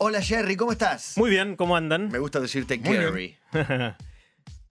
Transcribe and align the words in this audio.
Hola 0.00 0.22
Jerry, 0.22 0.54
¿cómo 0.54 0.70
estás? 0.70 1.14
Muy 1.16 1.28
bien, 1.28 1.56
¿cómo 1.56 1.76
andan? 1.76 2.08
Me 2.08 2.20
gusta 2.20 2.38
decirte 2.38 2.78
Muy 2.78 2.96
Jerry. 2.96 3.36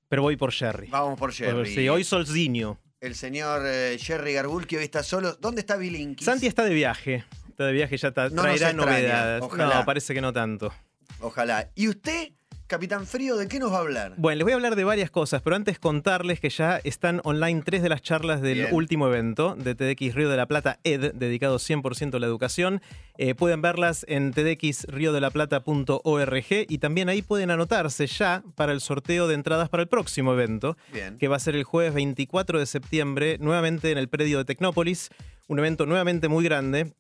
Pero 0.07 0.21
voy 0.21 0.37
por 0.37 0.53
Jerry. 0.53 0.87
Vamos 0.87 1.19
por 1.19 1.33
Jerry. 1.33 1.75
Sí, 1.75 1.89
hoy 1.89 2.05
Solzinho. 2.05 2.79
El 3.01 3.13
señor 3.13 3.61
eh, 3.65 3.97
Jerry 3.99 4.31
Garbulki 4.31 4.77
hoy 4.77 4.85
está 4.85 5.03
solo. 5.03 5.33
¿Dónde 5.35 5.59
está 5.59 5.75
Bilinkis? 5.75 6.23
Santi 6.23 6.47
está 6.47 6.63
de 6.63 6.73
viaje. 6.73 7.25
Está 7.49 7.65
de 7.65 7.73
viaje, 7.73 7.97
ya 7.97 8.07
está, 8.07 8.29
No 8.29 8.41
traerá 8.41 8.69
extraña, 8.69 8.85
novedades. 8.85 9.41
ojalá. 9.43 9.75
No, 9.79 9.85
parece 9.85 10.13
que 10.13 10.21
no 10.21 10.31
tanto. 10.31 10.73
Ojalá. 11.19 11.71
¿Y 11.75 11.89
usted, 11.89 12.31
Capitán 12.67 13.07
Frío, 13.07 13.37
de 13.37 13.47
qué 13.47 13.59
nos 13.59 13.71
va 13.71 13.77
a 13.77 13.79
hablar? 13.79 14.13
Bueno, 14.17 14.35
les 14.39 14.43
voy 14.43 14.51
a 14.51 14.55
hablar 14.55 14.75
de 14.75 14.83
varias 14.83 15.09
cosas, 15.09 15.41
pero 15.41 15.55
antes 15.55 15.79
contarles 15.79 16.41
que 16.41 16.49
ya 16.49 16.81
están 16.83 17.21
online 17.23 17.61
tres 17.65 17.81
de 17.81 17.87
las 17.87 18.01
charlas 18.01 18.41
del 18.41 18.55
Bien. 18.55 18.73
último 18.73 19.07
evento 19.07 19.55
de 19.55 19.73
TEDx 19.73 20.13
Río 20.13 20.27
de 20.29 20.35
la 20.35 20.47
Plata 20.47 20.77
ED, 20.83 21.13
dedicado 21.13 21.59
100% 21.59 22.15
a 22.15 22.19
la 22.19 22.27
educación. 22.27 22.81
Eh, 23.17 23.35
pueden 23.35 23.61
verlas 23.61 24.03
en 24.09 24.33
tedxriodelaplata.org 24.33 26.45
y 26.67 26.77
también 26.79 27.07
ahí 27.09 27.21
pueden 27.21 27.51
anotarse 27.51 28.05
ya 28.05 28.43
para 28.55 28.73
el 28.73 28.81
sorteo 28.81 29.27
de 29.27 29.35
entradas 29.35 29.69
para 29.69 29.83
el 29.83 29.89
próximo 29.89 30.33
evento. 30.33 30.75
Bien. 30.91 31.17
que 31.17 31.29
va 31.29 31.37
a 31.37 31.39
ser 31.39 31.55
el 31.55 31.63
jueves 31.63 31.93
24 31.93 32.59
de 32.59 32.65
septiembre, 32.65 33.37
nuevamente 33.39 33.91
en 33.91 33.97
el 33.97 34.09
predio 34.09 34.39
de 34.39 34.45
Tecnópolis, 34.45 35.07
un 35.47 35.59
evento 35.59 35.85
nuevamente 35.85 36.27
muy 36.27 36.43
grande. 36.43 36.91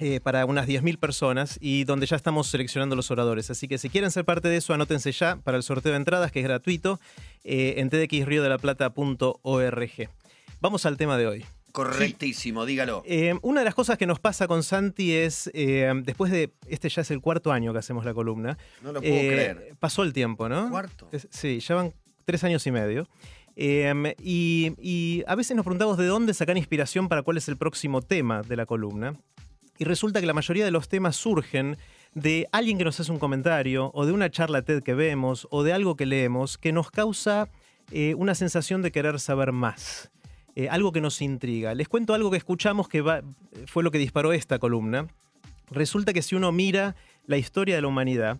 Eh, 0.00 0.20
para 0.20 0.44
unas 0.46 0.66
10.000 0.66 0.98
personas 0.98 1.58
y 1.60 1.84
donde 1.84 2.06
ya 2.06 2.16
estamos 2.16 2.48
seleccionando 2.48 2.96
los 2.96 3.10
oradores. 3.10 3.50
Así 3.50 3.68
que 3.68 3.78
si 3.78 3.88
quieren 3.90 4.10
ser 4.10 4.24
parte 4.24 4.48
de 4.48 4.56
eso, 4.56 4.72
anótense 4.74 5.12
ya 5.12 5.36
para 5.36 5.56
el 5.56 5.62
sorteo 5.62 5.92
de 5.92 5.98
entradas, 5.98 6.32
que 6.32 6.40
es 6.40 6.44
gratuito, 6.44 6.98
eh, 7.44 7.74
en 7.78 7.90
tdxriodelaplata.org. 7.90 10.08
Vamos 10.60 10.86
al 10.86 10.96
tema 10.96 11.16
de 11.18 11.26
hoy. 11.26 11.44
Correctísimo, 11.72 12.66
dígalo. 12.66 13.02
Eh, 13.06 13.34
una 13.42 13.60
de 13.60 13.64
las 13.64 13.76
cosas 13.76 13.96
que 13.96 14.06
nos 14.06 14.18
pasa 14.18 14.48
con 14.48 14.64
Santi 14.64 15.12
es, 15.12 15.48
eh, 15.54 15.92
después 16.02 16.32
de, 16.32 16.50
este 16.66 16.88
ya 16.88 17.02
es 17.02 17.10
el 17.12 17.20
cuarto 17.20 17.52
año 17.52 17.72
que 17.72 17.78
hacemos 17.78 18.04
la 18.04 18.12
columna, 18.12 18.58
No 18.82 18.92
lo 18.92 19.00
puedo 19.00 19.14
eh, 19.14 19.28
creer. 19.28 19.76
pasó 19.78 20.02
el 20.02 20.12
tiempo, 20.12 20.48
¿no? 20.48 20.68
¿Cuarto? 20.70 21.08
Es- 21.12 21.28
Sí, 21.30 21.60
ya 21.60 21.76
van 21.76 21.92
tres 22.24 22.42
años 22.42 22.66
y 22.66 22.72
medio. 22.72 23.06
Eh, 23.56 24.14
y, 24.22 24.72
y 24.80 25.22
a 25.26 25.34
veces 25.34 25.56
nos 25.56 25.64
preguntamos 25.64 25.96
de 25.98 26.06
dónde 26.06 26.34
sacar 26.34 26.56
inspiración 26.56 27.08
para 27.08 27.22
cuál 27.22 27.36
es 27.36 27.48
el 27.48 27.56
próximo 27.56 28.00
tema 28.02 28.42
de 28.42 28.56
la 28.56 28.66
columna. 28.66 29.14
Y 29.80 29.84
resulta 29.84 30.20
que 30.20 30.26
la 30.26 30.34
mayoría 30.34 30.66
de 30.66 30.70
los 30.70 30.90
temas 30.90 31.16
surgen 31.16 31.78
de 32.12 32.46
alguien 32.52 32.76
que 32.76 32.84
nos 32.84 33.00
hace 33.00 33.10
un 33.10 33.18
comentario, 33.18 33.90
o 33.94 34.04
de 34.04 34.12
una 34.12 34.30
charla 34.30 34.60
TED 34.60 34.82
que 34.82 34.92
vemos, 34.92 35.48
o 35.50 35.62
de 35.62 35.72
algo 35.72 35.96
que 35.96 36.04
leemos, 36.04 36.58
que 36.58 36.70
nos 36.70 36.90
causa 36.90 37.48
eh, 37.90 38.14
una 38.14 38.34
sensación 38.34 38.82
de 38.82 38.92
querer 38.92 39.18
saber 39.18 39.52
más. 39.52 40.10
Eh, 40.54 40.68
algo 40.68 40.92
que 40.92 41.00
nos 41.00 41.22
intriga. 41.22 41.74
Les 41.74 41.88
cuento 41.88 42.12
algo 42.12 42.30
que 42.30 42.36
escuchamos 42.36 42.90
que 42.90 43.22
fue 43.66 43.82
lo 43.82 43.90
que 43.90 43.96
disparó 43.96 44.34
esta 44.34 44.58
columna. 44.58 45.06
Resulta 45.70 46.12
que 46.12 46.20
si 46.20 46.34
uno 46.34 46.52
mira 46.52 46.94
la 47.24 47.38
historia 47.38 47.74
de 47.74 47.80
la 47.80 47.88
humanidad, 47.88 48.36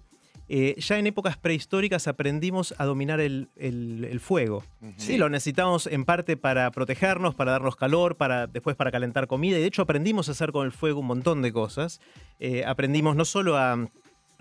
eh, 0.53 0.75
ya 0.81 0.99
en 0.99 1.07
épocas 1.07 1.37
prehistóricas 1.37 2.09
aprendimos 2.09 2.75
a 2.77 2.85
dominar 2.85 3.21
el, 3.21 3.49
el- 3.57 4.05
el 4.11 4.19
fuego. 4.19 4.65
Sí, 4.97 5.17
lo 5.17 5.29
necesitamos 5.29 5.87
en 5.87 6.05
parte 6.05 6.37
para 6.37 6.69
protegernos, 6.73 7.37
para 7.37 7.53
darnos 7.53 7.77
calor, 7.77 8.17
para 8.17 8.49
después 8.49 8.75
para 8.75 8.91
calentar 8.91 9.29
comida. 9.29 9.57
Y 9.59 9.61
de 9.61 9.67
hecho 9.69 9.83
aprendimos 9.83 10.29
a 10.29 10.33
hacer 10.33 10.51
con 10.51 10.67
el 10.67 10.73
fuego 10.73 10.99
un 11.01 11.07
montón 11.07 11.41
de 11.41 11.53
cosas. 11.53 12.01
Eh, 12.41 12.65
aprendimos 12.67 13.15
no 13.15 13.25
solo 13.25 13.57
a, 13.57 13.89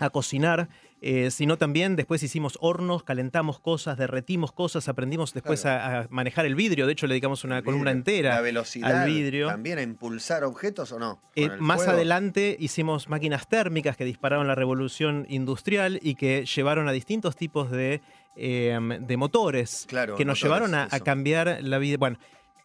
a 0.00 0.10
cocinar, 0.10 0.68
eh, 1.02 1.30
sino 1.30 1.56
también 1.56 1.96
después 1.96 2.22
hicimos 2.22 2.58
hornos, 2.60 3.02
calentamos 3.04 3.58
cosas, 3.58 3.96
derretimos 3.96 4.52
cosas, 4.52 4.88
aprendimos 4.88 5.32
después 5.32 5.64
a, 5.66 6.00
a 6.00 6.06
manejar 6.10 6.44
el 6.46 6.54
vidrio. 6.54 6.86
De 6.86 6.92
hecho, 6.92 7.06
le 7.06 7.14
dedicamos 7.14 7.42
una 7.44 7.62
columna 7.62 7.90
entera 7.90 8.34
La 8.34 8.40
velocidad 8.42 9.02
al 9.04 9.08
vidrio. 9.08 9.48
también 9.48 9.78
a 9.78 9.82
impulsar 9.82 10.44
objetos 10.44 10.92
o 10.92 10.98
no? 10.98 11.20
Eh, 11.36 11.48
más 11.58 11.78
fuego. 11.78 11.92
adelante 11.92 12.56
hicimos 12.60 13.08
máquinas 13.08 13.48
térmicas 13.48 13.96
que 13.96 14.04
dispararon 14.04 14.46
la 14.46 14.54
revolución 14.54 15.26
industrial 15.30 15.98
y 16.02 16.16
que 16.16 16.44
llevaron 16.44 16.86
a 16.88 16.92
distintos 16.92 17.34
tipos 17.36 17.70
de, 17.70 18.02
eh, 18.36 18.78
de 19.00 19.16
motores 19.16 19.86
Claro, 19.88 20.16
que 20.16 20.24
nos 20.24 20.38
motores, 20.38 20.42
llevaron 20.42 20.74
a, 20.74 20.88
a 20.90 21.00
cambiar 21.00 21.60
la 21.62 21.78
vida. 21.78 21.96
Bueno, 21.98 22.18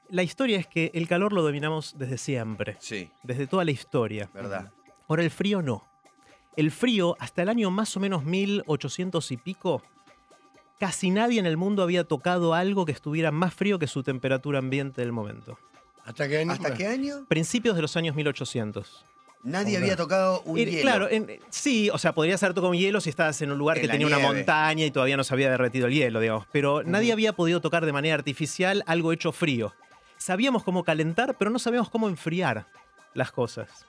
la 0.10 0.24
historia 0.24 0.60
es 0.60 0.68
que 0.68 0.92
el 0.94 1.08
calor 1.08 1.34
lo 1.34 1.42
dominamos 1.42 1.96
desde 1.98 2.18
siempre, 2.18 2.76
Sí, 2.80 3.10
desde 3.24 3.48
toda 3.48 3.64
la 3.66 3.72
historia. 3.72 4.30
verdad. 4.34 4.72
Ahora 5.08 5.24
el 5.24 5.32
frío 5.32 5.62
no. 5.62 5.84
El 6.58 6.72
frío, 6.72 7.16
hasta 7.20 7.42
el 7.42 7.50
año 7.50 7.70
más 7.72 7.96
o 7.98 8.00
menos 8.00 8.24
1800 8.24 9.32
y 9.32 9.38
pico, 9.38 9.82
casi 10.80 11.10
nadie 11.10 11.40
en 11.40 11.46
el 11.46 11.58
mundo 11.58 11.84
había 11.84 12.04
tocado 12.06 12.54
algo 12.54 12.86
que 12.86 12.92
estuviera 12.92 13.32
más 13.32 13.54
frío 13.54 13.80
que 13.80 13.88
su 13.88 14.04
temperatura 14.04 14.60
ambiente 14.60 15.02
del 15.02 15.12
momento. 15.12 15.58
¿Hasta 16.06 16.28
qué 16.28 16.40
año? 16.40 16.52
¿Hasta 16.52 16.74
qué 16.74 16.88
año? 16.88 17.26
Principios 17.28 17.76
de 17.76 17.82
los 17.82 17.96
años 17.98 18.16
1800. 18.16 19.06
Nadie 19.44 19.76
Hombre. 19.76 19.78
había 19.92 19.96
tocado 19.96 20.42
un 20.42 20.58
Eh, 20.58 20.66
hielo. 20.66 20.82
Claro, 20.82 21.10
en- 21.10 21.40
sí, 21.50 21.90
o 21.92 21.98
sea, 22.00 22.14
podrías 22.16 22.42
haber 22.42 22.56
tocado 22.56 22.72
un 22.72 22.78
hielo 22.78 23.00
si 23.00 23.10
estabas 23.12 23.40
en 23.42 23.52
un 23.52 23.58
lugar 23.60 23.78
En 23.78 23.84
que 23.84 23.90
tenía 23.90 24.08
una 24.08 24.18
montaña 24.20 24.86
y 24.86 24.92
todavía 24.92 25.18
no 25.18 25.24
se 25.24 25.34
había 25.36 25.52
derretido 25.52 25.86
el 25.88 25.94
hielo, 25.94 26.20
digamos. 26.20 26.48
Pero 26.52 26.82
nadie 26.84 27.12
había 27.12 27.34
podido 27.34 27.62
tocar 27.62 27.86
de 27.86 27.94
manera 27.94 28.16
artificial 28.16 28.84
algo 28.88 29.12
hecho 29.14 29.32
frío. 29.32 29.74
Sabíamos 30.18 30.64
cómo 30.64 30.84
calentar, 30.84 31.38
pero 31.38 31.52
no 31.52 31.60
sabíamos 31.60 31.90
cómo 31.92 32.08
enfriar 32.10 32.68
las 33.14 33.32
cosas. 33.32 33.86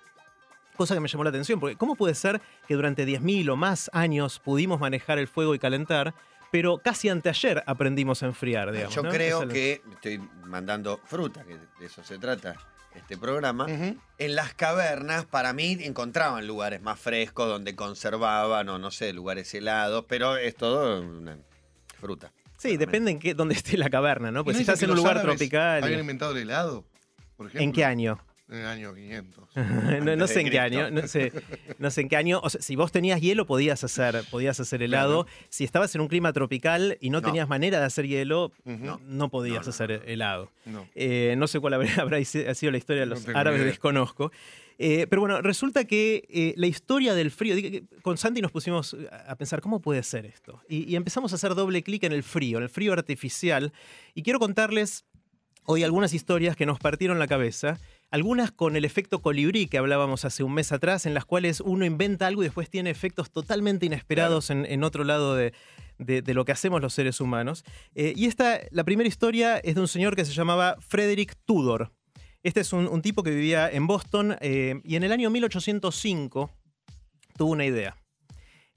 Cosa 0.77 0.95
que 0.95 1.01
me 1.01 1.09
llamó 1.09 1.25
la 1.25 1.31
atención, 1.31 1.59
porque 1.59 1.77
¿cómo 1.77 1.97
puede 1.97 2.15
ser 2.15 2.41
que 2.69 2.75
durante 2.75 3.07
10.000 3.07 3.51
o 3.51 3.57
más 3.57 3.91
años 3.93 4.39
pudimos 4.39 4.81
manejar 4.81 5.19
el 5.19 5.29
fuego 5.29 5.55
y 5.55 5.59
calentar, 5.59 6.15
pero 6.53 6.79
casi 6.79 7.09
anteayer 7.09 7.63
aprendimos 7.67 8.23
a 8.23 8.27
enfriar, 8.27 8.73
digamos? 8.73 8.95
Yo 8.95 9.03
¿no? 9.03 9.11
creo 9.11 9.49
que 9.49 9.83
estoy 9.93 10.19
mandando 10.45 11.01
fruta, 11.05 11.45
que 11.45 11.57
de 11.57 11.87
eso 11.87 12.05
se 12.05 12.19
trata 12.19 12.57
este 12.95 13.17
programa. 13.17 13.65
Ujú. 13.65 13.97
En 14.19 14.35
las 14.35 14.55
cavernas, 14.55 15.25
para 15.27 15.53
mí, 15.53 15.77
encontraban 15.81 16.47
lugares 16.47 16.83
más 16.83 16.99
frescos 16.99 17.49
donde 17.49 17.77
conservaban, 17.77 18.69
o 18.69 18.79
no 18.79 18.91
sé, 18.91 19.13
lugares 19.13 19.53
helados, 19.55 20.05
pero 20.09 20.37
es 20.37 20.57
todo 20.57 21.01
una 21.01 21.39
fruta. 22.01 22.33
Sí, 22.57 22.77
depende 22.77 23.11
en 23.11 23.19
qué, 23.19 23.35
dónde 23.35 23.55
esté 23.55 23.77
la 23.77 23.91
caverna, 23.91 24.31
¿no? 24.31 24.41
¿Y 24.41 24.45
Pues 24.45 24.57
no 24.57 24.59
si 24.59 24.63
estás 24.63 24.83
en 24.83 24.91
un 24.91 24.97
lugar 24.97 25.19
árabes 25.19 25.37
tropical. 25.37 25.85
Habían 25.85 26.01
inventado 26.01 26.33
el 26.33 26.39
helado, 26.39 26.85
por 27.37 27.47
ejemplo. 27.47 27.63
¿En 27.63 27.73
qué 27.73 27.85
año? 27.85 28.19
En 28.49 28.59
el 28.59 28.67
año 28.67 28.95
500. 28.95 29.49
no, 30.17 30.27
sé 30.29 30.41
en 30.41 30.51
qué 30.51 30.61
año, 30.61 30.91
no 30.91 31.07
sé, 31.09 31.33
no 31.79 31.91
sé 31.91 32.03
en 32.03 32.09
qué 32.09 32.17
año. 32.17 32.41
O 32.45 32.49
sea, 32.51 32.61
si 32.63 32.77
vos 32.77 32.93
tenías 32.93 33.21
hielo, 33.21 33.45
podías 33.45 33.83
hacer, 33.83 34.23
podías 34.31 34.61
hacer 34.61 34.83
helado. 34.83 35.27
Si 35.49 35.65
estabas 35.65 35.93
en 35.97 36.01
un 36.01 36.07
clima 36.09 36.33
tropical 36.33 36.97
y 37.01 37.11
no, 37.11 37.21
No. 37.21 37.27
tenías 37.27 37.49
manera 37.49 37.81
de 37.81 37.87
hacer 37.87 38.07
hielo, 38.07 38.53
no, 38.65 39.01
no 39.05 39.29
podías 39.31 39.61
No, 39.61 39.65
no, 39.65 39.71
hacer 39.71 40.03
helado. 40.07 40.53
No. 40.65 40.87
Eh, 40.95 41.35
no 41.37 41.49
sé 41.49 41.59
cuál 41.59 41.75
habrá, 41.75 41.91
habrá 42.01 42.25
sido 42.25 42.71
la 42.71 42.79
historia 42.79 43.01
de 43.01 43.07
los 43.07 43.27
árabes, 43.29 43.59
idea. 43.61 43.71
desconozco. 43.71 44.31
Eh, 44.79 45.07
pero 45.09 45.21
bueno, 45.23 45.41
resulta 45.41 45.85
que 45.87 46.25
eh, 46.29 46.53
la 46.57 46.67
historia 46.67 47.15
del 47.15 47.31
frío, 47.33 47.57
con 48.03 48.17
Santi 48.19 48.43
nos 48.43 48.53
pusimos 48.53 48.95
a 49.27 49.35
pensar, 49.37 49.61
¿cómo 49.61 49.81
puede 49.81 50.03
ser 50.03 50.27
esto? 50.27 50.61
Y, 50.69 50.85
y 50.89 50.95
empezamos 50.97 51.33
a 51.33 51.37
hacer 51.37 51.55
doble 51.55 51.83
clic 51.83 52.05
en 52.05 52.13
el 52.13 52.23
frío, 52.23 52.59
en 52.59 52.65
el 52.65 52.69
frío 52.71 52.93
artificial. 52.93 53.73
Y 54.15 54.23
quiero 54.23 54.39
contarles 54.39 55.05
hoy 55.65 55.83
algunas 55.83 56.15
historias 56.15 56.57
que 56.57 56.67
nos 56.67 56.79
partieron 56.79 57.19
la 57.19 57.27
cabeza. 57.27 57.81
Algunas 58.17 58.51
con 58.51 58.77
el 58.77 58.87
efecto 58.87 59.21
colibrí 59.21 59.67
que 59.67 59.77
hablábamos 59.77 60.25
hace 60.25 60.43
un 60.43 60.55
mes 60.55 60.73
atrás, 60.73 61.05
en 61.05 61.13
las 61.13 61.27
cuales 61.27 61.61
uno 61.61 61.85
inventa 61.85 62.27
algo 62.27 62.43
y 62.43 62.47
después 62.47 62.71
tiene 62.71 62.89
efectos 62.89 63.31
totalmente 63.31 63.85
inesperados 63.85 64.49
en, 64.49 64.65
en 64.65 64.85
otro 64.85 65.05
lado 65.05 65.35
de, 65.35 65.53
de- 65.99 66.23
de 66.23 66.33
lo 66.33 66.47
que 66.47 66.53
hacemos 66.53 66.81
los 66.81 66.95
seres 66.95 67.21
humanos. 67.21 67.63
Eh, 67.95 68.15
y 68.17 68.25
esta, 68.25 68.61
la 68.71 68.85
primera 68.85 69.07
historia 69.07 69.59
es 69.59 69.75
de 69.75 69.83
un 69.83 69.89
señor 69.89 70.17
que 70.17 70.25
se 70.25 70.33
llamaba 70.33 70.77
Frederick 70.81 71.37
Tudor. 71.45 71.93
Este 72.43 72.61
es 72.61 72.73
un, 72.73 72.87
un 72.89 73.03
tipo 73.03 73.23
que 73.23 73.33
vivía 73.33 73.69
en 73.71 73.87
Boston 73.87 74.37
eh, 74.41 74.81
y 74.83 74.97
en 74.97 75.03
el 75.05 75.13
año 75.13 75.29
1805 75.29 76.51
tuvo 77.37 77.53
una 77.53 77.67
idea. 77.67 77.97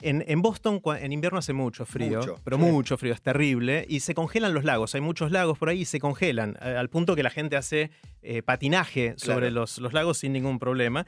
En, 0.02 0.24
en 0.28 0.42
Boston 0.42 0.82
en 1.02 1.12
invierno 1.12 1.40
hace 1.40 1.52
mucho 1.52 1.86
frío, 1.86 2.20
Mucho, 2.20 2.36
pero 2.44 2.56
sí. 2.58 2.64
mucho 2.64 2.98
frío, 2.98 3.14
es 3.14 3.22
terrible, 3.22 3.86
y 3.90 4.00
se 4.00 4.16
congelan 4.16 4.54
los 4.54 4.64
lagos. 4.64 4.96
Hay 4.96 5.02
muchos 5.02 5.30
lagos 5.32 5.58
por 5.58 5.68
ahí 5.70 5.82
y 5.82 5.86
se 5.86 6.00
congelan, 6.00 6.56
al 6.62 6.90
punto 6.90 7.16
que 7.18 7.24
la 7.24 7.30
gente 7.30 7.58
hace 7.58 7.92
eh, 8.22 8.42
patinaje 8.42 9.16
sobre 9.18 9.52
los, 9.52 9.78
los 9.80 9.92
lagos 9.92 10.18
sin 10.20 10.32
ningún 10.32 10.58
problema. 10.58 11.06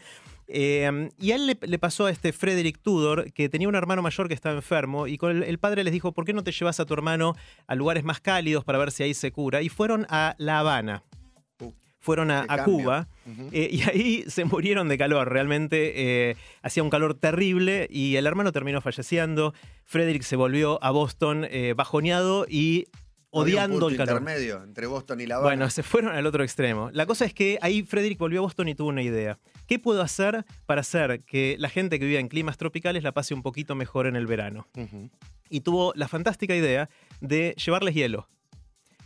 Eh, 0.54 1.10
y 1.18 1.32
a 1.32 1.36
él 1.36 1.48
le, 1.48 1.58
le 1.62 1.80
pasó 1.80 2.08
a 2.08 2.12
este 2.12 2.34
Frederick 2.34 2.80
Tudor 2.82 3.32
que 3.32 3.48
tenía 3.48 3.70
un 3.70 3.76
hermano 3.76 4.02
mayor 4.02 4.28
que 4.28 4.34
estaba 4.34 4.56
enfermo 4.56 5.08
y 5.08 5.18
con 5.18 5.32
el, 5.32 5.44
el 5.44 5.58
padre 5.60 5.86
les 5.86 5.94
dijo, 5.94 6.12
¿por 6.12 6.26
qué 6.26 6.34
no 6.34 6.44
te 6.44 6.52
llevas 6.52 6.82
a 6.82 6.86
tu 6.86 6.94
hermano 6.94 7.36
a 7.68 7.76
lugares 7.76 8.04
más 8.04 8.20
cálidos 8.20 8.66
para 8.66 8.78
ver 8.78 8.92
si 8.92 9.04
ahí 9.04 9.14
se 9.14 9.32
cura? 9.32 9.62
Y 9.62 9.70
fueron 9.70 10.06
a 10.10 10.36
La 10.38 10.60
Habana. 10.60 11.04
Fueron 12.02 12.32
a. 12.32 12.46
Cuba 12.66 13.08
eh, 13.52 13.70
y 13.72 13.84
ahí 13.84 14.24
se 14.28 14.44
murieron 14.44 14.90
de 14.90 14.98
calor. 14.98 15.32
Realmente 15.32 16.30
eh, 16.30 16.36
hacía 16.64 16.84
un 16.84 16.90
calor 16.90 17.14
terrible 17.14 17.88
y 17.90 18.16
el 18.16 18.26
hermano 18.26 18.52
terminó 18.52 18.82
falleciendo. 18.82 19.54
Frederick 19.86 20.24
se 20.24 20.36
volvió 20.36 20.84
a 20.84 20.92
Boston 20.92 21.46
eh, 21.50 21.74
bajoneado 21.78 22.46
y 22.50 22.88
odiando 23.30 23.88
el 23.88 23.98
calor. 23.98 24.22
intermedio 24.22 24.64
entre 24.64 24.88
Boston 24.88 25.22
y 25.22 25.28
La 25.28 25.36
Habana. 25.36 25.50
Bueno, 25.50 25.70
se 25.70 25.84
fueron 25.84 26.14
al 26.14 26.26
otro 26.26 26.44
extremo. 26.44 26.90
La 26.92 27.06
cosa 27.06 27.24
es 27.26 27.34
que 27.34 27.60
ahí 27.62 27.84
Frederick 27.84 28.18
volvió 28.18 28.40
a 28.40 28.44
Boston 28.44 28.68
y 28.68 28.76
tuvo 28.76 28.90
una 28.90 29.04
idea. 29.04 29.40
¿Qué 29.68 29.80
puedo 29.80 30.02
hacer 30.02 30.44
para 30.66 30.82
hacer 30.82 31.24
que 31.24 31.56
la 31.60 31.70
gente 31.70 32.00
que 32.00 32.06
vive 32.06 32.20
en 32.20 32.28
climas 32.28 32.58
tropicales 32.58 33.04
la 33.04 33.14
pase 33.14 33.34
un 33.34 33.44
poquito 33.44 33.76
mejor 33.76 34.08
en 34.08 34.16
el 34.16 34.26
verano? 34.26 34.68
Y 35.50 35.62
tuvo 35.62 35.94
la 35.96 36.08
fantástica 36.08 36.56
idea 36.56 36.90
de 37.20 37.56
llevarles 37.64 37.94
hielo. 37.94 38.28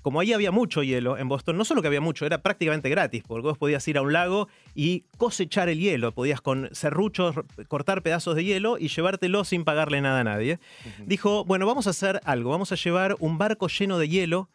Como 0.06 0.20
ahí 0.20 0.34
había 0.34 0.52
mucho 0.52 0.84
hielo 0.84 1.18
en 1.18 1.28
Boston, 1.28 1.58
no 1.58 1.66
solo 1.66 1.82
que 1.82 1.88
había 1.88 2.00
mucho, 2.00 2.28
era 2.28 2.44
prácticamente 2.44 2.90
gratis, 2.90 3.24
porque 3.26 3.48
vos 3.48 3.58
podías 3.58 3.88
ir 3.88 3.98
a 3.98 4.04
un 4.04 4.14
lago 4.14 4.48
y 4.76 5.06
cosechar 5.18 5.68
el 5.68 5.80
hielo, 5.80 6.12
podías 6.12 6.42
con 6.42 6.70
serruchos 6.74 7.34
cortar 7.70 8.04
pedazos 8.04 8.36
de 8.36 8.44
hielo 8.44 8.78
y 8.78 8.90
llevártelo 8.90 9.44
sin 9.46 9.64
pagarle 9.64 10.02
nada 10.02 10.20
a 10.20 10.24
nadie. 10.24 10.60
Dijo, 11.08 11.44
bueno, 11.46 11.66
vamos 11.66 11.88
a 11.88 11.90
hacer 11.90 12.22
algo, 12.24 12.52
vamos 12.52 12.72
a 12.72 12.76
llevar 12.76 13.16
un 13.18 13.40
barco 13.40 13.68
lleno 13.68 13.98
de 13.98 14.08
hielo 14.08 14.48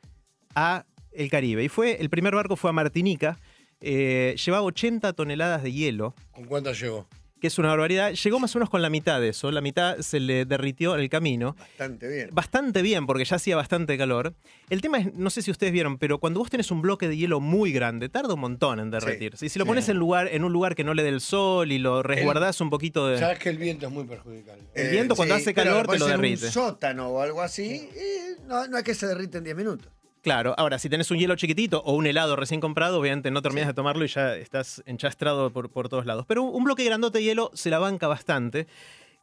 a 0.55 0.87
el 1.11 1.29
Caribe. 1.31 1.65
Y 1.65 1.69
fue, 1.69 2.01
el 2.01 2.11
primer 2.11 2.37
barco 2.37 2.55
fue 2.55 2.71
a 2.71 2.73
Martinica, 2.73 3.37
eh, 3.81 4.37
llevaba 4.47 4.63
80 4.63 5.15
toneladas 5.15 5.65
de 5.65 5.73
hielo, 5.73 6.15
¿Con 6.31 6.45
cuánto 6.45 6.73
llegó? 6.73 7.09
Que 7.41 7.47
es 7.47 7.59
una 7.59 7.69
barbaridad. 7.69 8.13
Llegó 8.13 8.39
más 8.39 8.55
o 8.55 8.59
menos 8.59 8.71
con 8.71 8.83
la 8.83 8.91
mitad 8.91 9.21
de 9.21 9.31
eso, 9.31 9.51
la 9.51 9.61
mitad 9.61 9.99
se 9.99 10.21
le 10.21 10.45
derritió 10.45 10.95
en 10.95 11.01
el 11.01 11.09
camino. 11.09 11.57
Bastante 11.59 12.09
bien. 12.09 12.29
Bastante 12.33 12.83
bien, 12.83 13.07
porque 13.07 13.25
ya 13.25 13.37
hacía 13.37 13.57
bastante 13.57 13.97
calor. 13.99 14.35
El 14.69 14.81
tema 14.81 14.99
es, 14.99 15.15
no 15.15 15.31
sé 15.31 15.43
si 15.43 15.51
ustedes 15.51 15.73
vieron, 15.73 15.99
pero 15.99 16.19
cuando 16.19 16.41
vos 16.41 16.51
tenés 16.51 16.71
un 16.71 16.83
bloque 16.83 17.09
de 17.09 17.17
hielo 17.17 17.41
muy 17.41 17.73
grande, 17.73 18.09
tarda 18.09 18.35
un 18.35 18.41
montón 18.41 18.79
en 18.79 18.91
derretirse. 18.91 19.47
Y 19.47 19.49
si 19.49 19.59
lo 19.59 19.67
pones 19.67 19.89
en, 19.89 19.97
lugar, 19.97 20.29
en 20.31 20.45
un 20.45 20.53
lugar 20.53 20.75
que 20.75 20.85
no 20.85 20.95
le 20.95 21.03
dé 21.03 21.09
el 21.09 21.21
sol 21.21 21.73
y 21.73 21.79
lo 21.79 22.03
resguardás 22.03 22.61
un 22.61 22.71
poquito 22.71 23.09
de... 23.09 23.19
Sabes 23.19 23.39
que 23.39 23.49
el 23.49 23.59
viento 23.59 23.87
es 23.87 23.93
muy 23.93 24.05
perjudicial. 24.05 24.59
El 24.75 24.91
viento 24.91 25.17
cuando 25.17 25.35
hace 25.35 25.55
pero 25.55 25.71
calor 25.71 25.87
te 25.89 25.99
lo 25.99 26.07
en 26.07 26.21
derrite. 26.21 26.47
un 26.47 26.53
sótano 26.53 27.09
o 27.09 27.21
algo 27.21 27.41
así, 27.41 27.89
y 27.95 28.47
no, 28.47 28.67
no 28.67 28.79
es 28.79 28.85
que 28.85 28.95
se 28.95 29.07
derrite 29.07 29.39
en 29.39 29.45
10 29.45 29.57
minutos. 29.57 29.91
Claro, 30.23 30.55
ahora, 30.59 30.79
si 30.79 30.89
tenés 30.89 31.11
un 31.11 31.19
hielo 31.19 31.35
chiquitito 31.37 31.83
o 31.85 31.95
un 31.95 32.07
helado 32.07 32.37
recién 32.37 32.61
comprado, 32.61 33.01
obviamente 33.01 33.31
no 33.31 33.41
terminas 33.41 33.69
de 33.69 33.75
tomarlo 33.75 34.05
y 34.05 34.09
ya 34.09 34.37
estás 34.37 34.83
enchastrado 34.87 35.51
por, 35.51 35.71
por 35.71 35.89
todos 35.89 36.05
lados. 36.05 36.27
Pero 36.29 36.43
un 36.43 36.65
bloque 36.65 36.85
grandote 36.85 37.19
de 37.19 37.25
hielo 37.25 37.51
se 37.55 37.71
la 37.71 37.79
banca 37.79 38.07
bastante. 38.07 38.67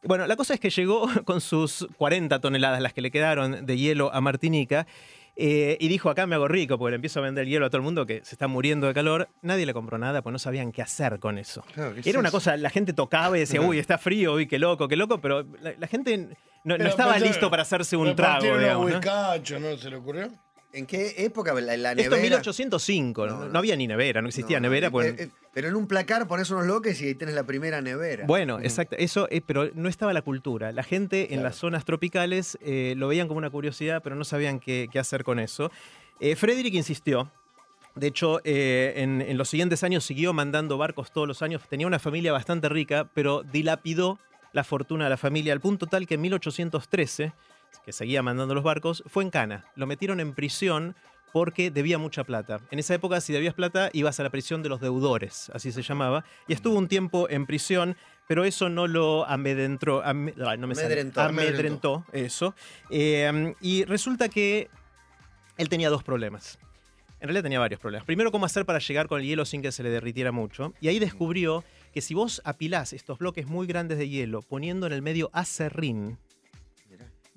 Bueno, 0.02 0.26
la 0.26 0.36
cosa 0.36 0.54
es 0.54 0.60
que 0.60 0.70
llegó 0.70 1.08
con 1.24 1.40
sus 1.40 1.86
40 1.96 2.40
toneladas, 2.40 2.80
las 2.80 2.92
que 2.92 3.00
le 3.00 3.10
quedaron 3.10 3.64
de 3.64 3.76
hielo 3.76 4.12
a 4.12 4.20
Martinica, 4.20 4.86
eh, 5.40 5.76
y 5.78 5.86
dijo, 5.86 6.10
acá 6.10 6.26
me 6.26 6.34
hago 6.34 6.48
rico, 6.48 6.78
porque 6.78 6.90
le 6.90 6.96
empiezo 6.96 7.20
a 7.20 7.22
vender 7.22 7.46
hielo 7.46 7.66
a 7.66 7.70
todo 7.70 7.76
el 7.76 7.84
mundo 7.84 8.04
que 8.06 8.24
se 8.24 8.34
está 8.34 8.48
muriendo 8.48 8.88
de 8.88 8.94
calor. 8.94 9.28
Nadie 9.40 9.66
le 9.66 9.72
compró 9.74 9.96
nada, 9.96 10.20
pues 10.20 10.32
no 10.32 10.40
sabían 10.40 10.72
qué 10.72 10.82
hacer 10.82 11.20
con 11.20 11.38
eso. 11.38 11.62
Claro, 11.74 11.94
¿qué 11.94 12.00
es 12.00 12.06
Era 12.08 12.18
una 12.18 12.28
eso? 12.28 12.38
cosa, 12.38 12.56
la 12.56 12.70
gente 12.70 12.92
tocaba 12.92 13.36
y 13.36 13.40
decía, 13.40 13.60
uy, 13.60 13.78
está 13.78 13.98
frío, 13.98 14.34
uy, 14.34 14.48
qué 14.48 14.58
loco, 14.58 14.88
qué 14.88 14.96
loco, 14.96 15.20
pero 15.20 15.46
la, 15.60 15.74
la 15.78 15.86
gente 15.86 16.30
no, 16.64 16.74
estaba 16.74 17.18
listo 17.20 17.50
para 17.50 17.62
hacerse 17.62 17.96
un 17.96 18.16
trago, 18.16 18.46
¿no? 18.46 19.76
¿Se 19.76 19.90
le 19.90 19.96
ocurrió? 19.96 20.28
¿En 20.72 20.86
qué 20.86 21.14
época 21.18 21.54
la, 21.54 21.76
la 21.76 21.90
Esto 21.92 22.02
en 22.02 22.10
nevera? 22.10 22.22
1805, 22.36 23.26
no, 23.26 23.48
No, 23.48 23.58
había 23.58 23.74
ni 23.74 23.86
nevera, 23.86 24.20
no 24.20 24.28
existía 24.28 24.58
No, 24.60 24.68
nevera. 24.68 24.88
eh, 24.88 24.90
pues- 24.90 25.18
eh, 25.20 25.28
pero 25.54 25.68
en 25.68 25.76
un 25.76 25.86
placar 25.88 26.28
pones 26.28 26.50
unos 26.50 26.64
bloques 26.66 27.00
y 27.00 27.06
ahí 27.06 27.14
tenés 27.14 27.34
la 27.34 27.44
primera 27.44 27.80
nevera. 27.80 28.26
Bueno, 28.26 28.60
exacto, 28.60 28.94
eso, 28.98 29.26
eh, 29.30 29.40
pero 29.44 29.70
no 29.74 29.88
estaba 29.88 30.12
la 30.12 30.22
cultura. 30.22 30.70
La 30.72 30.82
gente 30.82 31.34
en 31.34 31.42
las 31.42 31.56
zonas 31.56 31.84
tropicales 31.84 32.58
eh, 32.60 32.94
lo 32.96 33.08
veían 33.08 33.28
como 33.28 33.38
una 33.38 33.50
curiosidad, 33.50 34.02
pero 34.04 34.14
no 34.14 34.24
sabían 34.24 34.60
qué, 34.60 34.88
qué 34.92 34.98
hacer 34.98 35.24
con 35.24 35.38
eso. 35.40 35.70
Eh, 36.20 36.36
Frederick 36.36 36.74
insistió. 36.74 37.32
De 37.96 38.06
hecho, 38.06 38.40
eh, 38.44 38.92
en, 38.96 39.20
en 39.22 39.36
los 39.38 39.48
siguientes 39.48 39.82
años 39.82 40.04
siguió 40.04 40.32
mandando 40.32 40.78
barcos 40.78 41.10
todos 41.12 41.26
los 41.26 41.42
años. 41.42 41.62
Tenía 41.68 41.86
una 41.88 41.98
familia 41.98 42.30
bastante 42.32 42.68
rica, 42.68 43.10
pero 43.14 43.42
dilapidó 43.42 44.20
la 44.52 44.62
fortuna 44.62 45.04
de 45.04 45.10
la 45.10 45.16
familia 45.16 45.52
al 45.52 45.60
punto 45.60 45.86
tal 45.88 46.06
que 46.06 46.14
en 46.14 46.20
1813, 46.20 47.32
que 47.84 47.92
seguía 47.92 48.22
mandando 48.22 48.54
los 48.54 48.64
barcos, 48.64 49.02
fue 49.06 49.24
en 49.24 49.30
cana. 49.30 49.64
Lo 49.76 49.86
metieron 49.86 50.20
en 50.20 50.34
prisión 50.34 50.94
porque 51.32 51.70
debía 51.70 51.98
mucha 51.98 52.24
plata. 52.24 52.58
En 52.70 52.78
esa 52.78 52.94
época, 52.94 53.20
si 53.20 53.32
debías 53.32 53.54
plata, 53.54 53.90
ibas 53.92 54.18
a 54.18 54.22
la 54.22 54.30
prisión 54.30 54.62
de 54.62 54.68
los 54.70 54.80
deudores, 54.80 55.50
así 55.54 55.72
se 55.72 55.82
llamaba, 55.82 56.24
y 56.46 56.52
estuvo 56.54 56.78
un 56.78 56.88
tiempo 56.88 57.28
en 57.28 57.44
prisión, 57.46 57.96
pero 58.26 58.44
eso 58.44 58.68
no 58.68 58.86
lo 58.86 59.26
amedrentó, 59.26 60.02
ame- 60.04 60.34
ay, 60.46 60.58
no 60.58 60.66
me 60.66 60.74
sale. 60.74 60.86
Amedrentó. 60.86 61.20
amedrentó, 61.22 62.04
eso. 62.12 62.54
Eh, 62.90 63.54
y 63.60 63.84
resulta 63.84 64.28
que 64.28 64.68
él 65.58 65.68
tenía 65.68 65.90
dos 65.90 66.02
problemas. 66.02 66.58
En 67.20 67.26
realidad 67.26 67.42
tenía 67.42 67.58
varios 67.58 67.80
problemas. 67.80 68.06
Primero, 68.06 68.30
cómo 68.30 68.46
hacer 68.46 68.64
para 68.64 68.78
llegar 68.78 69.08
con 69.08 69.20
el 69.20 69.26
hielo 69.26 69.44
sin 69.44 69.60
que 69.60 69.72
se 69.72 69.82
le 69.82 69.90
derritiera 69.90 70.30
mucho. 70.30 70.72
Y 70.80 70.86
ahí 70.88 70.98
descubrió 71.00 71.64
que 71.92 72.00
si 72.00 72.14
vos 72.14 72.40
apilás 72.44 72.92
estos 72.92 73.18
bloques 73.18 73.46
muy 73.48 73.66
grandes 73.66 73.98
de 73.98 74.08
hielo 74.08 74.40
poniendo 74.42 74.86
en 74.86 74.92
el 74.92 75.02
medio 75.02 75.28
acerrín, 75.32 76.16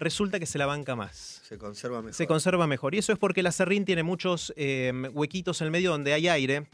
resulta 0.01 0.39
que 0.39 0.45
se 0.45 0.57
la 0.57 0.65
banca 0.65 0.95
más 0.95 1.41
se 1.43 1.57
conserva 1.57 2.01
mejor. 2.01 2.13
se 2.13 2.27
conserva 2.27 2.67
mejor. 2.67 2.95
Y 2.95 2.97
eso 2.97 3.13
es 3.13 3.19
porque 3.19 3.39
el 3.39 3.47
acerrín 3.47 3.85
tiene 3.85 4.03
muchos 4.03 4.53
eh, 4.57 4.91
huequitos 5.13 5.61
en 5.61 5.65
el 5.65 5.71
medio 5.71 5.91
donde 5.91 6.13
hay 6.13 6.27
aire. 6.27 6.67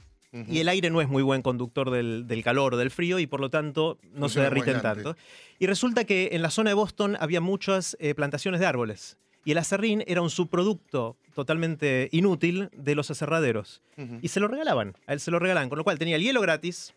Y 0.49 0.59
el 0.59 0.69
aire 0.69 0.91
no 0.91 1.01
es 1.01 1.07
muy 1.07 1.23
buen 1.23 1.41
conductor 1.41 1.89
del, 1.89 2.27
del 2.27 2.43
calor 2.43 2.75
o 2.75 2.77
del 2.77 2.91
frío 2.91 3.17
y 3.17 3.25
por 3.25 3.39
lo 3.39 3.49
tanto 3.49 3.97
no 4.13 4.29
se 4.29 4.39
derriten 4.39 4.81
tanto. 4.81 5.15
Y 5.57 5.65
resulta 5.65 6.03
que 6.03 6.29
en 6.33 6.43
la 6.43 6.51
zona 6.51 6.69
de 6.69 6.73
Boston 6.75 7.17
había 7.19 7.41
muchas 7.41 7.97
eh, 7.99 8.13
plantaciones 8.13 8.59
de 8.59 8.67
árboles. 8.67 9.17
Y 9.45 9.51
el 9.51 9.57
acerrín 9.57 10.03
era 10.05 10.21
un 10.21 10.29
subproducto 10.29 11.15
totalmente 11.33 12.09
inútil 12.11 12.69
de 12.73 12.93
los 12.93 13.09
aserraderos. 13.09 13.81
Y 14.21 14.27
se 14.27 14.39
lo 14.39 14.47
regalaban, 14.47 14.95
a 15.07 15.13
él 15.13 15.19
se 15.19 15.31
lo 15.31 15.39
regalaban. 15.39 15.69
Con 15.69 15.79
lo 15.79 15.83
cual 15.83 15.97
tenía 15.97 16.17
el 16.17 16.21
hielo 16.21 16.41
gratis, 16.41 16.93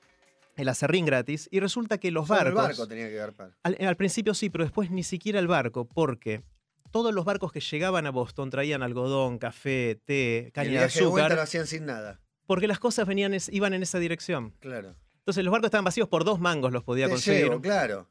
el 0.60 0.68
acerrín 0.68 1.04
gratis, 1.06 1.48
y 1.50 1.60
resulta 1.60 1.98
que 1.98 2.10
los 2.10 2.26
Solo 2.28 2.38
barcos... 2.38 2.62
el 2.62 2.68
barco 2.68 2.86
tenía 2.88 3.08
que 3.08 3.14
garpar. 3.16 3.56
Al, 3.62 3.76
al 3.80 3.96
principio 3.96 4.34
sí, 4.34 4.50
pero 4.50 4.64
después 4.64 4.90
ni 4.90 5.02
siquiera 5.02 5.38
el 5.38 5.46
barco, 5.48 5.86
porque 5.86 6.42
todos 6.90 7.14
los 7.14 7.24
barcos 7.24 7.52
que 7.52 7.60
llegaban 7.60 8.06
a 8.06 8.10
Boston 8.10 8.50
traían 8.50 8.82
algodón, 8.82 9.38
café, 9.38 10.00
té, 10.04 10.42
Y 10.42 10.46
el 10.46 10.52
caña 10.52 10.70
de 10.70 10.76
viaje 10.78 10.98
de 10.98 11.04
lo 11.04 11.08
azúcar, 11.16 11.38
hacían 11.38 11.66
sin 11.66 11.86
nada. 11.86 12.20
porque 12.46 12.66
las 12.66 12.78
cosas 12.80 13.06
venían 13.06 13.32
es- 13.34 13.48
iban 13.52 13.74
en 13.74 13.82
esa 13.82 13.98
dirección. 13.98 14.54
Claro. 14.60 14.96
Entonces 15.18 15.44
los 15.44 15.52
barcos 15.52 15.68
estaban 15.68 15.84
vacíos 15.84 16.08
por 16.08 16.24
dos 16.24 16.40
mangos, 16.40 16.72
los 16.72 16.82
podía 16.82 17.04
Te 17.06 17.12
conseguir. 17.12 17.44
llevo, 17.44 17.60
claro. 17.60 18.08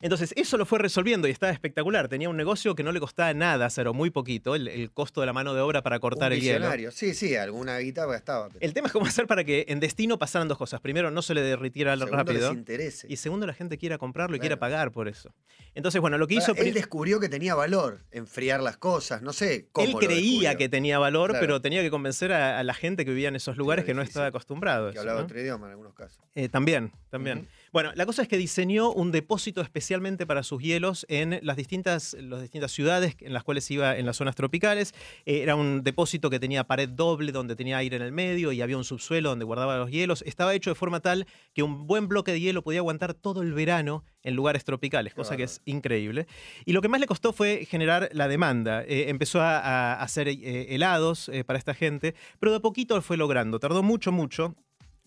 Entonces 0.00 0.32
eso 0.36 0.56
lo 0.56 0.66
fue 0.66 0.78
resolviendo 0.78 1.28
y 1.28 1.30
estaba 1.30 1.52
espectacular. 1.52 2.08
Tenía 2.08 2.28
un 2.28 2.36
negocio 2.36 2.74
que 2.74 2.82
no 2.82 2.92
le 2.92 3.00
costaba 3.00 3.32
nada 3.34 3.66
hacer, 3.66 3.88
o 3.88 3.94
muy 3.94 4.10
poquito, 4.10 4.54
el, 4.54 4.68
el 4.68 4.90
costo 4.90 5.20
de 5.20 5.26
la 5.26 5.32
mano 5.32 5.54
de 5.54 5.60
obra 5.60 5.82
para 5.82 5.98
cortar 6.00 6.32
Un 6.32 6.38
el 6.38 6.42
hielo. 6.42 6.90
Sí, 6.92 7.14
sí, 7.14 7.36
alguna 7.36 7.78
guitarra 7.78 8.16
estaba. 8.16 8.48
pero 8.48 8.58
El 8.60 8.72
tema 8.74 8.86
es 8.88 8.92
cómo 8.92 9.06
hacer 9.06 9.26
para 9.26 9.44
que 9.44 9.64
en 9.68 9.80
destino 9.80 10.18
pasaran 10.18 10.48
dos 10.48 10.58
cosas. 10.58 10.80
Primero, 10.80 11.10
no 11.10 11.22
se 11.22 11.34
le 11.34 11.42
derritiera 11.42 11.92
segundo, 11.96 12.16
rápido. 12.16 12.48
les 12.50 12.58
interese. 12.58 13.06
Y 13.10 13.16
segundo, 13.16 13.46
la 13.46 13.54
gente 13.54 13.78
quiera 13.78 13.98
comprarlo 13.98 14.36
y 14.36 14.40
quiera 14.40 14.58
pagar 14.58 14.92
por 14.92 15.08
eso. 15.08 15.34
Entonces, 15.74 16.00
bueno, 16.00 16.18
lo 16.18 16.26
que 16.26 16.34
Ahora, 16.38 16.52
hizo... 16.52 16.62
él 16.62 16.72
descubrió 16.74 17.18
que 17.20 17.28
tenía 17.28 17.54
valor 17.54 18.00
enfriar 18.12 18.62
las 18.62 18.76
cosas. 18.76 19.22
No 19.22 19.32
sé 19.32 19.68
cómo. 19.72 19.86
Él 20.00 20.06
creía 20.06 20.56
que 20.56 20.68
tenía 20.68 20.98
valor, 20.98 21.30
Claro. 21.30 21.40
pero 21.40 21.60
tenía 21.60 21.82
que 21.82 21.90
convencer 21.90 22.32
a, 22.32 22.58
a 22.58 22.62
la 22.62 22.74
gente 22.74 23.04
que 23.04 23.10
vivía 23.10 23.28
en 23.28 23.36
esos 23.36 23.56
lugares 23.56 23.84
que 23.84 23.94
no 23.94 24.02
estaba 24.02 24.26
acostumbrado. 24.26 24.86
Que 24.86 24.92
eso, 24.92 25.00
hablaba 25.00 25.20
¿no? 25.20 25.24
otro 25.26 25.40
idioma 25.40 25.66
en 25.66 25.70
algunos 25.72 25.94
casos. 25.94 26.22
Eh, 26.34 26.48
también, 26.48 26.92
también. 27.10 27.48
Bueno, 27.74 27.90
la 27.96 28.06
cosa 28.06 28.22
es 28.22 28.28
que 28.28 28.38
diseñó 28.38 28.92
un 28.92 29.10
depósito 29.10 29.60
especialmente 29.60 30.26
para 30.26 30.44
sus 30.44 30.62
hielos 30.62 31.04
en 31.08 31.40
las 31.42 31.56
distintas, 31.56 32.16
las 32.20 32.40
distintas 32.40 32.70
ciudades 32.70 33.16
en 33.18 33.32
las 33.32 33.42
cuales 33.42 33.68
iba 33.68 33.98
en 33.98 34.06
las 34.06 34.16
zonas 34.16 34.36
tropicales. 34.36 34.94
Eh, 35.26 35.40
era 35.40 35.56
un 35.56 35.82
depósito 35.82 36.30
que 36.30 36.38
tenía 36.38 36.68
pared 36.68 36.88
doble, 36.88 37.32
donde 37.32 37.56
tenía 37.56 37.78
aire 37.78 37.96
en 37.96 38.02
el 38.02 38.12
medio 38.12 38.52
y 38.52 38.62
había 38.62 38.76
un 38.76 38.84
subsuelo 38.84 39.30
donde 39.30 39.44
guardaba 39.44 39.76
los 39.76 39.90
hielos. 39.90 40.22
Estaba 40.24 40.54
hecho 40.54 40.70
de 40.70 40.76
forma 40.76 41.00
tal 41.00 41.26
que 41.52 41.64
un 41.64 41.88
buen 41.88 42.06
bloque 42.06 42.30
de 42.30 42.38
hielo 42.38 42.62
podía 42.62 42.78
aguantar 42.78 43.12
todo 43.12 43.42
el 43.42 43.52
verano 43.52 44.04
en 44.22 44.36
lugares 44.36 44.62
tropicales, 44.62 45.12
cosa 45.12 45.36
que 45.36 45.42
es 45.42 45.60
increíble. 45.64 46.28
Y 46.64 46.74
lo 46.74 46.80
que 46.80 46.86
más 46.86 47.00
le 47.00 47.08
costó 47.08 47.32
fue 47.32 47.66
generar 47.66 48.08
la 48.12 48.28
demanda. 48.28 48.84
Eh, 48.84 49.06
empezó 49.08 49.40
a, 49.40 49.58
a 49.58 49.94
hacer 50.00 50.28
eh, 50.28 50.74
helados 50.76 51.28
eh, 51.28 51.42
para 51.42 51.58
esta 51.58 51.74
gente, 51.74 52.14
pero 52.38 52.52
de 52.52 52.58
a 52.58 52.60
poquito 52.60 53.02
fue 53.02 53.16
logrando. 53.16 53.58
Tardó 53.58 53.82
mucho, 53.82 54.12
mucho. 54.12 54.54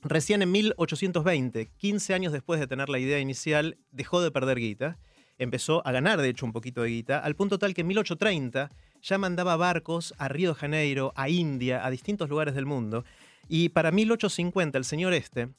Recién 0.03 0.41
en 0.41 0.51
1820, 0.51 1.69
15 1.77 2.13
años 2.13 2.33
después 2.33 2.59
de 2.59 2.67
tener 2.67 2.89
la 2.89 2.99
idea 2.99 3.19
inicial, 3.19 3.77
dejó 3.91 4.21
de 4.21 4.31
perder 4.31 4.59
guita. 4.59 4.97
Empezó 5.39 5.85
a 5.85 5.91
ganar, 5.91 6.21
de 6.21 6.29
hecho, 6.29 6.45
un 6.45 6.53
poquito 6.53 6.81
de 6.81 6.89
guita, 6.89 7.19
al 7.19 7.35
punto 7.35 7.59
tal 7.59 7.73
que 7.73 7.81
en 7.81 7.87
1830 7.87 8.71
ya 9.01 9.17
mandaba 9.17 9.55
barcos 9.55 10.13
a 10.17 10.27
Río 10.27 10.49
de 10.49 10.55
Janeiro, 10.59 11.13
a 11.15 11.29
India, 11.29 11.85
a 11.85 11.89
distintos 11.91 12.29
lugares 12.29 12.55
del 12.55 12.65
mundo. 12.65 13.05
Y 13.47 13.69
para 13.69 13.91
1850 13.91 14.77
el 14.77 14.83
señor 14.85 15.13
este 15.13 15.49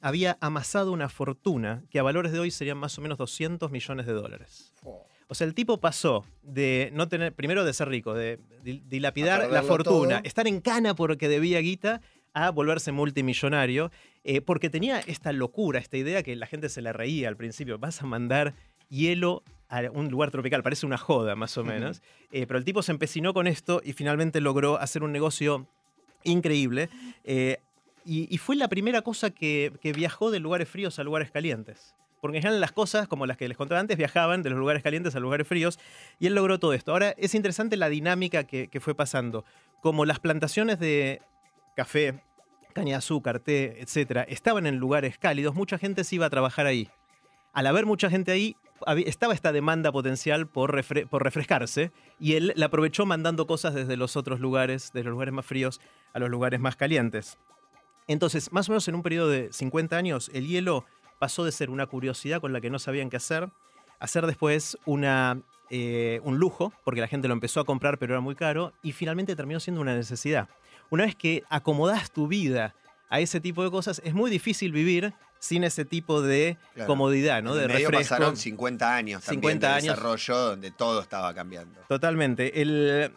había 0.00 0.38
amasado 0.40 0.92
una 0.92 1.10
fortuna 1.10 1.82
que 1.90 1.98
a 1.98 2.02
valores 2.02 2.32
de 2.32 2.38
hoy 2.38 2.50
serían 2.50 2.78
más 2.78 2.96
o 2.98 3.02
menos 3.02 3.18
200 3.18 3.70
millones 3.70 4.06
de 4.06 4.12
dólares. 4.14 4.72
O 5.28 5.34
sea, 5.34 5.46
el 5.46 5.54
tipo 5.54 5.78
pasó 5.78 6.24
de 6.42 6.90
no 6.94 7.06
tener, 7.08 7.34
primero 7.34 7.64
de 7.64 7.72
ser 7.74 7.88
rico, 7.88 8.14
de 8.14 8.40
dil- 8.64 8.82
dilapidar 8.88 9.50
la 9.50 9.62
fortuna, 9.62 10.16
todo. 10.16 10.26
estar 10.26 10.48
en 10.48 10.60
cana 10.62 10.94
porque 10.94 11.28
debía 11.28 11.60
guita, 11.60 12.00
a 12.32 12.50
volverse 12.50 12.92
multimillonario, 12.92 13.90
eh, 14.24 14.40
porque 14.40 14.70
tenía 14.70 15.00
esta 15.00 15.32
locura, 15.32 15.78
esta 15.78 15.96
idea 15.96 16.22
que 16.22 16.36
la 16.36 16.46
gente 16.46 16.68
se 16.68 16.82
le 16.82 16.92
reía 16.92 17.28
al 17.28 17.36
principio. 17.36 17.78
Vas 17.78 18.02
a 18.02 18.06
mandar 18.06 18.54
hielo 18.88 19.42
a 19.68 19.82
un 19.92 20.08
lugar 20.08 20.30
tropical, 20.30 20.62
parece 20.62 20.86
una 20.86 20.98
joda 20.98 21.36
más 21.36 21.56
o 21.56 21.64
menos. 21.64 22.02
Eh, 22.32 22.46
pero 22.46 22.58
el 22.58 22.64
tipo 22.64 22.82
se 22.82 22.92
empecinó 22.92 23.32
con 23.32 23.46
esto 23.46 23.80
y 23.84 23.92
finalmente 23.92 24.40
logró 24.40 24.78
hacer 24.78 25.02
un 25.02 25.12
negocio 25.12 25.66
increíble. 26.24 26.88
eh, 27.24 27.58
y, 28.04 28.34
y 28.34 28.38
fue 28.38 28.56
la 28.56 28.68
primera 28.68 29.02
cosa 29.02 29.30
que, 29.30 29.72
que 29.82 29.92
viajó 29.92 30.30
de 30.30 30.40
lugares 30.40 30.68
fríos 30.68 30.98
a 30.98 31.04
lugares 31.04 31.30
calientes. 31.30 31.94
Porque 32.20 32.38
en 32.38 32.42
general 32.42 32.60
las 32.60 32.72
cosas, 32.72 33.08
como 33.08 33.26
las 33.26 33.36
que 33.36 33.46
les 33.48 33.56
contaba 33.56 33.80
antes, 33.80 33.96
viajaban 33.96 34.42
de 34.42 34.50
los 34.50 34.58
lugares 34.58 34.82
calientes 34.82 35.14
a 35.14 35.20
lugares 35.20 35.46
fríos 35.46 35.78
y 36.18 36.26
él 36.26 36.34
logró 36.34 36.58
todo 36.58 36.72
esto. 36.72 36.92
Ahora 36.92 37.14
es 37.16 37.34
interesante 37.34 37.76
la 37.76 37.88
dinámica 37.88 38.44
que, 38.44 38.68
que 38.68 38.80
fue 38.80 38.94
pasando. 38.94 39.44
Como 39.82 40.04
las 40.04 40.18
plantaciones 40.18 40.78
de 40.78 41.22
café, 41.80 42.22
caña 42.74 42.90
de 42.90 42.94
azúcar, 42.96 43.40
té, 43.40 43.80
etcétera, 43.80 44.22
estaban 44.24 44.66
en 44.66 44.76
lugares 44.76 45.16
cálidos, 45.16 45.54
mucha 45.54 45.78
gente 45.78 46.04
se 46.04 46.16
iba 46.16 46.26
a 46.26 46.30
trabajar 46.30 46.66
ahí. 46.66 46.90
Al 47.54 47.66
haber 47.66 47.86
mucha 47.86 48.10
gente 48.10 48.32
ahí, 48.32 48.54
estaba 49.06 49.32
esta 49.32 49.50
demanda 49.50 49.90
potencial 49.90 50.46
por 50.46 50.74
refrescarse 50.74 51.90
y 52.18 52.34
él 52.34 52.52
la 52.56 52.66
aprovechó 52.66 53.06
mandando 53.06 53.46
cosas 53.46 53.72
desde 53.74 53.96
los 53.96 54.14
otros 54.14 54.40
lugares, 54.40 54.92
de 54.92 55.04
los 55.04 55.10
lugares 55.12 55.32
más 55.32 55.46
fríos 55.46 55.80
a 56.12 56.18
los 56.18 56.28
lugares 56.28 56.60
más 56.60 56.76
calientes. 56.76 57.38
Entonces, 58.06 58.52
más 58.52 58.68
o 58.68 58.72
menos 58.72 58.86
en 58.88 58.94
un 58.94 59.02
periodo 59.02 59.30
de 59.30 59.50
50 59.50 59.96
años, 59.96 60.30
el 60.34 60.46
hielo 60.46 60.84
pasó 61.18 61.44
de 61.44 61.52
ser 61.52 61.70
una 61.70 61.86
curiosidad 61.86 62.42
con 62.42 62.52
la 62.52 62.60
que 62.60 62.68
no 62.68 62.78
sabían 62.78 63.08
qué 63.08 63.16
hacer, 63.16 63.48
a 63.98 64.06
ser 64.06 64.26
después 64.26 64.76
una, 64.84 65.40
eh, 65.70 66.20
un 66.24 66.38
lujo, 66.38 66.74
porque 66.84 67.00
la 67.00 67.08
gente 67.08 67.26
lo 67.28 67.34
empezó 67.34 67.60
a 67.60 67.64
comprar 67.64 67.98
pero 67.98 68.12
era 68.14 68.20
muy 68.20 68.34
caro, 68.34 68.74
y 68.82 68.92
finalmente 68.92 69.34
terminó 69.34 69.60
siendo 69.60 69.80
una 69.80 69.94
necesidad. 69.94 70.48
Una 70.90 71.04
vez 71.04 71.14
que 71.16 71.44
acomodás 71.48 72.10
tu 72.10 72.26
vida 72.28 72.74
a 73.08 73.20
ese 73.20 73.40
tipo 73.40 73.64
de 73.64 73.70
cosas, 73.70 74.00
es 74.04 74.12
muy 74.14 74.30
difícil 74.30 74.72
vivir 74.72 75.12
sin 75.38 75.64
ese 75.64 75.84
tipo 75.84 76.20
de 76.20 76.58
Claro. 76.74 76.86
comodidad, 76.88 77.42
¿no? 77.42 77.54
En 77.54 77.62
De 77.62 77.68
medio 77.68 77.88
refresco. 77.90 78.14
pasaron 78.16 78.36
50 78.36 78.94
años 78.94 79.22
también 79.24 79.40
50 79.40 79.66
de 79.68 79.72
años. 79.74 79.96
desarrollo 79.96 80.36
donde 80.36 80.70
todo 80.70 81.00
estaba 81.00 81.32
cambiando. 81.34 81.80
Totalmente. 81.88 82.60
El- 82.60 83.12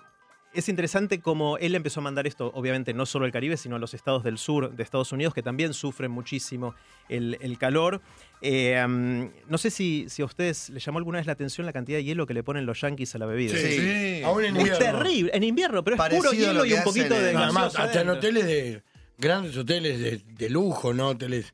es 0.53 0.69
interesante 0.69 1.19
cómo 1.19 1.57
él 1.57 1.75
empezó 1.75 2.00
a 2.00 2.03
mandar 2.03 2.27
esto, 2.27 2.51
obviamente 2.55 2.93
no 2.93 3.05
solo 3.05 3.25
al 3.25 3.31
Caribe, 3.31 3.57
sino 3.57 3.75
a 3.75 3.79
los 3.79 3.93
estados 3.93 4.24
del 4.24 4.38
sur 4.38 4.75
de 4.75 4.83
Estados 4.83 5.12
Unidos, 5.12 5.33
que 5.33 5.41
también 5.41 5.74
sufren 5.74 6.12
muchísimo 6.12 6.75
el, 7.10 7.38
el 7.41 7.57
calor. 7.57 8.01
Eh, 8.41 8.81
um, 8.86 9.29
no 9.50 9.57
sé 9.57 9.69
si, 9.69 10.05
si 10.10 10.22
a 10.22 10.25
ustedes 10.25 10.69
les 10.69 10.83
llamó 10.86 11.00
alguna 11.00 11.17
vez 11.19 11.27
la 11.27 11.33
atención 11.33 11.65
la 11.65 11.74
cantidad 11.74 11.98
de 11.98 12.03
hielo 12.03 12.27
que 12.27 12.33
le 12.33 12.43
ponen 12.43 12.65
los 12.65 12.81
yankees 12.81 13.15
a 13.15 13.17
la 13.17 13.25
bebida. 13.25 13.55
Sí, 13.55 13.77
Sí. 13.79 14.22
Aún 14.24 14.45
en 14.45 14.55
Es 14.57 14.62
invierno. 14.62 14.77
terrible, 14.79 15.31
en 15.33 15.43
invierno, 15.43 15.83
pero 15.83 15.95
es 15.95 15.98
Parecido 15.98 16.29
puro 16.31 16.33
hielo 16.33 16.65
y 16.65 16.74
un 16.74 16.83
poquito 16.83 17.13
de 17.13 17.36
Además, 17.36 17.75
hasta 17.75 18.01
en 18.01 18.10
hoteles 18.10 18.45
de. 18.45 18.83
Grandes 19.17 19.55
hoteles 19.55 20.00
de, 20.00 20.22
de 20.27 20.50
lujo, 20.50 20.93
¿no? 20.93 21.10
Hoteles 21.10 21.53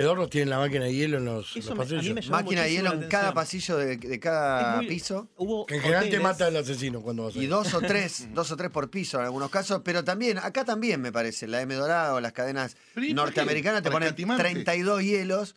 pedorros 0.00 0.30
tienen 0.30 0.50
la 0.50 0.58
máquina 0.58 0.84
de 0.84 0.94
hielo 0.94 1.18
en 1.18 1.24
los, 1.26 1.56
Eso 1.56 1.74
los 1.74 1.78
me- 1.78 1.82
a 1.82 1.86
mí 1.86 1.94
pasillos. 1.96 2.14
me 2.14 2.20
llamó 2.22 2.36
Máquina 2.36 2.62
de 2.62 2.66
muchísimo 2.68 2.82
hielo 2.84 2.94
la 2.98 3.02
en 3.04 3.08
cada 3.10 3.28
atención. 3.28 3.34
pasillo 3.34 3.76
de, 3.76 3.96
de 3.96 4.20
cada 4.20 4.70
Es 4.70 4.76
muy- 4.78 4.86
piso. 4.88 5.28
Hubo 5.36 5.66
Que 5.66 5.74
en 5.76 5.80
general 5.82 6.04
te 6.04 6.08
hoteles- 6.16 6.22
mata 6.22 6.48
el 6.48 6.56
asesino 6.56 7.00
cuando 7.02 7.24
vas 7.24 7.36
Y 7.36 7.40
ahí. 7.40 7.46
dos 7.46 7.74
o 7.74 7.80
tres, 7.80 8.28
dos 8.34 8.50
o 8.52 8.56
tres 8.56 8.70
por 8.70 8.90
piso 8.90 9.18
en 9.18 9.24
algunos 9.26 9.50
casos, 9.50 9.82
pero 9.84 10.04
también, 10.04 10.38
acá 10.38 10.64
también 10.64 11.00
me 11.00 11.12
parece, 11.12 11.46
la 11.46 11.60
M 11.62 11.74
Dorado, 11.74 12.20
las 12.20 12.32
cadenas 12.32 12.76
Pero 12.94 13.04
¿y 13.06 13.08
por 13.08 13.08
qué? 13.08 13.14
norteamericanas 13.14 13.82
te 13.82 13.88
¿Para 13.90 13.94
ponen 13.94 14.06
escatimarte? 14.08 14.42
32 14.42 15.02
hielos, 15.02 15.54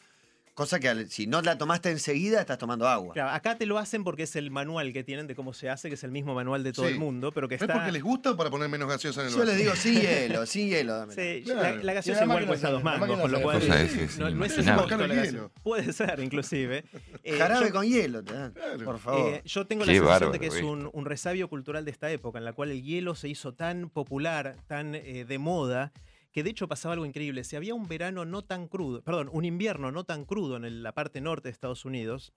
cosa 0.54 0.80
que 0.80 1.08
si 1.08 1.28
no 1.28 1.42
la 1.42 1.58
tomaste 1.58 1.90
enseguida 1.90 2.42
estás 2.42 2.58
tomando 2.58 2.88
agua. 2.88 3.14
Claro, 3.14 3.30
acá 3.32 3.58
te 3.58 3.66
lo 3.66 3.78
hacen 3.78 4.04
porque 4.04 4.24
es 4.24 4.36
el 4.36 4.52
manual 4.52 4.92
que 4.94 5.04
tienen 5.04 5.26
de 5.28 5.34
cómo 5.36 5.54
se 5.54 5.70
hace, 5.70 5.88
que 5.90 5.96
es 5.96 6.04
el 6.04 6.12
mismo 6.12 6.34
manual 6.36 6.64
de 6.64 6.74
todo 6.74 6.88
Sí. 6.88 6.94
el 6.94 7.00
mundo, 7.00 7.32
pero 7.32 7.48
que 7.48 7.56
¿Es 7.56 7.64
porque 7.66 7.92
les 7.92 8.04
gusta 8.04 8.32
o 8.32 8.38
para 8.38 8.50
poner 8.50 8.68
menos 8.70 8.88
gaseosa 8.90 9.22
en 9.22 9.28
el 9.28 9.34
Yo 9.34 9.40
vaso? 9.40 9.50
les 9.52 9.58
digo, 9.58 9.76
sin 9.76 9.94
hielo, 10.02 10.46
sin 10.46 10.68
hielo, 10.70 10.94
dámela. 10.98 11.22
Sí, 11.22 11.42
Claro. 11.44 11.78
la, 11.84 11.94
gaseosa 11.94 12.20
la 12.22 12.26
igual 12.26 12.48
cuesta 12.48 12.70
dos 12.70 12.84
mangos, 12.84 13.20
con 13.20 13.32
lo 13.32 13.42
cual 13.42 13.58
es- 13.62 14.20
no, 14.20 14.30
no 14.30 14.46
es 14.46 14.58
inimaginable. 14.58 14.82
justo 14.96 15.08
la 15.08 15.16
gaseosa. 15.16 15.50
Puede 15.64 15.94
ser, 15.94 16.20
inclusive. 16.20 16.84
Eh, 17.24 17.38
Jarabe 17.38 17.68
yo- 17.68 17.74
con 17.74 17.86
hielo, 17.86 18.24
te 18.24 18.34
dan, 18.34 18.52
Claro. 18.54 18.84
por 18.86 19.00
favor. 19.00 19.34
Eh, 19.36 19.42
yo 19.46 19.68
tengo 19.68 19.84
Qué 19.86 19.92
la 19.92 19.94
sensación 19.94 20.06
bárbaro 20.14 20.32
de 20.32 20.40
que 20.40 20.48
es 20.48 20.62
un, 20.64 20.90
un 20.92 21.06
resabio 21.06 21.48
cultural 21.50 21.86
de 21.86 21.92
esta 21.92 22.10
época, 22.12 22.40
en 22.40 22.46
la 22.46 22.54
cual 22.54 22.72
el 22.72 22.82
hielo 22.84 23.16
se 23.16 23.30
hizo 23.30 23.54
tan 23.54 23.90
popular, 23.90 24.56
tan 24.68 24.96
eh, 24.96 25.24
de 25.28 25.38
moda, 25.38 25.92
que 26.32 26.44
de 26.44 26.50
hecho 26.50 26.68
pasaba 26.68 26.94
algo 26.94 27.06
increíble. 27.06 27.44
Si 27.44 27.56
había 27.56 27.74
un 27.76 27.88
verano 27.88 28.26
no 28.26 28.44
tan 28.44 28.68
crudo, 28.68 29.02
perdón, 29.04 29.30
un 29.32 29.46
invierno 29.46 29.92
no 29.92 30.04
tan 30.04 30.26
crudo 30.26 30.58
en 30.58 30.84
la 30.84 30.94
parte 30.94 31.22
norte 31.22 31.50
de 31.50 31.52
Estados 31.54 31.86
Unidos, 31.86 32.34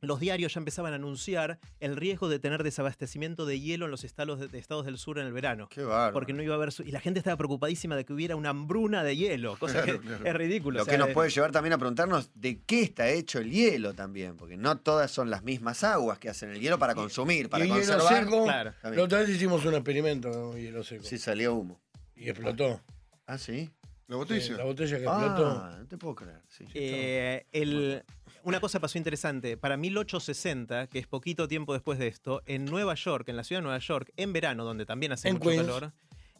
los 0.00 0.20
diarios 0.20 0.54
ya 0.54 0.60
empezaban 0.60 0.92
a 0.92 0.94
anunciar 0.96 1.58
el 1.80 1.96
riesgo 1.96 2.28
de 2.28 2.38
tener 2.38 2.62
desabastecimiento 2.62 3.46
de 3.46 3.58
hielo 3.58 3.86
en 3.86 3.90
los 3.90 4.04
estados, 4.04 4.38
de, 4.38 4.46
de 4.46 4.56
estados 4.58 4.86
del 4.86 4.96
sur 4.96 5.18
en 5.18 5.26
el 5.26 5.32
verano. 5.32 5.66
Qué 5.68 5.82
bárbaro. 5.82 6.12
Porque 6.12 6.32
no 6.32 6.40
iba 6.40 6.54
a 6.54 6.56
haber. 6.56 6.70
su- 6.70 6.84
Y 6.84 6.92
la 6.92 7.00
gente 7.00 7.18
estaba 7.18 7.36
preocupadísima 7.36 7.96
de 7.96 8.04
que 8.04 8.12
hubiera 8.12 8.36
una 8.36 8.50
hambruna 8.50 9.02
de 9.02 9.16
hielo, 9.16 9.56
cosa 9.58 9.82
Claro, 9.82 10.00
que 10.00 10.06
claro. 10.06 10.24
es 10.24 10.34
ridículo. 10.34 10.76
Lo 10.76 10.82
o 10.82 10.84
sea, 10.84 10.92
que 10.94 10.98
nos 10.98 11.08
puede 11.08 11.30
llevar 11.30 11.50
también 11.50 11.72
a 11.72 11.78
preguntarnos 11.78 12.30
de 12.34 12.62
qué 12.62 12.82
está 12.82 13.08
hecho 13.10 13.40
el 13.40 13.50
hielo 13.50 13.92
también, 13.92 14.36
porque 14.36 14.56
no 14.56 14.78
todas 14.78 15.10
son 15.10 15.30
las 15.30 15.42
mismas 15.42 15.82
aguas 15.82 16.20
que 16.20 16.28
hacen 16.28 16.50
el 16.50 16.60
hielo 16.60 16.78
para 16.78 16.94
consumir, 16.94 17.48
para 17.48 17.64
y 17.64 17.68
hielo 17.68 17.80
conservar. 17.80 18.24
seco. 18.24 18.44
Claro. 18.44 18.74
La 18.84 19.02
otra 19.02 19.18
vez 19.18 19.30
hicimos 19.30 19.64
un 19.64 19.74
experimento 19.74 20.30
con 20.30 20.56
hielo 20.60 20.84
seco. 20.84 21.02
Sí, 21.02 21.18
salió 21.18 21.54
humo. 21.54 21.80
Y 22.14 22.28
explotó. 22.28 22.80
Ah, 23.28 23.38
sí. 23.38 23.70
¿La 24.08 24.16
botella? 24.16 24.40
Sí, 24.40 24.52
la 24.54 24.64
botella 24.64 24.96
que 24.96 25.04
explotó. 25.04 25.46
Ah, 25.62 25.76
no 25.78 25.86
te 25.86 25.98
puedo 25.98 26.14
creer. 26.14 26.40
Sí. 26.48 26.64
Eh, 26.74 27.44
el- 27.52 28.02
una 28.42 28.58
cosa 28.58 28.80
pasó 28.80 28.96
interesante. 28.96 29.56
Para 29.58 29.76
1860, 29.76 30.86
que 30.86 30.98
es 30.98 31.06
poquito 31.06 31.46
tiempo 31.46 31.74
después 31.74 31.98
de 31.98 32.08
esto, 32.08 32.42
en 32.46 32.64
Nueva 32.64 32.94
York, 32.94 33.28
en 33.28 33.36
la 33.36 33.44
ciudad 33.44 33.60
de 33.60 33.64
Nueva 33.64 33.78
York, 33.80 34.10
en 34.16 34.32
verano, 34.32 34.64
donde 34.64 34.86
también 34.86 35.12
hace 35.12 35.28
En 35.28 35.34
mucho 35.34 35.50
Queens. 35.50 35.62
calor, 35.66 35.92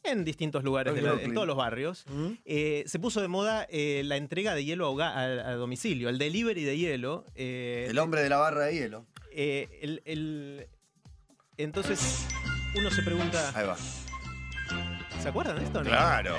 en 0.03 0.25
distintos 0.25 0.65
lugares, 0.65 0.95
de 0.95 1.03
la- 1.03 1.21
en 1.21 1.35
todos 1.35 1.47
los 1.47 1.57
barrios, 1.59 2.07
¿Mm? 2.09 2.29
eh, 2.47 2.85
se 2.87 2.99
puso 2.99 3.21
de 3.21 3.29
moda 3.29 3.67
eh, 3.69 4.01
la 4.07 4.17
entrega 4.17 4.55
de 4.55 4.65
hielo 4.65 4.99
a, 5.03 5.09
a- 5.11 5.51
a 5.51 5.55
domicilio, 5.57 6.09
el 6.09 6.17
delivery 6.17 6.65
de 6.65 6.79
hielo. 6.79 7.27
eh, 7.35 7.87
El 7.91 7.99
hombre 7.99 8.23
de 8.23 8.31
la 8.31 8.39
barra 8.39 8.65
de 8.65 8.75
hielo. 8.75 9.05
eh, 9.33 9.69
el- 9.83 10.01
el- 10.07 10.69
entonces, 11.59 12.27
uno 12.77 12.91
se 12.91 13.03
pregunta, 13.03 13.53
Ahí 13.55 13.67
va. 13.67 13.77
¿Se 15.29 15.31
acuerdan 15.31 15.57
de 15.59 15.65
esto? 15.65 15.79
o 15.81 15.83
no? 15.85 15.91
Claro. 15.91 16.37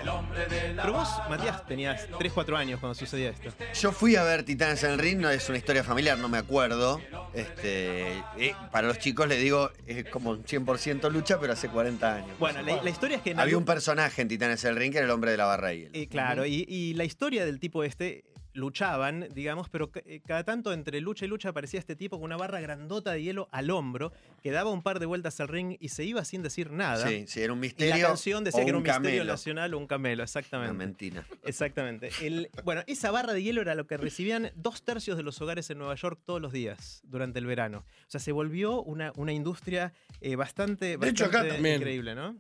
Pero 0.76 0.94
vos, 0.94 1.10
Matías, 1.30 1.66
tenías 1.68 2.08
3, 2.18 2.34
4 2.34 2.58
años 2.58 2.80
cuando 2.80 2.96
sucedía 2.96 3.30
esto. 3.30 3.50
Yo 3.80 3.92
fui 3.92 4.16
a 4.16 4.24
ver 4.24 4.44
Titanes 4.44 4.84
en 4.84 4.92
el 4.92 5.00
Ring, 5.00 5.20
no 5.20 5.30
es 5.30 5.48
una 5.50 5.58
historia 5.58 5.84
familiar, 5.84 6.18
no 6.18 6.30
me 6.30 6.38
acuerdo. 6.38 7.00
Este, 7.34 8.18
eh, 8.38 8.56
para 8.72 8.88
los 8.88 9.00
chicos 9.00 9.28
les 9.28 9.40
digo, 9.42 9.72
es 9.88 10.06
como 10.10 10.32
un 10.32 10.44
100% 10.44 11.10
lucha, 11.12 11.40
pero 11.40 11.54
hace 11.54 11.70
40 11.70 12.16
años. 12.16 12.30
Bueno, 12.40 12.62
la, 12.62 12.82
la 12.84 12.90
historia 12.90 13.18
es 13.18 13.24
que... 13.24 13.32
Había 13.32 13.44
algún- 13.44 13.60
un 13.60 13.66
personaje 13.66 14.22
en 14.22 14.28
Titanes 14.28 14.64
en 14.64 14.72
el 14.72 14.76
Ring 14.78 14.92
que 14.92 14.98
era 15.00 15.06
el 15.06 15.12
hombre 15.12 15.32
de 15.32 15.38
la 15.38 15.46
barra 15.46 15.70
de 15.70 15.78
hielo. 15.80 15.92
Eh, 15.94 16.08
claro, 16.08 16.46
y, 16.46 16.66
y 16.68 16.94
la 16.96 17.04
historia 17.04 17.46
del 17.46 17.60
tipo 17.60 17.84
este 17.84 18.24
luchaban, 18.60 19.28
digamos, 19.34 19.70
pero 19.70 19.90
eh, 20.06 20.22
cada 20.26 20.44
tanto 20.44 20.72
entre 20.74 21.02
lucha 21.02 21.26
y 21.26 21.28
lucha 21.28 21.50
aparecía 21.50 21.80
este 21.80 21.96
tipo 21.96 22.18
con 22.18 22.26
una 22.26 22.38
barra 22.38 22.60
grandota 22.62 23.14
de 23.14 23.24
hielo 23.24 23.50
al 23.52 23.72
hombro, 23.72 24.12
que 24.44 24.52
daba 24.52 24.70
un 24.70 24.84
par 24.84 25.00
de 25.00 25.06
vueltas 25.08 25.40
al 25.40 25.48
ring 25.48 25.78
y 25.80 25.90
se 25.90 26.04
iba 26.04 26.24
sin 26.26 26.44
decir 26.44 26.72
nada. 26.72 27.08
Sí, 27.08 27.26
sí, 27.28 27.42
era 27.42 27.54
un 27.54 27.60
Y 27.60 27.62
misterio. 27.62 27.96
la 27.96 28.08
canción 28.08 28.44
decía 28.44 28.64
que 28.64 28.70
era 28.70 28.78
un 28.78 28.84
misterio 28.84 29.24
nacional 29.24 29.74
o 29.74 29.78
un 29.80 29.88
camelo, 29.88 30.16
Una 30.22 30.24
exactamente. 30.26 30.74
mentira. 30.74 31.26
Exactamente. 31.44 32.10
El- 32.22 32.50
bueno, 32.64 32.84
esa 32.88 33.10
barra 33.12 33.34
de 33.34 33.42
hielo 33.42 33.62
era 33.62 33.74
lo 33.76 33.88
que 33.88 33.98
recibían 33.98 34.52
dos 34.56 34.84
tercios 34.84 35.18
de 35.18 35.24
los 35.24 35.42
hogares 35.42 35.70
en 35.70 35.78
Nueva 35.80 35.96
York 35.96 36.20
todos 36.26 36.42
los 36.42 36.52
días 36.54 37.02
durante 37.06 37.40
el 37.40 37.46
verano. 37.46 37.80
O 38.08 38.10
sea, 38.12 38.20
se 38.20 38.32
volvió 38.32 38.82
una, 38.84 39.12
una 39.16 39.34
industria 39.34 39.94
eh, 40.22 40.36
bastante, 40.36 40.98
De 40.98 41.10
hecho, 41.10 41.26
acá 41.26 41.38
bastante 41.40 41.56
también. 41.56 41.76
increíble, 41.78 42.16
¿no? 42.16 42.36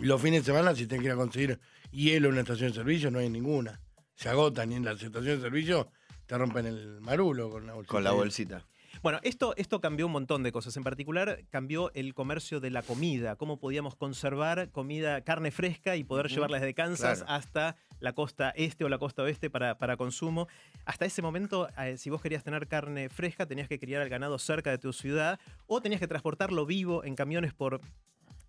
Y 0.00 0.06
los 0.06 0.20
fines 0.22 0.40
de 0.42 0.52
semana, 0.52 0.74
si 0.74 0.86
tienen 0.86 1.02
que 1.02 1.06
ir 1.08 1.12
a 1.12 1.16
conseguir 1.16 1.60
hielo 1.90 2.28
en 2.28 2.32
una 2.32 2.40
estación 2.42 2.70
de 2.70 2.74
servicio, 2.74 3.10
no 3.10 3.18
hay 3.18 3.28
ninguna. 3.28 3.78
Se 4.14 4.28
agotan 4.28 4.72
y 4.72 4.76
en 4.76 4.84
la 4.84 4.92
estación 4.92 5.24
de 5.24 5.40
servicio 5.40 5.90
te 6.26 6.38
rompen 6.38 6.66
el 6.66 7.00
marulo 7.00 7.50
con 7.50 7.66
la 7.66 7.74
bolsita. 7.74 7.92
Con 7.92 8.04
la 8.04 8.12
bolsita. 8.12 8.66
Bueno, 9.02 9.18
esto, 9.22 9.54
esto 9.56 9.80
cambió 9.80 10.06
un 10.06 10.12
montón 10.12 10.42
de 10.42 10.52
cosas. 10.52 10.76
En 10.76 10.84
particular, 10.84 11.40
cambió 11.50 11.90
el 11.94 12.14
comercio 12.14 12.60
de 12.60 12.70
la 12.70 12.82
comida. 12.82 13.36
Cómo 13.36 13.58
podíamos 13.58 13.96
conservar 13.96 14.70
comida, 14.70 15.22
carne 15.22 15.50
fresca 15.50 15.96
y 15.96 16.04
poder 16.04 16.28
llevarla 16.28 16.58
desde 16.58 16.74
Kansas 16.74 17.18
claro. 17.22 17.32
hasta 17.32 17.76
la 18.00 18.12
costa 18.12 18.50
este 18.50 18.84
o 18.84 18.88
la 18.88 18.98
costa 18.98 19.22
oeste 19.22 19.50
para, 19.50 19.78
para 19.78 19.96
consumo. 19.96 20.46
Hasta 20.84 21.04
ese 21.04 21.22
momento, 21.22 21.68
eh, 21.78 21.96
si 21.96 22.10
vos 22.10 22.20
querías 22.20 22.44
tener 22.44 22.68
carne 22.68 23.08
fresca, 23.08 23.46
tenías 23.46 23.66
que 23.66 23.78
criar 23.80 24.02
al 24.02 24.08
ganado 24.08 24.38
cerca 24.38 24.70
de 24.70 24.78
tu 24.78 24.92
ciudad 24.92 25.40
o 25.66 25.80
tenías 25.80 26.00
que 26.00 26.08
transportarlo 26.08 26.66
vivo 26.66 27.04
en 27.04 27.16
camiones 27.16 27.54
por 27.54 27.80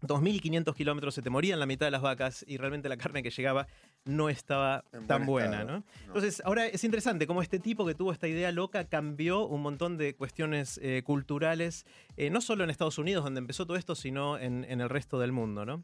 2.500 0.03 0.75
kilómetros. 0.75 1.15
Se 1.15 1.21
te 1.21 1.29
morían 1.29 1.59
la 1.59 1.65
mitad 1.65 1.87
de 1.87 1.91
las 1.91 2.01
vacas 2.01 2.45
y 2.47 2.57
realmente 2.57 2.89
la 2.89 2.97
carne 2.97 3.23
que 3.23 3.31
llegaba 3.31 3.67
no 4.05 4.29
estaba 4.29 4.83
En 4.91 5.07
tan 5.07 5.25
buen 5.25 5.47
buena, 5.49 5.63
¿no? 5.63 5.77
no. 5.77 5.83
Entonces, 6.07 6.41
ahora 6.45 6.67
es 6.67 6.83
interesante 6.83 7.25
cómo 7.27 7.41
este 7.41 7.59
tipo 7.59 7.85
que 7.85 7.95
tuvo 7.95 8.11
esta 8.11 8.27
idea 8.27 8.51
loca 8.51 8.85
cambió 8.89 9.45
un 9.45 9.61
montón 9.61 9.97
de 9.97 10.15
cuestiones 10.15 10.79
eh, 10.83 11.03
culturales, 11.05 11.85
eh, 12.17 12.29
no 12.29 12.41
solo 12.41 12.63
en 12.63 12.69
Estados 12.69 12.97
Unidos, 12.97 13.23
donde 13.23 13.39
empezó 13.39 13.65
todo 13.65 13.77
esto, 13.77 13.95
sino 13.95 14.37
en, 14.37 14.65
en 14.67 14.81
el 14.81 14.89
resto 14.89 15.19
del 15.19 15.31
mundo, 15.31 15.65
¿no? 15.65 15.83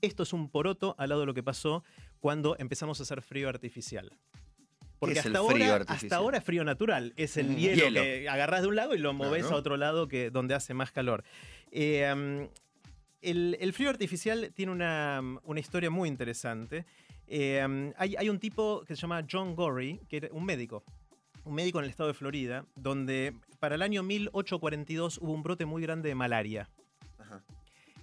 Esto 0.00 0.22
es 0.22 0.32
un 0.32 0.48
poroto 0.48 0.94
al 0.98 1.10
lado 1.10 1.20
de 1.20 1.26
lo 1.26 1.34
que 1.34 1.42
pasó 1.42 1.84
cuando 2.20 2.56
empezamos 2.58 2.98
a 3.00 3.02
hacer 3.04 3.22
frío 3.22 3.48
artificial. 3.48 4.10
Porque 4.98 5.18
es 5.20 5.24
el 5.26 5.36
hasta, 5.36 5.48
frío 5.48 5.72
ahora, 5.72 5.84
hasta 5.88 6.16
ahora 6.16 6.38
es 6.38 6.44
frío 6.44 6.64
natural. 6.64 7.12
Es 7.16 7.36
el 7.36 7.50
Mm, 7.50 7.56
hielo, 7.56 7.84
hielo. 7.84 8.00
que 8.02 8.28
agarrás 8.28 8.62
de 8.62 8.68
un 8.68 8.76
lado 8.76 8.94
y 8.94 8.98
lo 8.98 9.12
movés 9.14 9.42
Claro. 9.42 9.56
a 9.56 9.58
otro 9.60 9.76
lado 9.76 10.08
que, 10.08 10.30
donde 10.30 10.54
hace 10.54 10.74
más 10.74 10.90
calor. 10.92 11.22
Eh, 11.70 12.10
um, 12.12 12.48
el, 13.22 13.56
el 13.60 13.72
frío 13.72 13.88
artificial 13.90 14.50
tiene 14.54 14.72
una, 14.72 15.22
una 15.44 15.60
historia 15.60 15.88
muy 15.90 16.08
interesante. 16.08 16.84
Eh, 17.32 17.64
um, 17.64 17.92
hay, 17.96 18.16
hay 18.18 18.28
un 18.28 18.40
tipo 18.40 18.82
que 18.84 18.96
se 18.96 19.02
llama 19.02 19.24
John 19.30 19.54
Gorey, 19.54 20.00
que 20.08 20.16
era 20.16 20.28
un 20.32 20.44
médico, 20.44 20.82
un 21.44 21.54
médico 21.54 21.78
en 21.78 21.84
el 21.84 21.90
estado 21.90 22.08
de 22.08 22.14
Florida, 22.14 22.66
donde 22.74 23.34
para 23.60 23.76
el 23.76 23.82
año 23.82 24.02
1842 24.02 25.18
hubo 25.18 25.32
un 25.32 25.44
brote 25.44 25.64
muy 25.64 25.80
grande 25.80 26.08
de 26.08 26.16
malaria. 26.16 26.68
Ajá. 27.18 27.40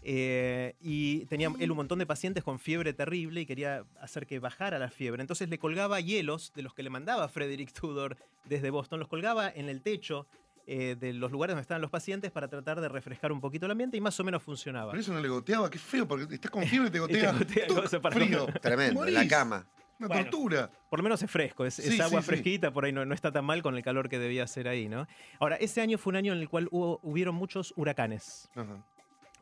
Eh, 0.02 0.76
y 0.80 1.26
tenía 1.26 1.52
él 1.60 1.72
un 1.72 1.76
montón 1.76 2.00
de 2.00 2.06
pacientes 2.06 2.42
con 2.42 2.58
fiebre 2.58 2.94
terrible 2.94 3.42
y 3.42 3.46
quería 3.46 3.84
hacer 4.00 4.26
que 4.26 4.40
bajara 4.40 4.80
la 4.80 4.90
fiebre. 4.90 5.22
Entonces 5.22 5.50
le 5.50 5.60
colgaba 5.60 6.00
hielos 6.00 6.54
de 6.56 6.62
los 6.62 6.74
que 6.74 6.82
le 6.82 6.90
mandaba 6.90 7.28
Frederick 7.28 7.74
Tudor 7.74 8.16
desde 8.46 8.70
Boston, 8.70 9.02
los 9.02 9.10
colgaba 9.10 9.50
en 9.50 9.68
el 9.68 9.82
techo 9.82 10.26
eh, 10.70 10.96
de 11.00 11.14
los 11.14 11.32
lugares 11.32 11.54
donde 11.54 11.62
estaban 11.62 11.82
los 11.82 11.90
pacientes 11.90 12.30
para 12.30 12.48
tratar 12.50 12.82
de 12.82 12.90
refrescar 12.90 13.32
un 13.32 13.40
poquito 13.40 13.66
el 13.66 13.72
ambiente 13.72 13.96
y 13.98 14.02
más 14.02 14.20
o 14.20 14.24
menos 14.26 14.44
funcionaba. 14.44 14.92
Pero 14.92 15.02
eso 15.02 15.14
no 15.14 15.22
le 15.22 15.30
goteaba, 15.30 15.70
qué 15.70 15.80
feo, 15.80 16.06
porque 16.08 16.36
estás 16.36 16.52
con 16.52 16.64
fiebre 16.66 16.90
y 16.90 16.92
te 16.92 16.98
Y 17.08 17.18
te 17.18 17.66
gotea. 17.66 18.12
frío. 18.12 18.46
Tremendo, 18.62 19.08
en 19.08 19.14
la 19.14 19.28
cama. 19.28 19.66
Una 20.00 20.10
Bueno. 20.10 20.24
tortura. 20.30 20.70
Por 20.90 21.00
lo 21.00 21.04
menos 21.04 21.24
es 21.24 21.32
fresco, 21.32 21.66
es, 21.66 21.80
agua 22.00 22.20
sí, 22.20 22.26
sí. 22.26 22.30
fresquita, 22.32 22.72
por 22.72 22.86
ahí 22.86 22.92
no, 22.92 23.04
no 23.06 23.16
está 23.16 23.32
tan 23.32 23.46
mal 23.46 23.64
con 23.64 23.76
el 23.76 23.82
calor 23.84 24.10
que 24.10 24.20
debía 24.20 24.44
hacer 24.44 24.68
ahí, 24.68 24.88
¿no? 24.90 25.08
Ahora, 25.40 25.56
ese 25.56 25.82
año 25.82 25.98
fue 25.98 26.12
un 26.12 26.18
año 26.18 26.34
en 26.34 26.40
el 26.40 26.50
cual 26.50 26.68
hubo, 26.70 27.00
hubieron 27.02 27.34
muchos 27.34 27.74
huracanes. 27.78 28.50
Ajá. 28.56 28.84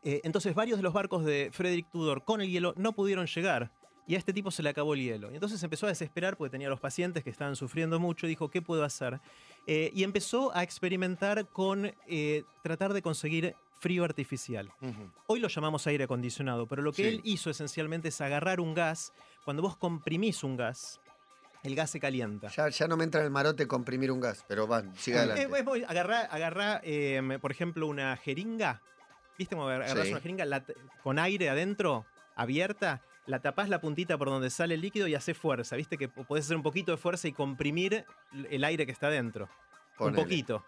Eh, 0.04 0.20
entonces 0.22 0.54
varios 0.54 0.78
de 0.78 0.84
los 0.84 0.92
barcos 0.94 1.24
de 1.24 1.50
Frederick 1.52 1.90
Tudor 1.90 2.22
con 2.24 2.40
el 2.40 2.48
hielo 2.48 2.72
no 2.76 2.92
pudieron 2.92 3.26
llegar. 3.26 3.72
Y 4.06 4.14
a 4.14 4.18
este 4.18 4.32
tipo 4.32 4.50
se 4.50 4.62
le 4.62 4.68
acabó 4.70 4.94
el 4.94 5.00
hielo. 5.00 5.30
Y 5.32 5.34
entonces 5.34 5.60
empezó 5.62 5.86
a 5.86 5.88
desesperar 5.88 6.36
porque 6.36 6.50
tenía 6.52 6.68
a 6.68 6.70
los 6.70 6.80
pacientes 6.80 7.24
que 7.24 7.30
estaban 7.30 7.56
sufriendo 7.56 7.98
mucho 7.98 8.26
dijo, 8.26 8.48
¿qué 8.50 8.62
puedo 8.62 8.84
hacer? 8.84 9.20
Eh, 9.66 9.90
y 9.94 10.04
empezó 10.04 10.54
a 10.56 10.62
experimentar 10.62 11.48
con 11.48 11.92
eh, 12.06 12.44
tratar 12.62 12.92
de 12.92 13.02
conseguir 13.02 13.56
frío 13.80 14.04
artificial. 14.04 14.72
Ujú. 14.80 15.10
Hoy 15.26 15.40
lo 15.40 15.48
llamamos 15.48 15.86
aire 15.88 16.04
acondicionado, 16.04 16.66
pero 16.66 16.82
lo 16.82 16.92
que 16.92 17.02
Sí. 17.02 17.08
él 17.08 17.20
hizo 17.24 17.50
esencialmente 17.50 18.08
es 18.08 18.20
agarrar 18.20 18.60
un 18.60 18.74
gas. 18.74 19.12
Cuando 19.44 19.62
vos 19.62 19.76
comprimís 19.76 20.44
un 20.44 20.56
gas, 20.56 21.00
el 21.64 21.74
gas 21.74 21.90
se 21.90 21.98
calienta. 21.98 22.48
Ya, 22.48 22.68
ya 22.68 22.86
no 22.86 22.96
me 22.96 23.02
entra 23.04 23.20
en 23.20 23.26
el 23.26 23.32
marote 23.32 23.66
comprimir 23.66 24.12
un 24.12 24.20
gas, 24.20 24.44
pero 24.46 24.68
va, 24.68 24.84
siga 24.94 25.22
adelante. 25.22 25.42
Eh, 25.80 25.84
agarrá, 25.88 26.20
agarrá, 26.20 26.80
eh, 26.84 27.38
por 27.40 27.50
ejemplo, 27.50 27.88
una 27.88 28.16
jeringa. 28.16 28.82
¿Viste 29.36 29.56
cómo 29.56 29.68
agarrás 29.68 30.06
Sí. 30.06 30.12
una 30.12 30.20
jeringa 30.20 30.44
la 30.44 30.64
con 31.02 31.18
aire 31.18 31.50
adentro, 31.50 32.06
abierta? 32.36 33.02
La 33.26 33.40
tapás 33.40 33.68
la 33.68 33.80
puntita 33.80 34.16
por 34.16 34.28
donde 34.28 34.50
sale 34.50 34.74
el 34.74 34.80
líquido 34.80 35.08
y 35.08 35.14
haces 35.14 35.36
fuerza. 35.36 35.76
¿Viste 35.76 35.98
que 35.98 36.08
podés 36.08 36.44
hacer 36.44 36.56
un 36.56 36.62
poquito 36.62 36.92
de 36.92 36.96
fuerza 36.96 37.26
y 37.26 37.32
comprimir 37.32 38.04
el 38.50 38.64
aire 38.64 38.86
que 38.86 38.92
está 38.92 39.10
dentro? 39.10 39.48
Ponele. 39.98 40.18
Un 40.18 40.24
poquito. 40.24 40.64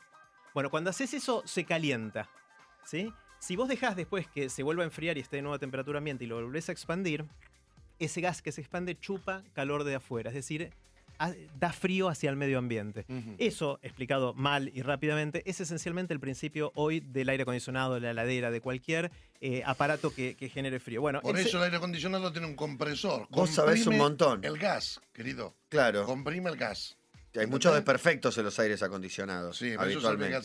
Bueno, 0.55 0.71
cuando 0.71 0.91
haces 0.91 1.15
eso, 1.15 1.43
se 1.47 1.65
calienta. 1.65 2.29
¿Sí? 2.85 3.13
Si 3.39 3.55
vos 3.55 3.69
dejás 3.69 3.95
después 3.95 4.27
que 4.27 4.49
se 4.49 4.63
vuelva 4.65 4.83
a 4.83 4.87
enfriar 4.87 5.17
y 5.17 5.21
esté 5.21 5.37
de 5.37 5.43
nueva 5.43 5.59
temperatura 5.59 5.99
ambiente 5.99 6.25
y 6.25 6.27
lo 6.27 6.37
volvés 6.43 6.69
a 6.69 6.73
expandir, 6.73 7.25
ese 7.99 8.21
gas 8.21 8.43
que 8.43 8.53
se 8.53 8.61
expande 8.61 8.99
chupa 8.99 9.45
calor 9.53 9.85
de 9.85 9.95
afuera. 9.95 10.31
Es 10.31 10.35
decir, 10.35 10.73
da 11.59 11.73
frío 11.73 12.09
hacia 12.09 12.31
el 12.31 12.37
medio 12.37 12.59
ambiente. 12.59 13.07
Eso, 13.39 13.79
explicado 13.83 14.35
mal 14.35 14.71
y 14.75 14.83
rápidamente, 14.83 15.43
es 15.49 15.61
esencialmente 15.61 16.15
el 16.15 16.21
principio 16.21 16.73
hoy 16.75 17.01
del 17.01 17.29
aire 17.29 17.43
acondicionado, 17.43 17.95
de 17.95 18.01
la 18.01 18.11
heladera, 18.11 18.51
de 18.51 18.61
cualquier 18.61 19.11
eh, 19.41 19.63
aparato 19.65 20.13
que, 20.13 20.37
que 20.37 20.49
genere 20.49 20.81
frío. 20.81 21.01
Bueno, 21.01 21.21
Por 21.21 21.39
eso 21.39 21.59
el 21.59 21.65
aire 21.65 21.77
acondicionado 21.77 22.33
tiene 22.33 22.47
un 22.47 22.55
compresor. 22.57 23.27
Vos 23.31 23.51
sabés 23.51 23.81
un 23.81 23.85
Comprime 23.85 24.03
montón. 24.03 24.45
El 24.45 24.59
gas, 24.59 25.01
querido. 25.13 25.55
Claro, 25.69 26.05
Comprime 26.05 26.51
el 26.51 26.57
gas. 26.57 26.98
Hay 27.37 27.47
muchos 27.47 27.75
desperfectos 27.75 28.37
en 28.39 28.45
los 28.45 28.59
aires 28.59 28.83
acondicionados. 28.83 29.57
Sí, 29.57 29.75
habitualmente. 29.79 30.39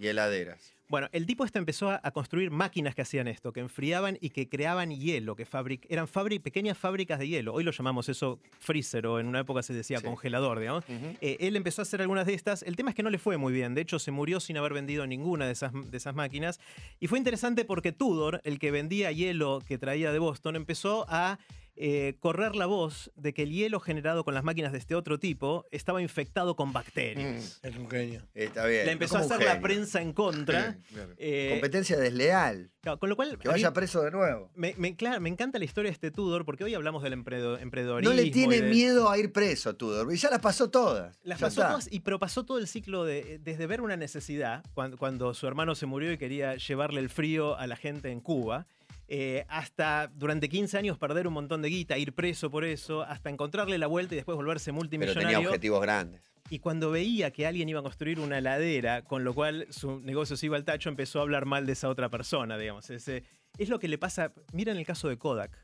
Y 0.00 0.06
heladeras. 0.06 0.74
Bueno, 0.90 1.06
el 1.12 1.26
tipo 1.26 1.44
este 1.44 1.58
empezó 1.58 1.90
a, 1.90 2.00
a 2.02 2.10
construir 2.12 2.50
máquinas 2.50 2.94
que 2.94 3.02
hacían 3.02 3.28
esto, 3.28 3.52
que 3.52 3.60
enfriaban 3.60 4.16
y 4.22 4.30
que 4.30 4.48
creaban 4.48 4.90
hielo, 4.90 5.36
que 5.36 5.44
fabric 5.44 5.84
eran 5.90 6.08
pequeñas 6.42 6.78
fábricas 6.78 7.18
de 7.18 7.28
hielo. 7.28 7.52
Hoy 7.52 7.62
lo 7.62 7.72
llamamos 7.72 8.08
eso 8.08 8.40
freezer 8.58 9.06
o 9.06 9.20
en 9.20 9.26
una 9.26 9.40
época 9.40 9.62
se 9.62 9.74
decía 9.74 9.98
Sí. 9.98 10.04
congelador, 10.06 10.58
digamos. 10.60 10.84
Eh, 10.88 11.36
él 11.40 11.56
empezó 11.56 11.82
a 11.82 11.84
hacer 11.84 12.00
algunas 12.00 12.24
de 12.24 12.32
estas. 12.32 12.62
El 12.62 12.74
tema 12.74 12.88
es 12.88 12.96
que 12.96 13.02
no 13.02 13.10
le 13.10 13.18
fue 13.18 13.36
muy 13.36 13.52
bien. 13.52 13.74
De 13.74 13.82
hecho, 13.82 13.98
se 13.98 14.12
murió 14.12 14.40
sin 14.40 14.56
haber 14.56 14.72
vendido 14.72 15.06
ninguna 15.06 15.44
de 15.44 15.52
esas, 15.52 15.72
de 15.74 15.94
esas 15.96 16.14
máquinas. 16.14 16.58
Y 17.00 17.06
fue 17.08 17.18
interesante 17.18 17.66
porque 17.66 17.92
Tudor, 17.92 18.40
el 18.44 18.58
que 18.58 18.70
vendía 18.70 19.12
hielo 19.12 19.60
que 19.66 19.76
traía 19.76 20.10
de 20.10 20.18
Boston, 20.20 20.56
empezó 20.56 21.04
a 21.10 21.38
eh, 21.80 22.16
correr 22.18 22.56
la 22.56 22.66
voz 22.66 23.12
de 23.14 23.32
que 23.32 23.44
el 23.44 23.52
hielo 23.52 23.78
generado 23.78 24.24
con 24.24 24.34
las 24.34 24.42
máquinas 24.42 24.72
de 24.72 24.78
este 24.78 24.96
otro 24.96 25.18
tipo 25.20 25.64
estaba 25.70 26.02
infectado 26.02 26.56
con 26.56 26.72
bacterias. 26.72 27.60
Mm. 27.62 27.66
Es 27.68 27.76
un 27.76 27.88
genio. 27.88 28.22
Está 28.34 28.66
bien. 28.66 28.86
Le 28.86 28.92
empezó 28.92 29.16
a 29.18 29.20
hacer 29.20 29.42
la 29.44 29.60
prensa 29.60 30.02
en 30.02 30.12
contra. 30.12 30.72
Sí, 30.72 30.94
claro. 30.94 31.14
eh, 31.18 31.48
Competencia 31.52 31.96
desleal. 31.96 32.70
claro, 32.80 32.98
con 32.98 33.08
lo 33.08 33.14
cual, 33.16 33.38
Que 33.38 33.46
vaya 33.48 33.72
preso 33.72 34.02
de 34.02 34.10
nuevo. 34.10 34.50
me, 34.56 34.74
me- 34.76 34.96
claro, 34.96 35.20
me 35.20 35.28
encanta 35.28 35.58
la 35.60 35.64
historia 35.66 35.90
de 35.90 35.94
este 35.94 36.10
Tudor 36.10 36.44
porque 36.44 36.64
hoy 36.64 36.74
hablamos 36.74 37.02
del 37.04 37.12
emprendedorismo. 37.12 38.00
No 38.00 38.12
le 38.12 38.30
tiene 38.30 38.60
de- 38.60 38.70
miedo 38.70 39.08
a 39.08 39.16
ir 39.18 39.32
preso, 39.32 39.76
Tudor. 39.76 40.12
Y 40.12 40.16
ya 40.16 40.30
las 40.30 40.40
pasó 40.40 40.70
todas. 40.70 41.16
Las 41.22 41.38
Ya 41.38 41.46
pasó 41.46 41.60
está. 41.60 41.70
todas, 41.72 41.92
y, 41.92 42.00
pero 42.00 42.18
pasó 42.18 42.44
todo 42.44 42.58
el 42.58 42.66
ciclo 42.66 43.04
de, 43.04 43.38
desde 43.42 43.66
ver 43.68 43.80
una 43.82 43.96
necesidad, 43.96 44.64
cuando, 44.74 44.96
cuando 44.96 45.32
su 45.34 45.46
hermano 45.46 45.74
se 45.76 45.86
murió 45.86 46.10
y 46.12 46.18
quería 46.18 46.56
llevarle 46.56 47.00
el 47.00 47.08
frío 47.08 47.56
a 47.56 47.66
la 47.66 47.76
gente 47.76 48.10
en 48.10 48.20
Cuba, 48.20 48.66
eh, 49.08 49.44
hasta 49.48 50.10
durante 50.14 50.48
15 50.48 50.76
años 50.78 50.98
perder 50.98 51.26
un 51.26 51.32
montón 51.34 51.62
de 51.62 51.68
guita, 51.70 51.96
ir 51.98 52.12
preso 52.12 52.50
por 52.50 52.64
eso, 52.64 53.02
hasta 53.02 53.30
encontrarle 53.30 53.78
la 53.78 53.86
vuelta 53.86 54.14
y 54.14 54.16
después 54.16 54.36
volverse 54.36 54.66
Pero 54.66 54.76
multimillonario. 54.76 55.28
tenía 55.28 55.48
objetivos 55.48 55.80
grandes. 55.80 56.20
Y 56.50 56.60
cuando 56.60 56.90
veía 56.90 57.30
que 57.30 57.46
alguien 57.46 57.68
iba 57.68 57.80
a 57.80 57.82
construir 57.82 58.20
una 58.20 58.38
heladera, 58.38 59.02
con 59.02 59.22
lo 59.24 59.34
cual 59.34 59.66
su 59.70 60.00
negocio 60.00 60.36
se 60.36 60.46
iba 60.46 60.56
al 60.56 60.64
tacho, 60.64 60.88
empezó 60.88 61.18
a 61.18 61.22
hablar 61.22 61.44
mal 61.44 61.66
de 61.66 61.72
esa 61.72 61.88
otra 61.88 62.08
persona, 62.08 62.56
digamos. 62.56 62.88
Ese- 62.90 63.22
es 63.58 63.68
lo 63.68 63.78
que 63.78 63.88
le 63.88 63.98
pasa, 63.98 64.32
miren 64.52 64.76
el 64.78 64.86
caso 64.86 65.08
de 65.08 65.18
Kodak. 65.18 65.58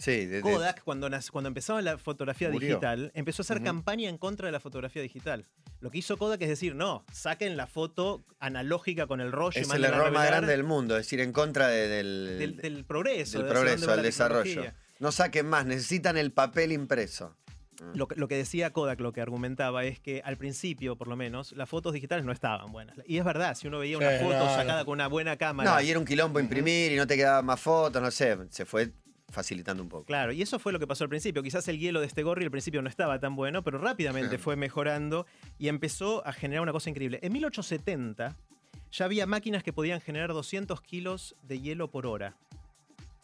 Sí, 0.00 0.26
de- 0.26 0.36
de- 0.36 0.40
Kodak, 0.40 0.82
cuando, 0.82 1.08
cuando 1.30 1.48
empezaba 1.48 1.80
la 1.82 1.98
fotografía 1.98 2.48
Murió. 2.50 2.68
digital, 2.70 3.12
empezó 3.14 3.42
a 3.42 3.44
hacer 3.44 3.62
campaña 3.62 4.08
en 4.08 4.18
contra 4.18 4.46
de 4.46 4.52
la 4.52 4.58
fotografía 4.60 5.02
digital. 5.02 5.44
Lo 5.80 5.90
que 5.90 5.98
hizo 5.98 6.16
Kodak 6.16 6.40
es 6.42 6.48
decir, 6.48 6.74
no, 6.74 7.04
saquen 7.12 7.56
la 7.56 7.66
foto 7.66 8.24
analógica 8.38 9.06
con 9.06 9.20
el 9.20 9.30
rollo 9.30 9.58
y 9.58 9.62
es 9.62 9.70
el 9.70 9.84
error 9.84 10.10
más 10.10 10.26
grande 10.26 10.52
del 10.52 10.64
mundo, 10.64 10.96
es 10.96 11.12
ir 11.12 11.20
en 11.20 11.32
contra 11.32 11.68
de- 11.68 11.86
del, 11.88 12.36
del, 12.38 12.56
del 12.56 12.84
progreso. 12.84 13.38
del 13.38 13.46
progreso, 13.48 13.90
del 13.92 14.02
desarrollo. 14.02 14.64
No 14.98 15.12
saquen 15.12 15.46
más, 15.46 15.64
necesitan 15.66 16.16
el 16.16 16.32
papel 16.32 16.72
impreso. 16.72 17.36
Lo, 17.94 18.08
que- 18.08 18.16
lo 18.16 18.28
que 18.28 18.34
decía 18.36 18.74
Kodak, 18.74 19.00
lo 19.00 19.12
que 19.14 19.22
argumentaba 19.22 19.84
es 19.84 19.98
que 20.00 20.20
al 20.22 20.36
principio, 20.36 20.96
por 20.96 21.08
lo 21.08 21.16
menos, 21.16 21.52
las 21.52 21.66
fotos 21.66 21.94
digitales 21.94 22.26
no 22.26 22.32
estaban 22.32 22.70
buenas. 22.72 22.94
Y 23.06 23.16
es 23.16 23.24
verdad, 23.24 23.54
si 23.54 23.68
uno 23.68 23.78
veía 23.78 23.96
una 23.96 24.18
Sí, 24.18 24.22
foto 24.24 24.36
no, 24.38 24.44
sacada 24.54 24.80
no. 24.80 24.84
con 24.84 24.92
una 24.94 25.06
buena 25.08 25.36
cámara. 25.38 25.70
No, 25.74 25.80
y 25.80 25.88
era 25.90 25.98
un 25.98 26.04
quilombo 26.04 26.40
imprimir 26.40 26.92
y 26.92 26.96
no 26.96 27.06
te 27.06 27.16
quedaban 27.16 27.46
más 27.46 27.58
fotos, 27.58 28.02
no 28.02 28.10
sé, 28.10 28.36
se 28.50 28.66
fue 28.66 28.92
facilitando 29.30 29.82
un 29.82 29.88
poco. 29.88 30.04
Claro, 30.04 30.32
y 30.32 30.42
eso 30.42 30.58
fue 30.58 30.72
lo 30.72 30.78
que 30.78 30.86
pasó 30.86 31.04
al 31.04 31.10
principio. 31.10 31.42
Quizás 31.42 31.66
el 31.68 31.78
hielo 31.78 32.00
de 32.00 32.06
este 32.06 32.22
gorri 32.22 32.44
al 32.44 32.50
principio 32.50 32.82
no 32.82 32.88
estaba 32.88 33.18
tan 33.18 33.36
bueno, 33.36 33.62
pero 33.62 33.78
rápidamente 33.78 34.38
fue 34.38 34.56
mejorando 34.56 35.26
y 35.58 35.68
empezó 35.68 36.26
a 36.26 36.32
generar 36.32 36.62
una 36.62 36.72
cosa 36.72 36.90
increíble. 36.90 37.18
En 37.22 37.32
1870 37.32 38.36
ya 38.92 39.04
había 39.04 39.26
máquinas 39.26 39.62
que 39.62 39.72
podían 39.72 40.00
generar 40.00 40.32
200 40.32 40.80
kilos 40.80 41.36
de 41.42 41.60
hielo 41.60 41.90
por 41.90 42.06
hora. 42.06 42.36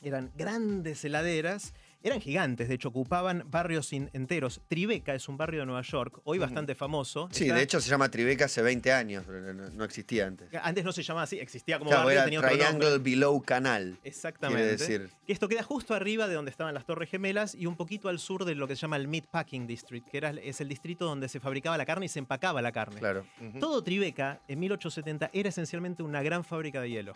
Eran 0.03 0.31
grandes 0.37 1.05
heladeras, 1.05 1.75
eran 2.09 2.21
gigantes, 2.21 2.69
de 2.69 2.75
hecho 2.75 2.89
ocupaban 2.89 3.45
barrios 3.51 3.93
enteros. 3.93 4.61
Tribeca 4.69 5.15
es 5.15 5.29
un 5.29 5.37
barrio 5.37 5.61
de 5.61 5.67
Nueva 5.67 5.83
York, 5.83 6.21
hoy 6.25 6.39
bastante 6.39 6.75
famoso. 6.75 7.29
Sí, 7.33 7.45
Está- 7.45 7.57
de 7.57 7.63
hecho 7.63 7.81
se 7.81 7.91
llama 7.91 8.09
Tribeca 8.11 8.47
hace 8.47 8.63
20 8.63 8.93
años, 8.93 9.27
no, 9.27 9.53
no 9.71 9.85
existía 9.85 10.27
antes. 10.27 10.49
Antes 10.63 10.85
no 10.85 10.93
se 10.93 11.03
llamaba 11.03 11.25
así, 11.25 11.39
existía 11.39 11.79
como 11.79 11.91
Claro, 11.91 12.05
barrio, 12.07 12.19
era 12.21 12.25
tenía 12.25 12.39
otro 12.41 12.51
nombre. 12.51 12.67
Triangle 12.67 12.99
Below 12.99 13.43
Canal. 13.43 13.99
Exactamente. 14.05 14.65
Decir. 14.67 15.11
Que 15.27 15.33
esto 15.33 15.49
queda 15.49 15.63
justo 15.63 15.95
arriba 15.95 16.29
de 16.29 16.35
donde 16.35 16.51
estaban 16.51 16.75
las 16.75 16.87
Torres 16.87 17.11
Gemelas 17.11 17.55
y 17.55 17.67
un 17.67 17.77
poquito 17.77 18.09
al 18.09 18.19
sur 18.19 18.45
de 18.45 18.55
lo 18.55 18.69
que 18.69 18.77
se 18.77 18.83
llama 18.83 18.97
el 18.97 19.09
Meat 19.09 19.27
Packing 19.27 19.67
District, 19.67 20.09
que 20.09 20.19
era, 20.19 20.31
es 20.31 20.61
el 20.61 20.69
distrito 20.69 21.05
donde 21.07 21.29
se 21.29 21.41
fabricaba 21.41 21.77
la 21.77 21.87
carne 21.87 22.07
y 22.07 22.09
se 22.09 22.19
empacaba 22.19 22.63
la 22.63 22.73
carne. 22.73 22.99
Claro. 23.01 23.27
Todo 23.61 23.83
Tribeca, 23.83 24.41
en 24.49 24.61
1870, 24.61 25.31
era 25.33 25.49
esencialmente 25.49 26.03
una 26.03 26.23
gran 26.23 26.45
fábrica 26.45 26.81
de 26.81 26.91
hielo. 26.91 27.15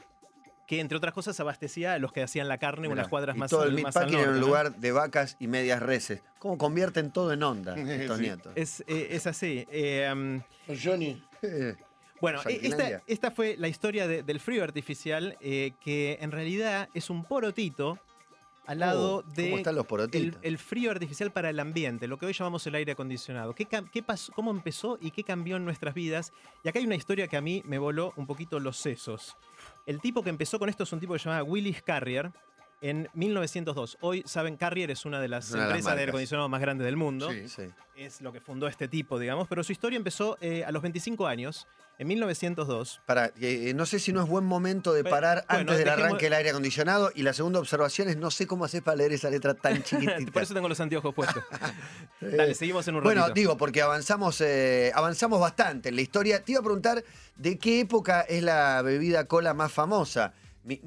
Que 0.71 0.79
entre 0.79 0.97
otras 0.97 1.13
cosas 1.13 1.41
abastecía 1.41 1.95
a 1.95 1.99
los 1.99 2.13
que 2.13 2.23
hacían 2.23 2.47
la 2.47 2.57
carne 2.59 2.83
Mirá, 2.83 2.93
unas 2.93 3.09
cuadras 3.09 3.35
y 3.35 3.41
más 3.41 3.51
todo 3.51 3.65
el 3.65 3.73
más 3.83 3.93
meatpacking 3.93 4.15
al 4.15 4.21
era 4.21 4.31
un 4.31 4.35
norte, 4.37 4.41
¿no? 4.41 4.47
lugar 4.47 4.77
de 4.77 4.93
vacas 4.93 5.37
y 5.41 5.49
medias 5.49 5.83
reses. 5.83 6.23
¿Cómo 6.39 6.57
convierten 6.59 7.11
todo 7.11 7.33
en 7.33 7.43
onda 7.43 7.75
estos 7.77 8.19
Sí. 8.19 8.23
nietos? 8.23 8.53
Es, 8.55 8.81
eh, 8.87 9.09
es 9.11 9.27
así. 9.27 9.67
Eh, 9.73 10.09
um, 10.13 10.41
Johnny, 10.81 11.21
Bueno, 12.21 12.41
e- 12.49 12.61
esta, 12.69 13.03
esta 13.09 13.31
fue 13.33 13.57
la 13.59 13.67
historia 13.67 14.07
de- 14.07 14.23
del 14.23 14.39
frío 14.39 14.63
artificial, 14.63 15.37
eh, 15.41 15.73
que 15.81 16.19
en 16.21 16.31
realidad 16.31 16.89
es 16.95 17.11
un 17.11 17.25
porotito 17.25 17.99
al 18.67 18.79
lado 18.79 19.17
Oh, 19.17 19.23
de 19.23 19.45
¿Cómo 19.47 19.57
están 19.57 19.75
los 19.75 19.83
el, 19.85 19.89
porotitos? 19.89 20.39
el 20.43 20.59
frío 20.59 20.93
artificial 20.93 21.33
para 21.33 21.51
el 21.51 21.59
ambiente, 21.59 22.07
lo 22.07 22.17
que 22.19 22.27
hoy 22.27 22.33
llamamos 22.33 22.65
el 22.69 22.77
aire 22.77 22.93
acondicionado. 22.93 23.55
¿Qué, 23.57 23.67
qué 23.67 24.03
pasó, 24.05 24.33
¿Cómo 24.35 24.53
empezó 24.53 24.99
y 25.01 25.11
qué 25.11 25.25
cambió 25.25 25.57
en 25.57 25.65
nuestras 25.65 25.95
vidas? 25.95 26.33
Y 26.63 26.69
acá 26.69 26.79
hay 26.79 26.85
una 26.87 26.95
historia 26.95 27.27
que 27.27 27.37
a 27.37 27.41
mí 27.41 27.63
me 27.67 27.79
voló 27.79 28.13
un 28.17 28.29
poquito 28.29 28.61
los 28.61 28.77
sesos. 28.77 29.37
El 29.87 30.01
tipo 30.01 30.23
que 30.23 30.31
empezó 30.31 30.59
con 30.59 30.69
esto 30.69 30.85
es 30.85 30.93
un 30.93 31.01
tipo 31.01 31.13
que 31.13 31.19
se 31.19 31.29
llama 31.29 31.43
Willis 31.43 31.83
Carrier 31.83 32.33
en 32.81 33.09
1902. 33.15 33.99
Hoy, 34.01 34.23
saben, 34.27 34.57
Carrier 34.57 34.91
es 34.91 35.05
una 35.05 35.21
de 35.21 35.29
las 35.29 35.51
Una 35.51 35.63
de 35.65 35.69
las 35.69 35.71
empresas 35.79 35.95
de 35.95 36.01
aire 36.01 36.11
acondicionado 36.11 36.49
más 36.49 36.61
grandes 36.61 36.85
del 36.87 36.97
mundo 36.97 37.31
Sí. 37.31 37.49
Sí. 37.49 37.63
es 37.97 38.21
lo 38.23 38.33
que 38.33 38.41
fundó 38.41 38.67
este 38.69 38.89
tipo, 38.89 39.19
digamos, 39.19 39.49
pero 39.49 39.63
su 39.63 39.73
historia 39.73 39.97
empezó 39.99 40.39
eh, 40.41 40.65
a 40.65 40.73
los 40.73 40.81
25 40.83 41.27
años, 41.27 41.67
en 41.99 42.09
1902. 42.09 43.03
Para, 43.05 43.31
eh, 43.39 43.75
no 43.77 43.85
sé 43.85 43.99
si 43.99 44.11
no 44.15 44.23
es 44.23 44.29
buen 44.29 44.47
momento 44.47 44.95
de 44.95 45.05
parar 45.05 45.45
bueno, 45.47 45.61
antes 45.61 45.77
del 45.77 45.87
dejemos- 45.87 46.05
arranque 46.07 46.25
del 46.27 46.33
aire 46.33 46.49
acondicionado. 46.51 47.13
Y 47.15 47.23
la 47.23 47.35
segunda 47.35 47.59
observación 47.61 48.09
es: 48.09 48.17
no 48.17 48.31
sé 48.31 48.47
cómo 48.47 48.65
haces 48.65 48.81
para 48.81 48.97
leer 48.97 49.13
esa 49.13 49.29
letra 49.29 49.53
tan 49.53 49.83
chiquitita. 49.85 50.33
Por 50.33 50.43
eso 50.43 50.55
tengo 50.55 50.67
los 50.69 50.81
anteojos 50.81 51.15
puestos. 51.15 51.45
Dale, 52.23 52.55
seguimos 52.55 52.89
en 52.89 52.95
un 52.97 53.03
Bueno, 53.03 53.21
ratito. 53.23 53.35
digo, 53.35 53.57
porque 53.59 53.83
avanzamos, 53.83 54.41
eh, 54.41 54.91
avanzamos 54.95 55.39
bastante 55.41 55.91
en 55.91 55.97
la 55.97 56.01
historia. 56.01 56.43
Te 56.43 56.53
iba 56.53 56.61
a 56.61 56.65
preguntar 56.65 57.05
de 57.37 57.59
qué 57.59 57.81
época 57.81 58.23
es 58.23 58.43
la 58.43 58.81
bebida 58.81 59.27
cola 59.27 59.53
más 59.53 59.71
famosa. 59.71 60.33
Mi- 60.65 60.81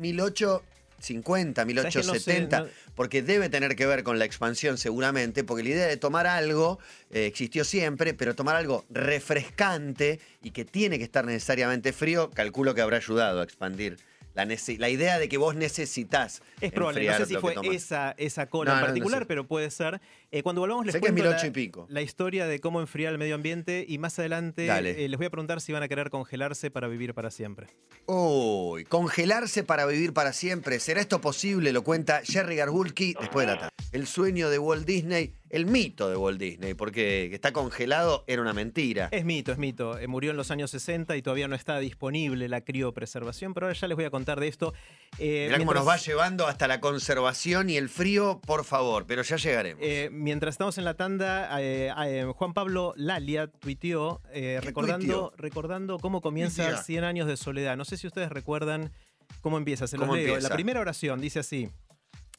1850, 1.03 1.65
1870, 1.65 2.59
no 2.59 2.65
sé, 2.65 2.71
porque 2.95 3.21
debe 3.21 3.49
tener 3.49 3.75
que 3.75 3.85
ver 3.85 4.03
con 4.03 4.19
la 4.19 4.25
expansión 4.25 4.77
seguramente, 4.77 5.43
porque 5.43 5.63
la 5.63 5.69
idea 5.69 5.87
de 5.87 5.97
tomar 5.97 6.27
algo 6.27 6.79
eh, 7.11 7.25
existió 7.25 7.63
siempre, 7.65 8.13
pero 8.13 8.35
tomar 8.35 8.55
algo 8.55 8.85
refrescante 8.89 10.19
y 10.41 10.51
que 10.51 10.65
tiene 10.65 10.97
que 10.97 11.03
estar 11.03 11.25
necesariamente 11.25 11.93
frío, 11.93 12.29
calculo 12.31 12.73
que 12.73 12.81
habrá 12.81 12.97
ayudado 12.97 13.41
a 13.41 13.43
expandir 13.43 13.97
La, 14.35 14.45
la 14.45 14.89
idea 14.89 15.19
de 15.19 15.29
que 15.29 15.37
vos 15.37 15.55
necesitas. 15.55 16.41
Es 16.59 16.71
probable, 16.71 17.05
no 17.05 17.17
sé 17.17 17.25
si 17.27 17.35
fue 17.35 17.53
esa, 17.71 18.15
esa 18.17 18.47
cola 18.47 18.71
No, 18.71 18.77
en 18.77 18.81
no 18.81 18.87
particular, 18.87 19.19
sé. 19.19 19.25
pero 19.27 19.45
puede 19.45 19.69
ser. 19.69 20.01
Eh, 20.35 20.41
cuando 20.41 20.61
volvamos 20.61 20.83
les 20.87 20.93
Sé 20.93 20.99
que 20.99 21.05
es 21.05 21.11
cuento 21.11 21.29
1008 21.29 21.43
la, 21.43 21.47
y 21.47 21.51
pico. 21.51 21.85
la 21.89 22.01
historia 22.01 22.47
de 22.47 22.59
cómo 22.59 22.81
enfriar 22.81 23.11
el 23.11 23.19
medio 23.19 23.35
ambiente 23.35 23.85
y 23.87 23.99
más 23.99 24.17
adelante 24.17 24.65
eh, 24.67 25.07
les 25.07 25.17
voy 25.17 25.27
a 25.27 25.29
preguntar 25.29 25.61
si 25.61 25.71
van 25.73 25.83
a 25.83 25.87
querer 25.87 26.09
congelarse 26.09 26.71
para 26.71 26.87
vivir 26.87 27.13
para 27.13 27.29
siempre. 27.29 27.67
Uy, 28.07 28.83
congelarse 28.85 29.63
para 29.63 29.85
vivir 29.85 30.11
para 30.11 30.33
siempre. 30.33 30.79
¿Será 30.79 31.01
esto 31.01 31.21
posible? 31.21 31.71
Lo 31.71 31.83
cuenta 31.83 32.21
Jerry 32.23 32.55
Garbulki 32.55 33.13
después 33.19 33.45
de 33.45 33.53
la 33.53 33.59
tarde. 33.59 33.71
El 33.91 34.07
sueño 34.07 34.49
de 34.49 34.57
Walt 34.57 34.87
Disney, 34.87 35.35
el 35.51 35.67
mito 35.67 36.09
de 36.09 36.17
Walt 36.17 36.39
Disney, 36.39 36.73
porque 36.73 37.27
que 37.29 37.35
está 37.35 37.53
congelado 37.53 38.23
era 38.25 38.41
una 38.41 38.53
mentira. 38.53 39.09
Es 39.11 39.23
mito, 39.25 39.51
es 39.51 39.59
mito. 39.59 39.99
Eh, 39.99 40.07
murió 40.07 40.31
en 40.31 40.37
los 40.37 40.49
años 40.49 40.71
60 40.71 41.15
y 41.15 41.21
todavía 41.21 41.47
no 41.47 41.55
está 41.55 41.77
disponible 41.77 42.49
la 42.49 42.61
criopreservación, 42.61 43.53
pero 43.53 43.67
ahora 43.67 43.77
ya 43.79 43.87
les 43.87 43.95
voy 43.95 44.05
a 44.05 44.09
contar 44.09 44.39
de 44.39 44.47
esto. 44.47 44.73
Mirá 45.19 45.57
cómo 45.59 45.71
mientras- 45.73 45.75
nos 45.75 45.87
va 45.87 45.97
llevando 45.97 46.47
hasta 46.47 46.67
la 46.67 46.79
conservación 46.79 47.69
y 47.69 47.77
el 47.77 47.87
frío, 47.87 48.41
por 48.45 48.65
favor, 48.65 49.05
pero 49.05 49.21
ya 49.21 49.35
llegaremos. 49.37 49.83
Mientras 50.23 50.53
estamos 50.53 50.77
en 50.77 50.85
la 50.85 50.93
tanda, 50.93 51.61
eh, 51.61 51.91
eh, 52.05 52.31
Juan 52.33 52.53
Pablo 52.53 52.93
Lalia 52.95 53.47
tuiteó, 53.47 54.21
eh, 54.31 54.57
¿Qué 54.61 54.67
recordando, 54.67 55.05
tuiteó? 55.05 55.33
recordando 55.35 55.99
cómo 55.99 56.21
comienza 56.21 56.63
Tuitea. 56.63 56.81
100 56.81 57.03
años 57.03 57.27
de 57.27 57.35
soledad. 57.35 57.75
No 57.75 57.83
sé 57.83 57.97
si 57.97 58.07
ustedes 58.07 58.29
recuerdan 58.29 58.93
cómo 59.41 59.57
empieza, 59.57 59.85
se 59.85 59.97
los 59.97 60.05
¿Cómo 60.05 60.15
leo. 60.15 60.27
empieza? 60.27 60.47
La 60.47 60.55
primera 60.55 60.79
oración 60.79 61.19
dice 61.19 61.39
así. 61.39 61.67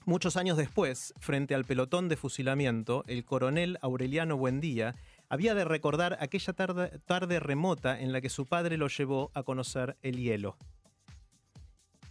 Muchos 0.06 0.38
años 0.38 0.56
después, 0.56 1.12
frente 1.20 1.54
al 1.54 1.66
pelotón 1.66 2.08
de 2.08 2.16
fusilamiento, 2.16 3.04
el 3.06 3.22
coronel 3.26 3.76
Aureliano 3.82 4.38
Buendía 4.38 4.94
había 5.28 5.54
de 5.54 5.66
recordar 5.66 6.16
aquella 6.20 6.54
tarde, 6.54 7.00
tarde 7.04 7.38
remota 7.38 8.00
en 8.00 8.12
la 8.12 8.22
que 8.22 8.30
su 8.30 8.46
padre 8.46 8.78
lo 8.78 8.88
llevó 8.88 9.30
a 9.34 9.42
conocer 9.42 9.98
el 10.00 10.16
hielo. 10.16 10.56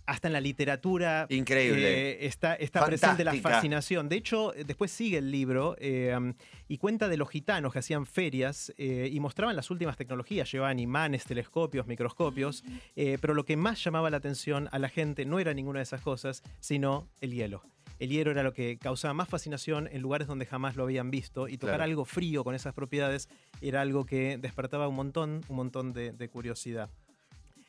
Hasta 0.05 0.27
en 0.27 0.33
la 0.33 0.41
literatura 0.41 1.27
Increíble. 1.29 2.11
eh, 2.11 2.25
está, 2.25 2.55
está 2.55 2.85
presente 2.85 3.23
la 3.23 3.33
fascinación. 3.35 4.09
De 4.09 4.17
hecho, 4.17 4.53
eh, 4.53 4.65
después 4.65 4.91
sigue 4.91 5.17
el 5.19 5.31
libro 5.31 5.75
eh, 5.79 6.33
y 6.67 6.77
cuenta 6.77 7.07
de 7.07 7.15
los 7.15 7.29
gitanos 7.29 7.71
que 7.71 7.79
hacían 7.79 8.05
ferias 8.05 8.73
eh, 8.77 9.09
y 9.11 9.19
mostraban 9.21 9.55
las 9.55 9.71
últimas 9.71 9.95
tecnologías. 9.95 10.51
Llevaban 10.51 10.79
imanes, 10.79 11.23
telescopios, 11.23 11.87
microscopios. 11.87 12.63
pero 12.95 13.33
lo 13.33 13.45
que 13.45 13.55
más 13.55 13.81
llamaba 13.81 14.09
la 14.09 14.17
atención 14.17 14.67
a 14.73 14.79
la 14.79 14.89
gente 14.89 15.25
no 15.25 15.39
era 15.39 15.53
ninguna 15.53 15.79
de 15.79 15.83
esas 15.83 16.01
cosas, 16.01 16.43
sino 16.59 17.07
el 17.21 17.31
hielo. 17.33 17.63
El 17.99 18.09
hielo 18.09 18.31
era 18.31 18.43
lo 18.43 18.51
que 18.53 18.77
causaba 18.77 19.13
más 19.13 19.29
fascinación 19.29 19.87
en 19.89 20.01
lugares 20.01 20.27
donde 20.27 20.45
jamás 20.45 20.75
lo 20.75 20.83
habían 20.83 21.11
visto 21.11 21.47
y 21.47 21.57
tocar 21.57 21.75
Claro. 21.75 21.83
algo 21.91 22.03
frío 22.05 22.43
con 22.43 22.55
esas 22.55 22.73
propiedades 22.73 23.29
era 23.61 23.79
algo 23.79 24.05
que 24.05 24.37
despertaba 24.37 24.89
un 24.89 24.95
montón, 24.95 25.41
un 25.47 25.55
montón 25.55 25.93
de, 25.93 26.11
de 26.11 26.27
curiosidad. 26.27 26.89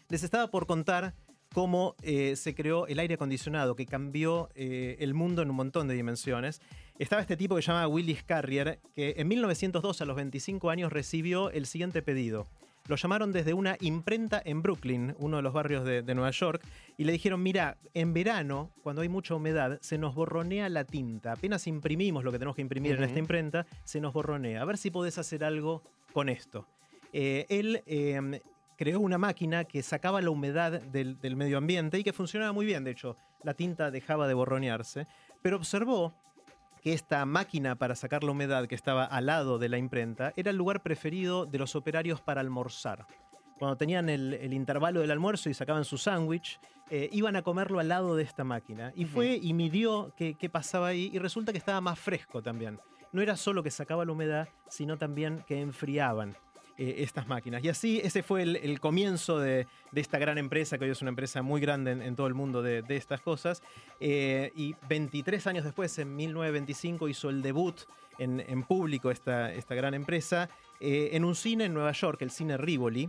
Les 0.09 0.23
estaba 0.25 0.49
por 0.51 0.67
contar 0.67 1.15
cómo 1.55 1.95
eh, 2.03 2.35
se 2.35 2.53
creó 2.53 2.89
el 2.89 2.99
aire 2.99 3.15
acondicionado, 3.15 3.77
que 3.77 3.87
cambió 3.87 4.51
eh, 4.57 4.97
el 4.99 5.15
mundo 5.15 5.41
en 5.41 5.51
un 5.51 5.57
montón 5.57 5.87
de 5.87 5.95
dimensiones. 5.95 6.61
Estaba 6.99 7.23
este 7.23 7.37
tipo 7.37 7.55
que 7.55 7.63
se 7.63 7.69
llama 7.69 7.87
Willis 7.87 8.25
Carrier, 8.25 8.81
que 8.95 9.15
en 9.17 9.29
1902, 9.29 10.01
a 10.01 10.05
los 10.05 10.17
25 10.17 10.69
años, 10.69 10.93
recibió 10.93 11.51
el 11.51 11.67
siguiente 11.67 12.03
pedido. 12.03 12.49
Lo 12.89 12.97
llamaron 12.97 13.31
desde 13.31 13.55
una 13.55 13.77
imprenta 13.81 14.43
en 14.45 14.63
Brooklyn, 14.63 15.15
uno 15.21 15.37
de 15.37 15.43
los 15.45 15.53
barrios 15.53 15.85
de, 15.85 16.03
de 16.03 16.15
Nueva 16.15 16.33
York, 16.33 16.61
y 16.99 17.05
le 17.05 17.13
dijeron, 17.13 17.41
mira, 17.41 17.79
en 17.95 18.13
verano, 18.13 18.73
cuando 18.83 19.03
hay 19.03 19.09
mucha 19.09 19.37
humedad, 19.37 19.79
se 19.81 19.97
nos 19.97 20.17
borronea 20.17 20.69
la 20.69 20.85
tinta. 20.85 21.33
Apenas 21.33 21.69
imprimimos 21.69 22.25
lo 22.25 22.33
que 22.33 22.39
tenemos 22.39 22.57
que 22.57 22.63
imprimir 22.63 22.97
en 22.97 23.05
esta 23.05 23.19
imprenta, 23.21 23.65
se 23.85 24.01
nos 24.01 24.13
borronea. 24.13 24.61
A 24.61 24.65
ver 24.65 24.77
si 24.77 24.91
podés 24.91 25.19
hacer 25.19 25.45
algo 25.45 25.83
con 26.13 26.29
esto. 26.29 26.67
Eh, 27.13 27.47
él 27.49 27.81
eh, 27.87 28.41
creó 28.77 29.01
una 29.01 29.19
máquina 29.19 29.65
que 29.65 29.83
sacaba 29.83 30.21
la 30.21 30.31
humedad 30.31 30.81
del, 30.81 31.19
del 31.21 31.37
medio 31.37 31.59
ambiente 31.59 31.99
y 31.99 32.05
que 32.05 32.13
funcionaba 32.13 32.53
muy 32.53 32.67
bien. 32.67 32.85
De 32.85 32.91
hecho, 32.91 33.17
la 33.43 33.55
tinta 33.55 33.91
dejaba 33.91 34.27
de 34.29 34.35
borronearse, 34.35 35.07
pero 35.43 35.57
observó 35.57 36.15
que 36.83 36.93
esta 36.93 37.25
máquina 37.25 37.77
para 37.77 37.95
sacar 37.95 38.25
la 38.25 38.33
humedad 38.33 38.67
que 38.67 38.75
estaba 38.75 39.05
al 39.05 39.27
lado 39.27 39.59
de 39.59 39.69
la 39.71 39.79
imprenta 39.79 40.33
era 40.37 40.51
el 40.51 40.57
lugar 40.57 40.83
preferido 40.83 41.47
de 41.47 41.59
los 41.59 41.75
operarios 41.77 42.21
para 42.21 42.41
almorzar. 42.41 43.07
Cuando 43.59 43.77
tenían 43.77 44.09
el, 44.09 44.35
el 44.35 44.53
intervalo 44.53 45.01
del 45.01 45.11
almuerzo 45.11 45.49
y 45.49 45.55
sacaban 45.55 45.85
su 45.85 45.97
sándwich, 45.97 46.61
eh, 46.91 47.09
iban 47.13 47.37
a 47.37 47.43
comerlo 47.43 47.81
al 47.81 47.89
lado 47.89 48.15
de 48.17 48.23
esta 48.23 48.45
máquina. 48.45 48.93
Y 48.95 49.07
fue 49.07 49.39
y 49.41 49.55
midió 49.55 50.13
qué, 50.17 50.35
qué 50.35 50.51
pasaba 50.51 50.89
ahí 50.89 51.11
y 51.13 51.19
resulta 51.19 51.53
que 51.53 51.59
estaba 51.59 51.81
más 51.81 51.99
fresco 51.99 52.43
también. 52.43 52.79
No 53.13 53.23
era 53.23 53.37
solo 53.37 53.63
que 53.63 53.71
sacaba 53.71 54.05
la 54.05 54.13
humedad, 54.13 54.49
sino 54.69 54.99
también 54.99 55.43
que 55.47 55.61
enfriaban 55.61 56.37
eh, 56.77 56.97
estas 56.99 57.29
máquinas. 57.29 57.63
Y 57.63 57.69
así 57.69 58.01
ese 58.03 58.25
fue 58.25 58.43
el, 58.43 58.81
comienzo 58.81 59.39
de, 59.39 59.69
de 59.93 60.01
esta 60.01 60.19
gran 60.19 60.39
empresa, 60.39 60.77
que 60.77 60.87
hoy 60.87 60.91
es 60.91 61.03
una 61.03 61.11
empresa 61.11 61.41
muy 61.41 61.61
grande 61.61 61.93
en, 61.93 62.17
todo 62.17 62.27
el 62.27 62.35
mundo 62.35 62.63
de, 62.63 62.83
de 62.83 62.97
estas 62.97 63.21
cosas. 63.21 63.63
Eh, 64.01 64.51
y 64.57 64.75
23 64.89 65.47
años 65.47 65.65
después, 65.65 65.97
en 66.01 66.17
1925, 66.17 67.09
hizo 67.09 67.31
el 67.31 67.43
debut 67.43 67.83
en, 68.19 68.41
en 68.41 68.65
público 68.65 69.13
esta, 69.13 69.53
esta 69.53 69.77
gran 69.77 69.95
empresa 69.95 70.49
eh, 70.81 71.11
en 71.13 71.25
un 71.25 71.37
cine 71.37 71.67
en 71.67 71.75
Nueva 71.75 71.93
York, 71.93 72.21
el 72.23 72.33
cine 72.33 72.57
Rivoli, 72.57 73.09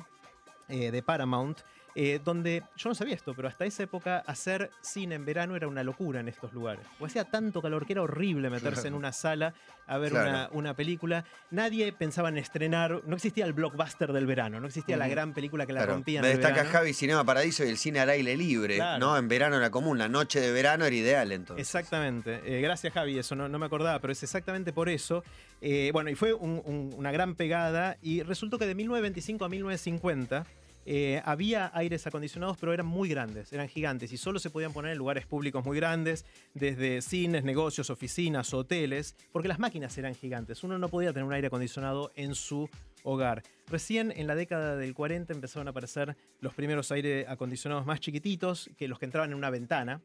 de 0.68 1.04
Paramount. 1.04 1.60
Eh, 1.96 2.20
donde 2.24 2.62
yo 2.76 2.90
no 2.90 2.96
sabía 2.96 3.16
esto, 3.16 3.34
pero 3.34 3.48
hasta 3.48 3.66
esa 3.66 3.84
época 3.84 4.22
hacer 4.28 4.70
cine 4.82 5.16
en 5.16 5.24
verano 5.26 5.56
era 5.56 5.68
una 5.68 5.82
locura 5.84 6.20
en 6.20 6.28
estos 6.28 6.52
lugares. 6.54 6.86
O 7.00 7.06
hacía 7.06 7.24
tanto 7.24 7.62
calor 7.62 7.86
que 7.86 7.94
era 7.94 8.02
horrible 8.02 8.50
meterse 8.50 8.88
en 8.90 8.94
una 8.94 9.14
sala 9.14 9.54
a 9.88 9.98
ver 9.98 10.12
Claro. 10.12 10.30
una, 10.30 10.50
una 10.52 10.74
película. 10.74 11.24
Nadie 11.52 11.94
pensaba 11.94 12.28
en 12.30 12.38
estrenar, 12.38 13.02
no 13.06 13.16
existía 13.16 13.46
el 13.46 13.54
blockbuster 13.54 14.12
del 14.12 14.26
verano, 14.26 14.60
no 14.60 14.68
existía 14.68 14.98
la 14.98 15.08
gran 15.08 15.34
película 15.34 15.66
que 15.66 15.72
la 15.74 15.82
Claro. 15.82 15.94
rompía 15.94 16.20
en 16.20 16.24
Me 16.24 16.30
destaca 16.30 16.56
verano. 16.56 16.70
Javi 16.72 16.94
Cinema 16.94 17.24
Paradiso 17.24 17.64
y 17.64 17.70
el 17.70 17.78
cine 17.78 18.00
al 18.02 18.10
aire 18.10 18.36
libre. 18.36 18.78
¿no? 19.00 19.18
En 19.18 19.28
verano 19.30 19.56
era 19.56 19.70
común, 19.70 19.98
la 19.98 20.10
noche 20.10 20.42
de 20.42 20.52
verano 20.52 20.84
era 20.86 20.96
ideal 20.96 21.32
entonces. 21.32 21.66
Exactamente. 21.66 22.42
Eh, 22.46 22.62
gracias, 22.62 22.92
Javi. 22.94 23.18
Eso 23.18 23.36
no, 23.36 23.48
no 23.48 23.58
me 23.58 23.68
acordaba, 23.68 24.00
pero 24.00 24.12
es 24.12 24.22
exactamente 24.22 24.74
por 24.74 24.90
eso. 24.90 25.24
Eh, 25.62 25.92
bueno, 25.94 26.10
y 26.10 26.16
fue 26.16 26.34
un- 26.34 26.62
un- 26.66 26.94
una 26.98 27.12
gran 27.12 27.36
pegada. 27.36 27.98
Y 28.02 28.22
resultó 28.24 28.58
que 28.60 28.66
de 28.68 28.76
1925 28.76 29.46
a 29.46 29.50
1950 29.50 30.46
eh, 30.86 31.22
había 31.26 31.72
aires 31.74 32.06
acondicionados, 32.06 32.58
pero 32.58 32.74
eran 32.74 32.86
muy 32.86 33.10
grandes, 33.10 33.52
eran 33.52 33.68
gigantes. 33.68 34.12
Y 34.14 34.18
solo 34.18 34.40
se 34.40 34.50
podían 34.50 34.72
poner 34.72 34.92
en 34.92 34.98
lugares 34.98 35.26
públicos 35.26 35.66
muy 35.66 35.78
grandes, 35.78 36.26
desde 36.54 37.02
cines, 37.02 37.44
negocios, 37.44 37.90
oficinas, 37.90 38.54
hoteles, 38.54 39.16
porque 39.32 39.48
las 39.48 39.60
máquinas 39.60 39.98
eran 39.98 40.14
gigantes. 40.14 40.64
Uno 40.64 40.78
no 40.78 40.90
podía 40.90 41.12
tener 41.12 41.26
un 41.26 41.34
aire 41.34 41.48
acondicionado 41.48 42.12
en 42.16 42.36
su 42.36 42.70
hogar. 43.04 43.44
Recién 43.68 44.14
en 44.16 44.28
la 44.28 44.36
década 44.36 44.76
del 44.76 44.94
40 44.94 45.34
empezaron 45.34 45.68
a 45.68 45.72
aparecer 45.72 46.16
los 46.40 46.54
primeros 46.54 46.92
aire 46.92 47.26
acondicionados 47.28 47.86
más 47.86 48.00
chiquititos, 48.00 48.70
que 48.78 48.88
los 48.88 49.00
que 49.00 49.06
entraban 49.06 49.32
en 49.32 49.38
una 49.38 49.50
ventana. 49.50 50.02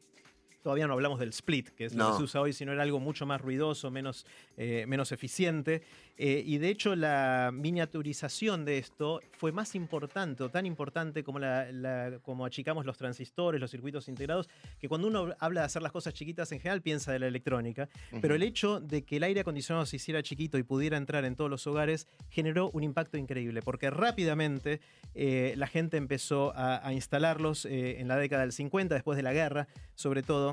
Todavía 0.63 0.85
no 0.87 0.93
hablamos 0.93 1.19
del 1.19 1.29
split, 1.29 1.69
que 1.69 1.85
es 1.85 1.95
lo 1.95 2.11
que 2.11 2.17
se 2.17 2.23
usa 2.23 2.41
hoy, 2.41 2.53
sino 2.53 2.71
era 2.71 2.83
algo 2.83 2.99
mucho 2.99 3.25
más 3.25 3.41
ruidoso, 3.41 3.89
menos, 3.91 4.25
eh, 4.57 4.85
menos 4.87 5.11
eficiente. 5.11 5.81
Eh, 6.17 6.43
y 6.45 6.59
de 6.59 6.69
hecho 6.69 6.95
la 6.95 7.51
miniaturización 7.95 8.63
de 8.63 8.77
esto 8.77 9.21
fue 9.31 9.51
más 9.51 9.73
importante 9.75 10.43
o 10.43 10.49
tan 10.49 10.65
importante 10.65 11.23
como, 11.23 11.39
la, 11.39 11.71
la- 11.71 12.19
como 12.21 12.45
achicamos 12.45 12.85
los 12.85 12.97
transistores, 12.97 13.59
los 13.59 13.71
circuitos 13.71 14.07
integrados, 14.07 14.49
que 14.79 14.87
cuando 14.87 15.07
uno 15.07 15.33
habla 15.39 15.61
de 15.61 15.65
hacer 15.65 15.81
las 15.81 15.91
cosas 15.91 16.13
chiquitas 16.13 16.51
en 16.51 16.59
general 16.59 16.81
piensa 16.81 17.11
de 17.11 17.19
la 17.19 17.27
electrónica. 17.27 17.89
Pero 18.21 18.35
el 18.35 18.43
hecho 18.43 18.79
de 18.79 19.03
que 19.03 19.17
el 19.17 19.23
aire 19.23 19.41
acondicionado 19.41 19.85
se 19.85 19.95
hiciera 19.95 20.21
chiquito 20.23 20.57
y 20.57 20.63
pudiera 20.63 20.97
entrar 20.97 21.25
en 21.25 21.35
todos 21.35 21.49
los 21.49 21.65
hogares 21.67 22.07
generó 22.29 22.69
un 22.71 22.83
impacto 22.83 23.17
increíble, 23.17 23.61
porque 23.61 23.89
rápidamente 23.89 24.79
eh, 25.15 25.53
la 25.57 25.67
gente 25.67 25.97
empezó 25.97 26.53
a, 26.55 26.85
a 26.87 26.93
instalarlos 26.93 27.65
eh, 27.65 27.99
en 27.99 28.07
la 28.07 28.15
década 28.17 28.41
del 28.43 28.51
50, 28.51 28.93
después 28.95 29.17
de 29.17 29.23
la 29.23 29.33
guerra, 29.33 29.67
sobre 29.95 30.21
todo 30.23 30.50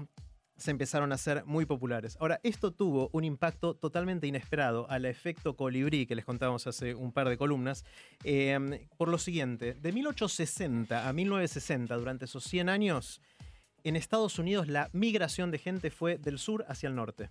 se 0.59 0.73
empezaron 0.73 1.13
a 1.13 1.15
hacer 1.15 1.45
muy 1.47 1.67
populares. 1.67 2.17
Ahora, 2.21 2.41
esto 2.43 2.73
tuvo 2.73 3.11
un 3.13 3.25
impacto 3.25 3.75
totalmente 3.75 4.27
inesperado 4.27 4.91
al 4.91 5.05
efecto 5.05 5.57
colibrí 5.57 6.05
que 6.05 6.17
les 6.17 6.25
contábamos 6.25 6.67
hace 6.67 6.95
un 6.95 7.13
par 7.13 7.29
de 7.29 7.39
columnas, 7.39 7.85
eh, 8.25 8.89
por 8.97 9.09
lo 9.09 9.19
siguiente, 9.19 9.75
de 9.75 9.93
1860 9.93 11.09
a 11.09 11.13
1960, 11.13 11.97
durante 11.97 12.25
esos 12.25 12.45
100 12.45 12.69
años, 12.69 13.23
en 13.85 13.95
Estados 13.95 14.39
Unidos 14.39 14.67
la 14.67 14.91
migración 14.93 15.51
de 15.53 15.59
gente 15.59 15.91
fue 15.91 16.19
del 16.19 16.39
sur 16.39 16.65
hacia 16.69 16.89
el 16.89 16.97
norte. 16.97 17.31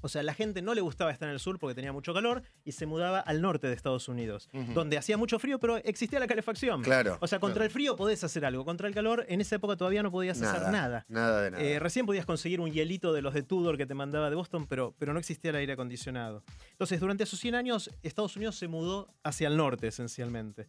O 0.00 0.08
sea, 0.08 0.22
la 0.22 0.34
gente 0.34 0.62
no 0.62 0.74
le 0.74 0.80
gustaba 0.80 1.10
estar 1.10 1.28
en 1.28 1.34
el 1.34 1.40
sur 1.40 1.58
porque 1.58 1.74
tenía 1.74 1.92
mucho 1.92 2.14
calor 2.14 2.42
y 2.64 2.72
se 2.72 2.86
mudaba 2.86 3.20
al 3.20 3.40
norte 3.42 3.66
de 3.66 3.74
Estados 3.74 4.08
Unidos, 4.08 4.48
donde 4.74 4.98
hacía 4.98 5.16
mucho 5.16 5.38
frío, 5.38 5.58
pero 5.58 5.76
existía 5.78 6.18
la 6.18 6.26
calefacción. 6.26 6.82
Claro, 6.82 7.18
O 7.20 7.26
sea, 7.26 7.38
contra 7.40 7.54
claro. 7.56 7.64
el 7.66 7.70
frío 7.70 7.96
podés 7.96 8.24
hacer 8.24 8.44
algo. 8.44 8.64
Contra 8.64 8.88
el 8.88 8.94
calor, 8.94 9.24
en 9.28 9.40
esa 9.40 9.56
época 9.56 9.76
todavía 9.76 10.02
no 10.02 10.10
podías 10.10 10.40
hacer 10.40 10.70
nada. 10.72 11.04
Nada 11.08 11.42
de 11.42 11.50
nada. 11.50 11.62
Eh, 11.62 11.78
recién 11.78 12.06
podías 12.06 12.26
conseguir 12.26 12.60
un 12.60 12.70
hielito 12.70 13.12
de 13.12 13.22
los 13.22 13.34
de 13.34 13.42
Tudor 13.42 13.76
que 13.76 13.86
te 13.86 13.94
mandaba 13.94 14.30
de 14.30 14.36
Boston, 14.36 14.66
pero, 14.66 14.94
pero 14.98 15.12
no 15.12 15.18
existía 15.18 15.50
el 15.50 15.56
aire 15.56 15.72
acondicionado. 15.74 16.42
Entonces, 16.72 17.00
durante 17.00 17.24
esos 17.24 17.38
100 17.40 17.54
años, 17.54 17.90
Estados 18.02 18.36
Unidos 18.36 18.56
se 18.56 18.68
mudó 18.68 19.08
hacia 19.22 19.48
el 19.48 19.56
norte, 19.56 19.88
esencialmente. 19.88 20.66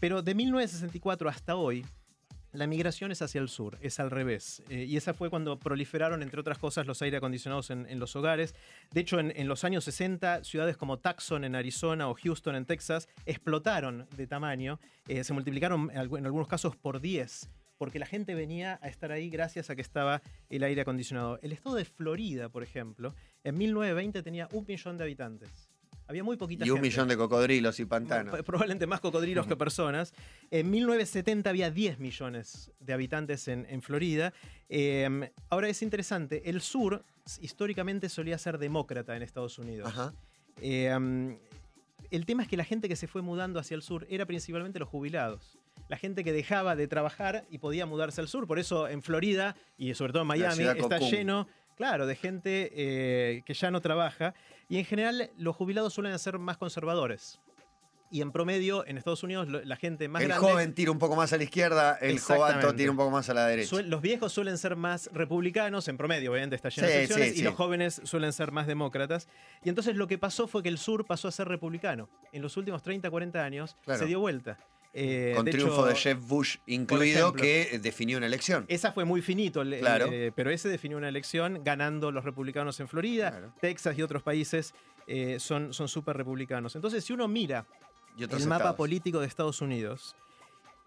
Pero 0.00 0.22
de 0.22 0.34
1964 0.34 1.28
hasta 1.28 1.56
hoy, 1.56 1.84
la 2.54 2.68
migración 2.68 3.10
es 3.10 3.20
hacia 3.20 3.40
el 3.40 3.48
sur, 3.48 3.78
es 3.80 3.98
al 3.98 4.10
revés. 4.10 4.62
Eh, 4.68 4.84
y 4.84 4.96
esa 4.96 5.12
fue 5.12 5.28
cuando 5.28 5.58
proliferaron, 5.58 6.22
entre 6.22 6.40
otras 6.40 6.58
cosas, 6.58 6.86
los 6.86 7.02
aire 7.02 7.16
acondicionados 7.16 7.70
en, 7.70 7.98
los 7.98 8.14
hogares. 8.14 8.54
De 8.92 9.00
hecho, 9.00 9.18
en, 9.18 9.48
los 9.48 9.64
años 9.64 9.84
60, 9.84 10.44
ciudades 10.44 10.76
como 10.76 10.98
Tucson 10.98 11.44
en 11.44 11.56
Arizona 11.56 12.08
o 12.08 12.14
Houston 12.14 12.54
en 12.54 12.64
Texas 12.64 13.08
explotaron 13.26 14.06
de 14.16 14.26
tamaño. 14.28 14.78
Eh, 15.08 15.24
se 15.24 15.32
multiplicaron 15.32 15.90
en 15.90 15.98
algunos 15.98 16.48
casos 16.48 16.76
por 16.76 17.00
10 17.00 17.50
porque 17.76 17.98
la 17.98 18.06
gente 18.06 18.36
venía 18.36 18.78
a 18.82 18.88
estar 18.88 19.10
ahí 19.10 19.28
gracias 19.28 19.68
a 19.68 19.74
que 19.74 19.82
estaba 19.82 20.22
el 20.48 20.62
aire 20.62 20.82
acondicionado. 20.82 21.40
El 21.42 21.50
estado 21.50 21.74
de 21.74 21.84
Florida, 21.84 22.48
por 22.48 22.62
ejemplo, 22.62 23.14
en 23.42 23.58
1920 23.58 24.22
tenía 24.22 24.48
un 24.52 24.64
millón 24.64 24.96
de 24.96 25.04
habitantes. 25.04 25.73
Había 26.06 26.22
muy 26.22 26.36
poquita 26.36 26.66
Y 26.66 26.70
un 26.70 26.76
gente. 26.76 26.88
millón 26.88 27.08
de 27.08 27.16
cocodrilos 27.16 27.80
y 27.80 27.84
pantanos. 27.86 28.42
Probablemente 28.42 28.86
más 28.86 29.00
cocodrilos 29.00 29.46
que 29.46 29.56
personas. 29.56 30.12
En 30.50 30.70
1970 30.70 31.48
había 31.48 31.70
10 31.70 31.98
millones 31.98 32.70
de 32.80 32.92
habitantes 32.92 33.48
en, 33.48 33.66
en 33.70 33.80
Florida. 33.80 34.32
Eh, 34.68 35.30
ahora 35.48 35.68
es 35.68 35.82
interesante, 35.82 36.48
el 36.48 36.60
sur 36.60 37.04
históricamente 37.40 38.08
solía 38.08 38.36
ser 38.38 38.58
demócrata 38.58 39.16
en 39.16 39.22
Estados 39.22 39.58
Unidos. 39.58 39.88
Ajá. 39.88 40.12
Eh, 40.60 40.94
um, 40.94 41.36
el 42.10 42.26
tema 42.26 42.42
es 42.42 42.48
que 42.48 42.56
la 42.56 42.64
gente 42.64 42.88
que 42.88 42.96
se 42.96 43.06
fue 43.06 43.22
mudando 43.22 43.58
hacia 43.58 43.74
el 43.74 43.82
sur 43.82 44.06
era 44.08 44.26
principalmente 44.26 44.78
los 44.78 44.88
jubilados. 44.88 45.58
La 45.88 45.96
gente 45.96 46.22
que 46.24 46.32
dejaba 46.32 46.76
de 46.76 46.86
trabajar 46.86 47.44
y 47.50 47.58
podía 47.58 47.86
mudarse 47.86 48.20
al 48.20 48.28
sur. 48.28 48.46
Por 48.46 48.58
eso 48.58 48.88
en 48.88 49.02
Florida 49.02 49.56
y 49.76 49.92
sobre 49.94 50.12
todo 50.12 50.22
en 50.22 50.28
Miami 50.28 50.64
está 50.64 50.98
lleno, 50.98 51.48
claro, 51.76 52.06
de 52.06 52.16
gente 52.16 52.70
eh, 52.74 53.42
que 53.44 53.54
ya 53.54 53.70
no 53.70 53.80
trabaja. 53.80 54.34
Y 54.68 54.78
en 54.78 54.84
general 54.84 55.30
los 55.36 55.54
jubilados 55.56 55.92
suelen 55.94 56.18
ser 56.18 56.38
más 56.38 56.56
conservadores. 56.56 57.40
Y 58.10 58.20
en 58.20 58.30
promedio, 58.30 58.86
en 58.86 58.96
Estados 58.96 59.24
Unidos, 59.24 59.48
la 59.48 59.74
gente 59.74 60.06
más 60.08 60.22
el 60.22 60.28
grande... 60.28 60.46
joven 60.46 60.72
tira 60.74 60.92
un 60.92 61.00
poco 61.00 61.16
más 61.16 61.32
a 61.32 61.36
la 61.36 61.42
izquierda, 61.42 61.98
el 62.00 62.20
jovato 62.20 62.72
tira 62.72 62.90
un 62.92 62.96
poco 62.96 63.10
más 63.10 63.28
a 63.28 63.34
la 63.34 63.46
derecha. 63.46 63.82
Los 63.82 64.02
viejos 64.02 64.32
suelen 64.32 64.56
ser 64.56 64.76
más 64.76 65.10
republicanos, 65.12 65.88
en 65.88 65.96
promedio, 65.96 66.30
obviamente 66.30 66.54
está 66.54 66.68
lleno 66.68 66.86
de 66.86 66.92
Sí, 66.92 66.98
excepciones, 67.00 67.34
sí, 67.34 67.40
y 67.40 67.42
los 67.42 67.54
jóvenes 67.54 68.00
suelen 68.04 68.32
ser 68.32 68.52
más 68.52 68.68
demócratas. 68.68 69.26
Y 69.64 69.68
entonces 69.68 69.96
lo 69.96 70.06
que 70.06 70.16
pasó 70.16 70.46
fue 70.46 70.62
que 70.62 70.68
el 70.68 70.78
sur 70.78 71.04
pasó 71.04 71.26
a 71.26 71.32
ser 71.32 71.48
republicano. 71.48 72.08
En 72.32 72.40
los 72.42 72.56
últimos 72.56 72.82
30, 72.84 73.10
40 73.10 73.42
años 73.42 73.76
Claro. 73.84 73.98
se 73.98 74.06
dio 74.06 74.20
vuelta. 74.20 74.58
Eh, 74.96 75.32
Con 75.34 75.44
de 75.44 75.50
triunfo 75.50 75.74
hecho, 75.80 75.86
de 75.88 75.94
Jeff 75.96 76.18
Bush 76.20 76.56
incluido, 76.66 77.18
ejemplo. 77.30 77.42
que 77.42 77.78
definió 77.82 78.16
una 78.16 78.26
elección. 78.26 78.64
Esa 78.68 78.92
fue 78.92 79.04
muy 79.04 79.22
finito, 79.22 79.62
el- 79.62 79.80
Claro. 79.80 80.06
eh, 80.12 80.30
pero 80.36 80.50
ese 80.50 80.68
definió 80.68 80.96
una 80.96 81.08
elección 81.08 81.62
ganando 81.64 82.12
los 82.12 82.24
republicanos 82.24 82.78
en 82.78 82.86
Florida, 82.86 83.30
Claro. 83.32 83.54
Texas 83.60 83.98
y 83.98 84.02
otros 84.02 84.22
países 84.22 84.72
eh, 85.08 85.38
son 85.40 85.74
son 85.74 85.88
súper 85.88 86.16
republicanos. 86.16 86.76
Entonces, 86.76 87.04
si 87.04 87.12
uno 87.12 87.26
mira 87.26 87.66
el 88.16 88.46
mapa 88.46 88.76
político 88.76 89.18
de 89.18 89.26
Estados 89.26 89.60
Unidos 89.60 90.14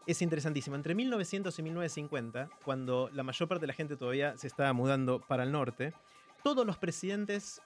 es 0.06 0.22
interesantísimo. 0.22 0.78
Entre 0.78 0.96
1900 0.96 1.60
y 1.60 1.64
1950, 1.64 2.50
cuando 2.64 3.10
la 3.14 3.24
mayor 3.24 3.50
parte 3.50 3.62
de 3.64 3.68
la 3.68 3.74
gente 3.74 3.98
todavía 3.98 4.38
se 4.38 4.48
estaba 4.48 4.72
mudando 4.72 5.20
para 5.20 5.44
el 5.44 5.52
norte, 5.52 5.92
todos 6.46 6.66
los 6.66 6.78
presidentes 6.78 7.62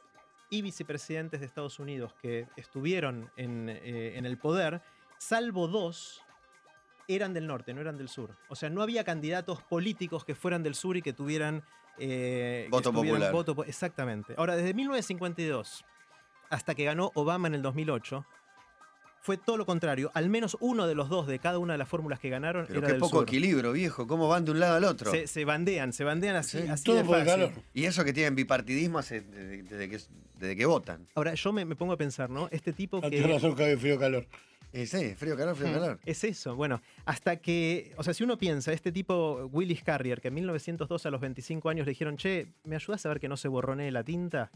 y 0.50 0.64
vicepresidentes 0.64 1.40
de 1.40 1.46
Estados 1.46 1.78
Unidos 1.78 2.16
que 2.20 2.48
estuvieron 2.58 3.30
en, 3.38 3.70
en 3.70 4.26
el 4.26 4.40
poder, 4.40 4.82
salvo 5.20 5.68
dos, 5.68 6.20
eran 7.08 7.34
del 7.34 7.48
norte, 7.48 7.74
no 7.74 7.82
eran 7.82 7.98
del 7.98 8.10
sur. 8.10 8.36
O 8.50 8.56
sea, 8.56 8.70
no 8.70 8.82
había 8.82 9.04
candidatos 9.04 9.62
políticos 9.64 10.24
que 10.26 10.36
fueran 10.36 10.64
del 10.64 10.76
sur 10.76 10.96
y 10.98 11.02
que 11.02 11.14
tuvieran... 11.14 11.64
eh, 11.98 12.68
Voto 12.70 12.92
popular. 12.94 13.32
voto 13.32 13.56
po- 13.56 13.64
exactamente. 13.66 14.34
Ahora, 14.38 14.56
desde 14.56 14.74
1952 14.74 15.84
hasta 16.50 16.76
que 16.76 16.84
ganó 16.84 17.12
Obama 17.16 17.48
en 17.48 17.56
el 17.56 17.62
2008, 17.62 18.26
fue 19.24 19.38
todo 19.38 19.56
lo 19.56 19.66
contrario. 19.68 20.10
Al 20.16 20.30
menos 20.30 20.58
uno 20.62 20.88
de 20.88 20.96
los 20.96 21.08
dos 21.08 21.28
de 21.28 21.38
cada 21.40 21.60
una 21.60 21.74
de 21.74 21.78
las 21.78 21.88
fórmulas 21.88 22.20
que 22.20 22.30
ganaron 22.30 22.66
Pero 22.66 22.80
era 22.80 22.88
qué 22.88 22.94
del 22.94 23.00
poco 23.02 23.18
sur. 23.20 23.24
equilibrio, 23.28 23.72
viejo. 23.72 24.08
¿Cómo 24.08 24.28
van 24.28 24.46
de 24.46 24.52
un 24.52 24.60
lado 24.60 24.76
al 24.78 24.84
otro? 24.84 25.12
Se, 25.12 25.28
se 25.28 25.46
bandean, 25.46 25.94
se 25.94 26.04
bandean 26.04 26.36
así, 26.36 26.60
Sí, 26.62 26.68
así 26.68 26.84
Todo 26.86 26.96
de 26.98 27.04
por 27.06 27.20
el 27.20 27.26
fácil. 27.26 27.46
calor. 27.50 27.64
Y 27.74 27.86
eso 27.86 28.04
que 28.04 28.14
tienen 28.14 28.36
bipartidismo 28.36 28.98
hace 28.98 29.22
desde, 29.22 29.88
que, 29.90 30.00
desde 30.40 30.56
que 30.56 30.66
votan. 30.66 31.08
Ahora, 31.14 31.36
yo 31.36 31.54
me, 31.54 31.66
me 31.66 31.76
pongo 31.76 31.94
a 31.94 31.98
pensar, 31.98 32.30
¿no? 32.32 32.48
Este 32.52 32.74
tipo 32.74 33.00
que... 33.00 33.12
tenés 33.12 33.30
razón 33.30 33.56
que 33.56 33.64
había 33.64 33.78
frío 33.78 34.00
calor. 34.00 34.26
Eh, 34.74 34.86
sí, 34.86 35.16
frío, 35.16 35.36
calor, 35.36 35.56
frío, 35.56 35.70
Mm, 35.70 35.74
calor. 35.74 36.00
Es 36.06 36.24
eso, 36.24 36.56
bueno, 36.56 36.82
hasta 37.06 37.38
que, 37.38 37.94
o 37.98 38.04
sea, 38.04 38.14
si 38.14 38.24
uno 38.24 38.38
piensa, 38.38 38.72
este 38.72 38.92
tipo, 38.92 39.50
Willis 39.52 39.84
Carrier, 39.84 40.22
que 40.22 40.30
en 40.30 40.36
1902 40.36 41.06
a 41.06 41.12
los 41.12 41.20
25 41.20 41.70
años 41.70 41.86
le 41.86 41.92
dijeron, 41.92 42.16
che, 42.18 42.48
¿me 42.64 42.76
ayudas 42.76 43.06
a 43.06 43.10
ver 43.10 43.20
que 43.20 43.28
no 43.28 43.36
se 43.38 43.48
borronee 43.50 43.92
la 43.92 44.04
tinta? 44.04 44.50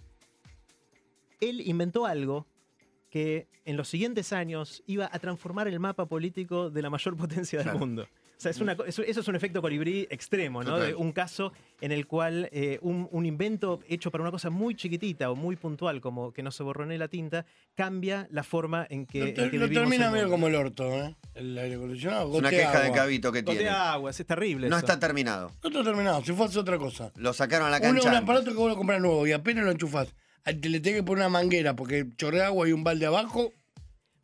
Él 1.41 1.61
inventó 1.61 2.05
algo 2.05 2.47
que 3.09 3.47
en 3.65 3.77
los 3.77 3.87
siguientes 3.89 4.31
años 4.33 4.83
iba 4.87 5.09
a 5.11 5.19
transformar 5.19 5.67
el 5.67 5.79
mapa 5.79 6.05
político 6.05 6.69
de 6.69 6.81
la 6.81 6.89
mayor 6.89 7.15
potencia 7.17 7.59
del 7.59 7.65
Claro. 7.65 7.79
mundo. 7.79 8.07
O 8.37 8.39
sea, 8.45 8.51
es 8.51 8.59
una 8.59 8.75
co- 8.75 8.85
eso, 8.85 9.01
eso 9.01 9.21
es 9.21 9.27
un 9.27 9.35
efecto 9.35 9.61
colibrí 9.61 10.07
extremo, 10.09 10.61
¿no? 10.63 10.71
Total. 10.71 10.87
De 10.87 10.95
un 10.95 11.11
caso 11.13 11.53
en 11.81 11.91
el 11.91 12.05
cual 12.05 12.49
eh, 12.51 12.79
un, 12.81 13.07
un 13.11 13.25
invento 13.25 13.79
hecho 13.87 14.11
para 14.11 14.21
una 14.23 14.31
cosa 14.31 14.49
muy 14.49 14.75
chiquitita 14.75 15.31
o 15.31 15.35
muy 15.35 15.55
puntual, 15.55 16.01
como 16.01 16.31
que 16.33 16.43
no 16.43 16.51
se 16.51 16.61
borronee 16.63 16.97
la 16.97 17.07
tinta, 17.07 17.45
cambia 17.75 18.27
la 18.31 18.43
forma 18.43 18.85
en 18.89 19.05
que, 19.05 19.19
Lo, 19.19 19.25
en 19.27 19.51
que 19.51 19.57
lo 19.57 19.69
termina 19.69 20.11
medio 20.11 20.29
como 20.29 20.47
el 20.47 20.55
orto, 20.55 20.83
¿eh? 20.93 21.15
El 21.33 21.57
aire 21.57 21.75
acondicionado. 21.75 22.29
Es 22.33 22.39
una 22.39 22.49
queja 22.49 22.81
de. 22.81 22.91
Cabito 22.91 23.31
que 23.31 23.41
Gotea 23.41 23.57
tiene. 23.57 23.69
agua, 23.69 24.11
es 24.11 24.25
terrible 24.25 24.69
No 24.69 24.77
eso. 24.77 24.85
está 24.85 24.99
terminado. 24.99 25.51
No 25.63 25.69
está 25.69 25.83
terminado, 25.83 26.23
si 26.23 26.33
fue 26.33 26.45
a 26.45 26.49
hacer 26.49 26.59
otra 26.61 26.77
cosa. 26.77 27.11
Lo 27.15 27.33
sacaron 27.33 27.67
a 27.67 27.71
la 27.71 27.77
Uno, 27.77 27.85
cancha. 27.87 28.01
un 28.09 28.15
antes. 28.15 28.23
aparato 28.23 28.51
que 28.51 28.57
vos 28.57 28.69
lo 28.69 28.75
compras 28.77 29.01
nuevo 29.01 29.25
y 29.27 29.31
apenas 29.31 29.63
lo 29.65 29.71
enchufás. 29.71 30.13
al 30.43 30.59
que 30.59 30.69
le 30.69 30.79
tenés 30.79 30.99
que 30.99 31.03
poner 31.03 31.23
una 31.25 31.29
manguera 31.29 31.75
porque 31.75 32.05
chorrea 32.17 32.47
agua 32.47 32.67
y 32.69 32.71
un 32.73 32.83
balde 32.83 33.05
abajo. 33.05 33.51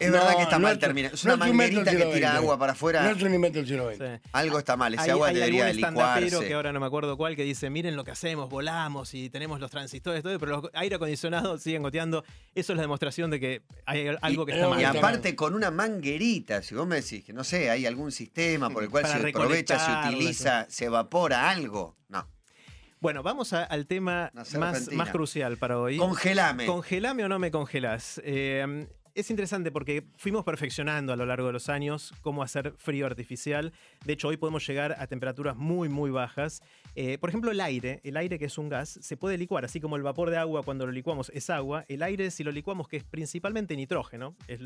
Es 0.01 0.07
No, 0.11 0.13
verdad 0.17 0.35
que 0.37 0.43
está 0.43 0.57
no 0.59 0.63
mal 0.67 0.79
terminado. 0.79 1.15
Es 1.15 1.25
no 1.25 1.35
una 1.35 1.45
manguerita 1.45 1.91
que 1.91 2.05
tira 2.05 2.35
agua 2.35 2.57
para 2.57 2.71
afuera. 2.71 3.03
No 3.03 3.11
es 3.11 3.21
un 3.21 3.33
invento 3.33 3.59
del 3.59 3.67
siglo 3.67 3.89
XX. 3.93 3.97
Sí. 3.99 4.29
Algo 4.31 4.59
está 4.59 4.75
mal. 4.77 4.93
Ese 4.93 5.03
Hay- 5.03 5.09
agua 5.11 5.27
hay 5.27 5.35
debería 5.35 5.65
algún 5.67 5.77
licuarse. 5.89 6.47
que 6.47 6.53
ahora 6.53 6.71
no 6.73 6.79
me 6.79 6.85
acuerdo 6.87 7.15
cuál 7.17 7.35
que 7.35 7.43
dice, 7.43 7.69
miren 7.69 7.95
lo 7.95 8.03
que 8.03 8.11
hacemos, 8.11 8.49
volamos 8.49 9.13
y 9.13 9.29
tenemos 9.29 9.59
los 9.59 9.69
transistores, 9.69 10.23
todo, 10.23 10.37
pero 10.39 10.61
los 10.61 10.71
aire 10.73 10.95
acondicionado 10.95 11.57
siguen 11.57 11.83
goteando. 11.83 12.23
Eso 12.55 12.73
es 12.73 12.77
la 12.77 12.81
demostración 12.81 13.29
de 13.31 13.39
que 13.39 13.61
hay 13.85 14.07
algo 14.21 14.45
que 14.45 14.53
Y- 14.53 14.55
está 14.55 14.67
mal. 14.69 14.81
Y 14.81 14.83
aparte 14.85 15.35
con 15.35 15.53
una 15.53 15.69
manguerita, 15.71 16.61
si 16.63 16.73
vos 16.75 16.87
me 16.87 16.95
decís 16.95 17.23
que 17.23 17.33
no 17.33 17.43
sé, 17.43 17.69
hay 17.69 17.85
algún 17.85 18.11
sistema 18.11 18.69
por 18.69 18.83
el 18.83 18.89
cual 18.89 19.03
Para 19.03 19.19
se 19.21 19.29
aprovecha, 19.29 19.77
se 19.79 20.09
utiliza, 20.09 20.65
se 20.69 20.85
evapora 20.85 21.49
algo. 21.49 21.95
No. 22.09 22.27
Bueno, 22.99 23.23
vamos 23.23 23.51
a- 23.53 23.63
al 23.63 23.87
tema 23.87 24.31
más, 24.57 24.91
más 24.91 25.09
crucial 25.09 25.57
para 25.57 25.79
hoy. 25.79 25.97
Congelame. 25.97 26.65
¿Congelame 26.67 27.23
o 27.23 27.29
no 27.29 27.39
me 27.39 27.49
congelas? 27.49 28.21
Eh, 28.23 28.87
es 29.15 29.29
interesante 29.29 29.71
porque 29.71 30.05
fuimos 30.17 30.43
perfeccionando 30.43 31.13
a 31.13 31.15
lo 31.15 31.25
largo 31.25 31.47
de 31.47 31.53
los 31.53 31.69
años 31.69 32.13
cómo 32.21 32.43
hacer 32.43 32.73
frío 32.77 33.05
artificial. 33.05 33.73
De 34.05 34.13
hecho, 34.13 34.27
hoy 34.29 34.37
podemos 34.37 34.65
llegar 34.67 34.95
a 34.99 35.07
temperaturas 35.07 35.55
muy, 35.55 35.89
muy 35.89 36.11
bajas. 36.11 36.61
Eh, 36.95 37.17
por 37.17 37.29
ejemplo, 37.29 37.51
el 37.51 37.59
aire, 37.61 38.01
el 38.03 38.17
aire 38.17 38.39
que 38.39 38.45
es 38.45 38.57
un 38.57 38.69
gas, 38.69 38.99
se 39.01 39.17
puede 39.17 39.37
licuar, 39.37 39.65
así 39.65 39.79
como 39.81 39.95
el 39.95 40.03
vapor 40.03 40.29
de 40.29 40.37
agua 40.37 40.63
cuando 40.63 40.85
lo 40.85 40.91
licuamos 40.91 41.31
es 41.33 41.49
agua. 41.49 41.85
El 41.87 42.03
aire, 42.03 42.31
si 42.31 42.43
lo 42.43 42.51
licuamos, 42.51 42.87
que 42.87 42.97
es 42.97 43.03
principalmente 43.03 43.75
nitrógeno, 43.75 44.35
es 44.47 44.61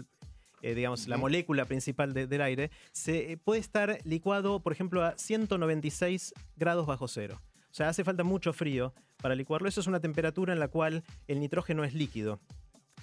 eh, 0.62 0.73
digamos, 0.73 1.08
la 1.08 1.17
molécula 1.17 1.65
principal 1.65 2.13
de- 2.13 2.25
del 2.25 2.41
aire, 2.41 2.71
se 2.91 3.34
eh, 3.34 3.38
puede 3.38 3.60
estar 3.60 3.99
licuado, 4.03 4.62
por 4.62 4.71
ejemplo, 4.73 5.03
a 5.03 5.15
196 5.17 6.34
grados 6.55 6.88
bajo 6.88 7.08
cero. 7.08 7.39
O 7.69 7.73
sea, 7.75 7.89
hace 7.89 8.03
falta 8.03 8.23
mucho 8.23 8.53
frío 8.53 8.93
para 9.21 9.36
licuarlo. 9.36 9.67
Eso 9.67 9.81
es 9.81 9.88
una 9.88 9.99
temperatura 9.99 10.53
en 10.53 10.60
la 10.60 10.69
cual 10.69 11.03
el 11.27 11.39
nitrógeno 11.39 11.84
es 11.84 11.93
líquido. 11.93 12.39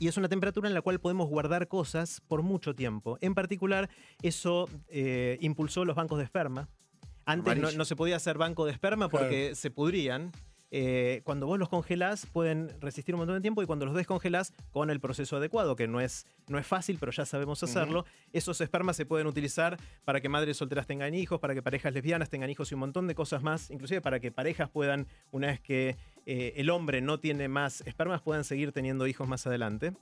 Y 0.03 0.09
es 0.09 0.17
una 0.17 0.29
temperatura 0.29 0.67
en 0.67 0.75
la 0.75 0.83
cual 0.83 0.99
podemos 0.99 1.29
guardar 1.29 1.69
cosas 1.69 2.21
por 2.27 2.43
mucho 2.43 2.75
tiempo. 2.75 3.19
En 3.21 3.37
particular, 3.37 3.89
eso 4.21 4.69
eh, 4.89 5.39
impulsó 5.41 5.85
los 5.85 5.95
bancos 5.95 6.19
de 6.19 6.25
esperma. 6.25 6.69
Antes 7.25 7.77
no, 7.77 7.85
se 7.85 7.95
podía 7.95 8.17
hacer 8.17 8.37
banco 8.37 8.67
de 8.67 8.73
esperma 8.73 9.09
porque 9.09 9.55
se 9.55 9.71
pudrían. 9.71 10.33
Eh, 10.73 11.21
cuando 11.23 11.47
vos 11.47 11.57
los 11.57 11.69
congelás 11.69 12.27
pueden 12.27 12.71
resistir 12.81 13.15
un 13.15 13.21
montón 13.21 13.37
de 13.37 13.43
tiempo 13.43 13.63
y 13.63 13.67
cuando 13.67 13.85
los 13.85 13.95
descongelás 13.95 14.53
con 14.73 14.91
el 14.91 14.99
proceso 14.99 15.37
adecuado, 15.37 15.77
que 15.77 15.87
no 15.87 16.01
es, 16.01 16.27
no 16.49 16.59
es 16.59 16.67
fácil, 16.67 16.97
pero 16.99 17.13
ya 17.13 17.25
sabemos 17.25 17.63
hacerlo, 17.63 18.05
esos 18.33 18.61
espermas 18.61 18.97
se 18.97 19.07
pueden 19.07 19.29
utilizar 19.29 19.79
para 20.05 20.21
que 20.21 20.29
madres 20.29 20.57
solteras 20.57 20.89
tengan 20.89 21.15
hijos, 21.15 21.39
para 21.39 21.55
que 21.55 21.63
parejas 21.63 21.93
lesbianas 21.93 22.29
tengan 22.29 22.51
hijos 22.51 22.73
y 22.73 22.75
un 22.75 22.81
montón 22.81 23.07
de 23.07 23.15
cosas 23.15 23.43
más, 23.43 23.71
inclusive 23.71 24.01
para 24.01 24.19
que 24.19 24.33
parejas 24.33 24.69
puedan, 24.69 25.07
una 25.31 25.49
vez 25.49 25.61
que 25.61 25.97
eh, 26.27 26.55
el 26.57 26.71
hombre 26.71 27.01
no 27.01 27.19
tiene 27.19 27.49
más 27.49 27.83
espermas, 27.83 28.23
puedan 28.23 28.45
seguir 28.45 28.73
teniendo 28.73 29.07
hijos 29.07 29.29
más 29.29 29.47
adelante. 29.47 29.93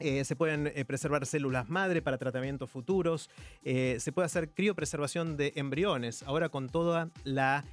Eh, 0.00 0.24
se 0.24 0.34
pueden 0.36 0.66
eh, 0.66 0.84
preservar 0.84 1.24
células 1.24 1.68
madre 1.68 2.02
para 2.02 2.18
tratamientos 2.18 2.70
futuros. 2.70 3.30
Se 3.62 4.12
puede 4.12 4.26
hacer 4.26 4.50
criopreservación 4.50 5.36
de 5.36 5.52
embriones. 5.56 6.22
Ahora 6.24 6.48
con 6.48 6.68
toda 6.68 7.10
la 7.22 7.64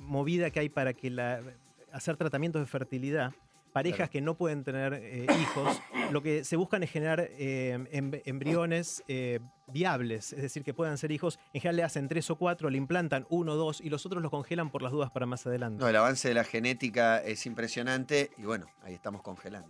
movida 0.00 0.50
que 0.50 0.60
hay 0.60 0.68
para 0.70 0.94
que 0.94 1.10
la, 1.10 1.42
hacer 1.92 2.16
tratamientos 2.16 2.62
de 2.62 2.66
fertilidad, 2.66 3.34
parejas 3.76 3.96
Claro. 4.08 4.10
que 4.12 4.20
no 4.22 4.36
pueden 4.38 4.64
tener 4.64 4.94
eh, 4.94 5.26
hijos, 5.42 5.82
lo 6.10 6.22
que 6.22 6.44
se 6.44 6.56
buscan 6.56 6.82
es 6.82 6.90
generar 6.90 7.20
eh, 7.20 7.78
em- 7.92 8.22
embriones 8.24 9.04
eh, 9.06 9.40
viables, 9.66 10.32
es 10.32 10.40
decir, 10.40 10.64
que 10.64 10.72
puedan 10.72 10.96
ser 10.96 11.12
hijos. 11.12 11.38
En 11.52 11.60
general 11.60 11.76
le 11.76 11.82
hacen 11.82 12.08
tres 12.08 12.30
o 12.30 12.36
cuatro, 12.36 12.70
le 12.70 12.78
implantan 12.78 13.26
uno 13.28 13.52
o 13.52 13.56
dos 13.56 13.82
y 13.82 13.90
los 13.90 14.06
otros 14.06 14.22
los 14.22 14.30
congelan 14.30 14.70
por 14.70 14.80
las 14.80 14.92
dudas 14.92 15.10
para 15.10 15.26
más 15.26 15.46
adelante. 15.46 15.78
No, 15.82 15.88
el 15.90 15.96
avance 15.96 16.26
de 16.28 16.32
la 16.34 16.44
genética 16.44 17.18
es 17.18 17.44
impresionante 17.44 18.30
y 18.38 18.44
bueno, 18.44 18.66
ahí 18.82 18.94
estamos 18.94 19.20
congelando. 19.20 19.68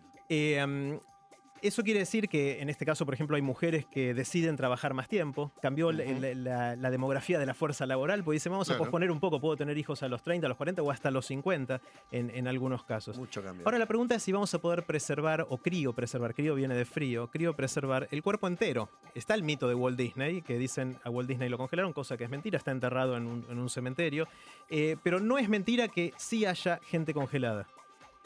Eso 1.62 1.83
quiere 1.83 2.01
decir 2.01 2.29
que 2.29 2.61
en 2.61 2.69
este 2.69 2.85
caso, 2.85 3.05
por 3.05 3.14
ejemplo, 3.14 3.37
hay 3.37 3.42
mujeres 3.42 3.87
que 3.87 4.14
deciden 4.14 4.57
trabajar 4.57 4.95
más 4.95 5.09
tiempo. 5.09 5.53
Cambió 5.62 5.90
la- 5.92 6.05
Ujú. 6.05 6.21
la, 6.21 6.35
la- 6.35 6.77
la 6.77 6.90
demografía 6.90 7.38
de 7.38 7.47
la 7.47 7.55
fuerza 7.55 7.87
laboral, 7.87 8.23
porque 8.25 8.37
dicen, 8.37 8.53
vamos 8.53 8.69
a 8.71 8.75
posponer 8.79 9.11
un 9.11 9.21
poco, 9.21 9.40
puedo 9.40 9.57
tener 9.57 9.77
hijos 9.79 10.03
a 10.03 10.09
los 10.09 10.23
30, 10.23 10.47
a 10.47 10.49
los 10.49 10.57
40 10.59 10.83
o 10.83 10.90
hasta 10.90 11.11
los 11.11 11.27
50 11.27 11.81
en, 12.12 12.31
en 12.31 12.47
algunos 12.49 12.85
casos. 12.85 13.16
Mucho 13.19 13.42
cambio. 13.42 13.64
Ahora 13.66 13.79
la 13.79 13.87
pregunta 13.87 14.14
es 14.14 14.23
si 14.23 14.33
vamos 14.33 14.53
a 14.55 14.59
poder 14.61 14.85
preservar, 14.85 15.47
o 15.49 15.59
crío 15.59 15.92
preservar, 15.92 16.35
crío 16.35 16.55
viene 16.55 16.75
de 16.75 16.85
frío, 16.85 17.29
crío 17.29 17.55
preservar 17.55 18.09
el 18.11 18.23
cuerpo 18.23 18.47
entero. 18.49 18.88
Está 19.14 19.35
el 19.35 19.42
mito 19.42 19.66
de 19.69 19.75
Walt 19.75 19.97
Disney, 19.99 20.42
que 20.42 20.59
dicen 20.59 20.99
a 21.05 21.11
Walt 21.11 21.29
Disney 21.29 21.49
lo 21.49 21.59
congelaron, 21.59 21.92
cosa 21.92 22.16
que 22.16 22.25
es 22.25 22.31
mentira, 22.31 22.59
está 22.59 22.71
enterrado 22.71 23.16
en 23.16 23.27
un, 23.27 23.47
en 23.49 23.59
un 23.59 23.71
cementerio. 23.71 24.29
Eh, 24.69 24.97
pero 25.03 25.21
no 25.21 25.38
es 25.38 25.49
mentira 25.49 25.88
que 25.88 26.12
sí 26.16 26.45
haya 26.45 26.81
gente 26.85 27.14
congelada. 27.14 27.66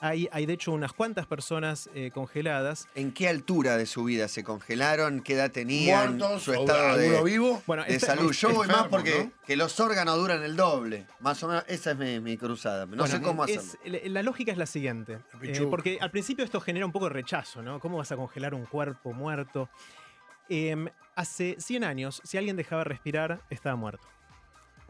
Hay, 0.03 0.29
hay 0.33 0.47
de 0.47 0.55
hecho 0.55 0.73
unas 0.73 0.93
cuantas 0.95 1.27
personas 1.27 1.91
eh, 1.95 2.11
congeladas. 2.13 2.89
¿En 2.95 3.13
qué 3.13 3.29
altura 3.29 3.77
de 3.77 3.85
su 3.85 4.05
vida 4.05 4.29
se 4.29 4.43
congelaron? 4.43 5.21
¿Qué 5.21 5.35
edad 5.35 5.51
tenían? 5.51 6.17
Muertos, 6.17 6.43
su 6.45 6.55
estado 6.55 6.97
de, 6.97 7.23
vivo. 7.23 7.63
Bueno, 7.67 7.85
de 7.85 7.95
esta- 7.95 8.17
salud. 8.17 8.33
Yo 8.33 8.51
voy 8.55 8.67
más 8.67 8.89
porque 8.89 9.25
¿no? 9.25 9.45
que 9.47 9.57
los 9.57 9.79
órganos 9.79 10.17
duran 10.17 10.43
el 10.43 10.57
doble. 10.57 11.07
Más 11.21 11.43
o 11.43 11.49
menos, 11.49 11.65
esa 11.69 11.91
es 11.91 11.99
mi, 11.99 12.19
mi 12.19 12.39
cruzada. 12.39 12.87
No 12.87 12.97
Bueno, 12.97 13.07
sé 13.07 13.21
cómo 13.21 13.43
hacerlo. 13.43 13.63
es- 13.63 13.79
la- 14.05 14.09
la 14.11 14.23
lógica 14.23 14.53
es 14.53 14.59
la 14.59 14.67
siguiente. 14.67 15.19
eh, 15.43 15.67
porque 15.69 15.99
al 16.01 16.11
principio 16.11 16.45
esto 16.45 16.61
genera 16.61 16.87
un 16.87 16.93
poco 16.93 17.05
de 17.07 17.13
rechazo, 17.13 17.63
¿no? 17.63 17.79
¿Cómo 17.79 17.99
vas 17.99 18.11
a 18.11 18.17
congelar 18.17 18.55
un 18.55 18.65
cuerpo 18.65 19.13
muerto? 19.13 19.69
Em, 20.49 20.89
hace 21.15 21.57
100 21.59 21.85
años, 21.85 22.21
si 22.25 22.39
alguien 22.39 22.57
dejaba 22.57 22.85
respirar, 22.85 23.43
estaba 23.51 23.77
muerto. 23.77 24.09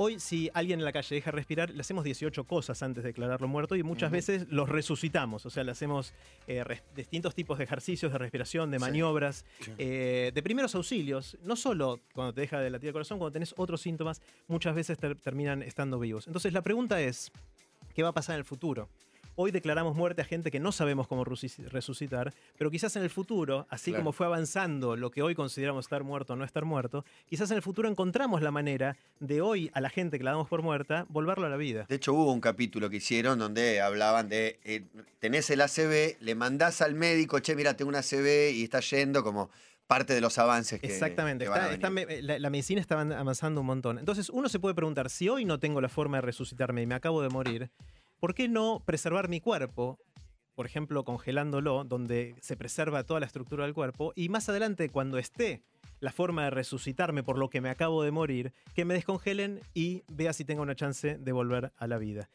Hoy, 0.02 0.18
si 0.18 0.48
alguien 0.54 0.78
en 0.80 0.86
la 0.86 0.92
calle 0.92 1.14
deja 1.14 1.30
respirar, 1.30 1.68
le 1.68 1.78
hacemos 1.82 2.04
18 2.04 2.44
cosas 2.44 2.82
antes 2.82 3.04
de 3.04 3.10
declararlo 3.10 3.46
muerto 3.48 3.76
y 3.76 3.82
muchas 3.82 4.10
veces 4.10 4.46
los 4.48 4.66
resucitamos. 4.66 5.44
O 5.44 5.50
sea, 5.50 5.62
le 5.62 5.72
hacemos 5.72 6.14
eh, 6.46 6.64
distintos 6.96 7.34
tipos 7.34 7.58
de 7.58 7.64
ejercicios 7.64 8.10
de 8.10 8.16
respiración, 8.16 8.70
de 8.70 8.78
maniobras, 8.78 9.44
Sí. 9.60 9.72
eh, 9.76 10.30
de 10.34 10.42
primeros 10.42 10.74
auxilios. 10.74 11.36
No 11.44 11.54
solo 11.54 12.00
cuando 12.14 12.32
te 12.32 12.40
deja 12.40 12.58
de 12.60 12.70
latir 12.70 12.86
el 12.86 12.92
corazón, 12.94 13.18
cuando 13.18 13.32
tenés 13.34 13.52
otros 13.58 13.82
síntomas, 13.82 14.22
muchas 14.48 14.74
veces 14.74 14.96
ter- 14.96 15.16
terminan 15.20 15.62
estando 15.62 15.98
vivos. 15.98 16.26
Entonces, 16.28 16.54
la 16.54 16.62
pregunta 16.62 16.98
es, 17.02 17.30
¿qué 17.94 18.02
va 18.02 18.08
a 18.08 18.14
pasar 18.14 18.36
en 18.36 18.38
el 18.38 18.44
futuro? 18.46 18.88
Hoy 19.36 19.52
declaramos 19.52 19.96
muerte 19.96 20.20
a 20.20 20.24
gente 20.24 20.50
que 20.50 20.60
no 20.60 20.70
sabemos 20.70 21.06
cómo 21.06 21.24
resuci- 21.24 21.64
resucitar, 21.68 22.34
pero 22.58 22.70
quizás 22.70 22.94
en 22.96 23.02
el 23.02 23.10
futuro, 23.10 23.66
así 23.70 23.90
Claro. 23.90 24.02
como 24.04 24.12
fue 24.12 24.26
avanzando 24.26 24.96
lo 24.96 25.10
que 25.10 25.22
hoy 25.22 25.34
consideramos 25.34 25.86
estar 25.86 26.02
muerto 26.04 26.34
o 26.34 26.36
no 26.36 26.44
estar 26.44 26.64
muerto, 26.64 27.04
quizás 27.26 27.50
en 27.50 27.56
el 27.56 27.62
futuro 27.62 27.88
encontramos 27.88 28.42
la 28.42 28.50
manera 28.50 28.96
de 29.18 29.40
hoy 29.40 29.70
a 29.72 29.80
la 29.80 29.88
gente 29.88 30.18
que 30.18 30.24
la 30.24 30.32
damos 30.32 30.48
por 30.48 30.62
muerta, 30.62 31.06
volverlo 31.08 31.46
a 31.46 31.48
la 31.48 31.56
vida. 31.56 31.86
De 31.88 31.94
hecho, 31.94 32.12
hubo 32.12 32.32
un 32.32 32.40
capítulo 32.40 32.90
que 32.90 32.96
hicieron 32.96 33.38
donde 33.38 33.80
hablaban 33.80 34.28
de, 34.28 34.58
eh, 34.64 34.84
tenés 35.20 35.48
el 35.50 35.62
ACV, 35.62 36.18
le 36.20 36.34
mandás 36.34 36.82
al 36.82 36.94
médico, 36.94 37.38
che, 37.38 37.54
mira, 37.56 37.74
tengo 37.74 37.88
un 37.88 37.94
ACV 37.96 38.50
y 38.52 38.64
está 38.64 38.80
yendo 38.80 39.22
como 39.24 39.48
parte 39.86 40.12
de 40.12 40.20
los 40.20 40.38
avances 40.38 40.80
que 40.80 40.86
Exactamente, 40.86 41.46
que 41.46 41.50
está- 41.50 41.72
está 41.72 41.90
la, 42.22 42.38
la 42.38 42.50
medicina 42.50 42.80
está 42.80 42.94
avan- 43.00 43.12
avanzando 43.12 43.60
un 43.62 43.66
montón. 43.68 43.98
Entonces 43.98 44.28
uno 44.28 44.48
se 44.48 44.58
puede 44.60 44.74
preguntar, 44.74 45.08
si 45.08 45.28
hoy 45.28 45.44
no 45.44 45.58
tengo 45.58 45.80
la 45.80 45.88
forma 45.88 46.18
de 46.18 46.22
resucitarme 46.22 46.82
y 46.82 46.86
me 46.86 46.94
acabo 46.94 47.22
de 47.22 47.28
morir, 47.28 47.70
¿por 48.20 48.34
qué 48.34 48.48
no 48.48 48.82
preservar 48.84 49.28
mi 49.28 49.40
cuerpo? 49.40 49.98
Por 50.54 50.66
ejemplo, 50.66 51.04
congelándolo, 51.04 51.84
donde 51.84 52.36
se 52.40 52.56
preserva 52.56 53.04
toda 53.04 53.20
la 53.20 53.26
estructura 53.26 53.64
del 53.64 53.74
cuerpo, 53.74 54.12
y 54.14 54.28
más 54.28 54.48
adelante, 54.48 54.90
cuando 54.90 55.18
esté 55.18 55.62
la 56.00 56.12
forma 56.12 56.44
de 56.44 56.50
resucitarme 56.50 57.22
por 57.22 57.38
lo 57.38 57.50
que 57.50 57.60
me 57.60 57.70
acabo 57.70 58.02
de 58.02 58.10
morir, 58.10 58.52
que 58.74 58.84
me 58.84 58.94
descongelen 58.94 59.60
y 59.74 60.02
vea 60.08 60.32
si 60.32 60.44
tengo 60.44 60.62
una 60.62 60.76
chance 60.76 61.18
de 61.18 61.32
volver 61.32 61.72
a 61.76 61.86
la 61.86 61.98
vida. 61.98 62.28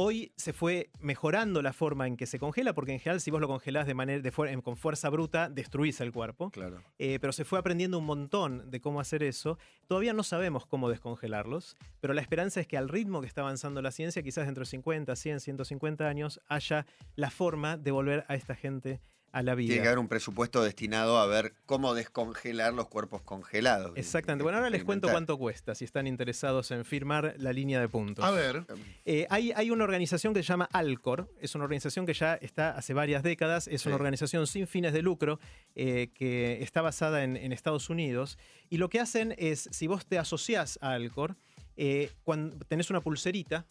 Hoy 0.00 0.30
se 0.36 0.52
fue 0.52 0.90
mejorando 1.00 1.60
la 1.60 1.72
forma 1.72 2.06
en 2.06 2.16
que 2.16 2.26
se 2.26 2.38
congela, 2.38 2.72
porque 2.72 2.92
en 2.92 3.00
general 3.00 3.20
si 3.20 3.32
vos 3.32 3.40
lo 3.40 3.48
congelás 3.48 3.84
de 3.84 3.94
manera, 3.94 4.22
de 4.22 4.32
fuer- 4.32 4.62
con 4.62 4.76
fuerza 4.76 5.10
bruta, 5.10 5.48
destruís 5.48 6.00
el 6.00 6.12
cuerpo. 6.12 6.50
Claro. 6.52 6.84
Eh, 7.00 7.18
pero 7.20 7.32
se 7.32 7.44
fue 7.44 7.58
aprendiendo 7.58 7.98
un 7.98 8.04
montón 8.06 8.70
de 8.70 8.80
cómo 8.80 9.00
hacer 9.00 9.24
eso. 9.24 9.58
Todavía 9.88 10.12
no 10.12 10.22
sabemos 10.22 10.66
cómo 10.66 10.88
descongelarlos, 10.88 11.76
pero 11.98 12.14
la 12.14 12.20
esperanza 12.20 12.60
es 12.60 12.68
que 12.68 12.76
al 12.76 12.88
ritmo 12.88 13.20
que 13.20 13.26
está 13.26 13.40
avanzando 13.40 13.82
la 13.82 13.90
ciencia, 13.90 14.22
quizás 14.22 14.46
dentro 14.46 14.62
de 14.62 14.66
50, 14.70 15.16
100, 15.16 15.40
150 15.40 16.06
años, 16.08 16.40
haya 16.46 16.86
la 17.16 17.30
forma 17.30 17.76
de 17.76 17.90
volver 17.90 18.24
a 18.28 18.36
esta 18.36 18.54
gente 18.54 19.00
a 19.32 19.42
la 19.42 19.54
vida. 19.54 19.68
Tiene 19.68 19.82
que 19.82 19.88
haber 19.88 19.98
un 19.98 20.08
presupuesto 20.08 20.62
destinado 20.62 21.18
a 21.18 21.26
ver 21.26 21.52
cómo 21.66 21.94
descongelar 21.94 22.72
los 22.74 22.88
cuerpos 22.88 23.22
congelados. 23.22 23.92
Exactamente. 23.96 24.42
Bueno, 24.42 24.58
ahora 24.58 24.70
les 24.70 24.84
cuento 24.84 25.08
cuánto 25.10 25.36
cuesta 25.38 25.74
si 25.74 25.84
están 25.84 26.06
interesados 26.06 26.70
en 26.70 26.84
firmar 26.84 27.34
la 27.38 27.52
línea 27.52 27.80
de 27.80 27.88
puntos. 27.88 28.24
A 28.24 28.30
ver, 28.30 28.64
Eh, 29.04 29.26
hay, 29.30 29.52
hay 29.54 29.70
una 29.70 29.84
organización 29.84 30.34
que 30.34 30.42
se 30.42 30.48
llama 30.48 30.68
Alcor, 30.72 31.30
es 31.40 31.54
una 31.54 31.64
organización 31.64 32.06
que 32.06 32.14
ya 32.14 32.34
está 32.36 32.70
hace 32.70 32.94
varias 32.94 33.22
décadas, 33.22 33.68
es 33.68 33.82
Sí. 33.82 33.88
una 33.88 33.96
organización 33.96 34.46
sin 34.46 34.66
fines 34.66 34.92
de 34.92 35.02
lucro 35.02 35.38
eh, 35.74 36.08
que 36.14 36.62
está 36.62 36.82
basada 36.82 37.22
en, 37.24 37.36
en 37.36 37.52
Estados 37.52 37.90
Unidos 37.90 38.38
y 38.70 38.78
lo 38.78 38.88
que 38.88 39.00
hacen 39.00 39.34
es, 39.38 39.68
si 39.72 39.86
vos 39.86 40.06
te 40.06 40.18
asociás 40.18 40.78
a 40.82 40.92
Alcor, 40.92 41.36
eh, 41.76 42.10
cuando 42.24 42.56
tenés 42.66 42.90
una 42.90 43.00
pulserita, 43.00 43.66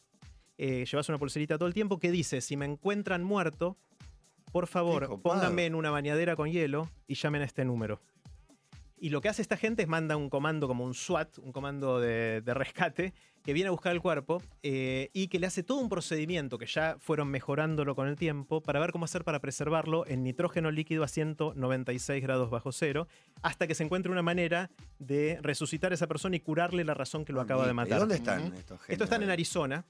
eh, 0.57 0.85
llevas 0.89 1.09
una 1.09 1.17
pulserita 1.17 1.57
todo 1.57 1.67
el 1.67 1.73
tiempo 1.73 1.99
que 1.99 2.09
dice, 2.11 2.41
si 2.41 2.55
me 2.57 2.65
encuentran 2.65 3.23
muerto, 3.23 3.77
por 4.57 4.65
favor, 4.65 5.21
pónganme 5.21 5.67
en 5.67 5.75
una 5.75 5.91
bañadera 5.91 6.35
con 6.35 6.49
hielo 6.51 6.89
y 7.07 7.13
llamen 7.13 7.43
a 7.43 7.45
este 7.45 7.63
número. 7.63 8.01
Y 8.99 9.09
lo 9.09 9.21
que 9.21 9.29
hace 9.29 9.43
esta 9.43 9.55
gente 9.55 9.83
es 9.83 9.87
manda 9.87 10.17
un 10.17 10.31
comando 10.31 10.67
como 10.67 10.83
un 10.83 10.95
SWAT, 10.95 11.37
un 11.37 11.51
comando 11.51 11.99
de, 11.99 12.41
de 12.41 12.53
rescate, 12.55 13.13
que 13.43 13.53
viene 13.53 13.67
a 13.67 13.71
buscar 13.71 13.93
el 13.93 14.01
cuerpo 14.01 14.41
eh, 14.63 15.11
y 15.13 15.27
que 15.27 15.37
le 15.37 15.45
hace 15.45 15.61
todo 15.61 15.77
un 15.79 15.89
procedimiento 15.89 16.57
que 16.57 16.65
ya 16.65 16.97
fueron 16.99 17.27
mejorándolo 17.29 17.93
con 17.95 18.07
el 18.07 18.15
tiempo 18.15 18.61
para 18.61 18.79
ver 18.79 18.91
cómo 18.91 19.05
hacer 19.05 19.23
para 19.23 19.39
preservarlo 19.39 20.07
en 20.07 20.23
nitrógeno 20.23 20.71
líquido 20.71 21.03
a 21.03 21.07
196 21.07 22.23
grados 22.23 22.49
bajo 22.49 22.71
cero, 22.71 23.07
hasta 23.43 23.67
que 23.67 23.75
se 23.75 23.83
encuentre 23.83 24.11
una 24.11 24.23
manera 24.23 24.71
de 24.97 25.37
resucitar 25.43 25.91
a 25.91 25.93
esa 25.93 26.07
persona 26.07 26.35
y 26.35 26.39
curarle 26.39 26.83
la 26.83 26.95
razón 26.95 27.23
que 27.23 27.31
lo 27.31 27.41
acaba 27.41 27.65
de 27.65 27.71
¿Y 27.71 27.75
matar. 27.75 27.99
dónde 27.99 28.15
están 28.15 28.51
estos 28.55 28.79
Esto 28.87 29.03
están 29.03 29.21
en? 29.21 29.29
Arizona. 29.29 29.85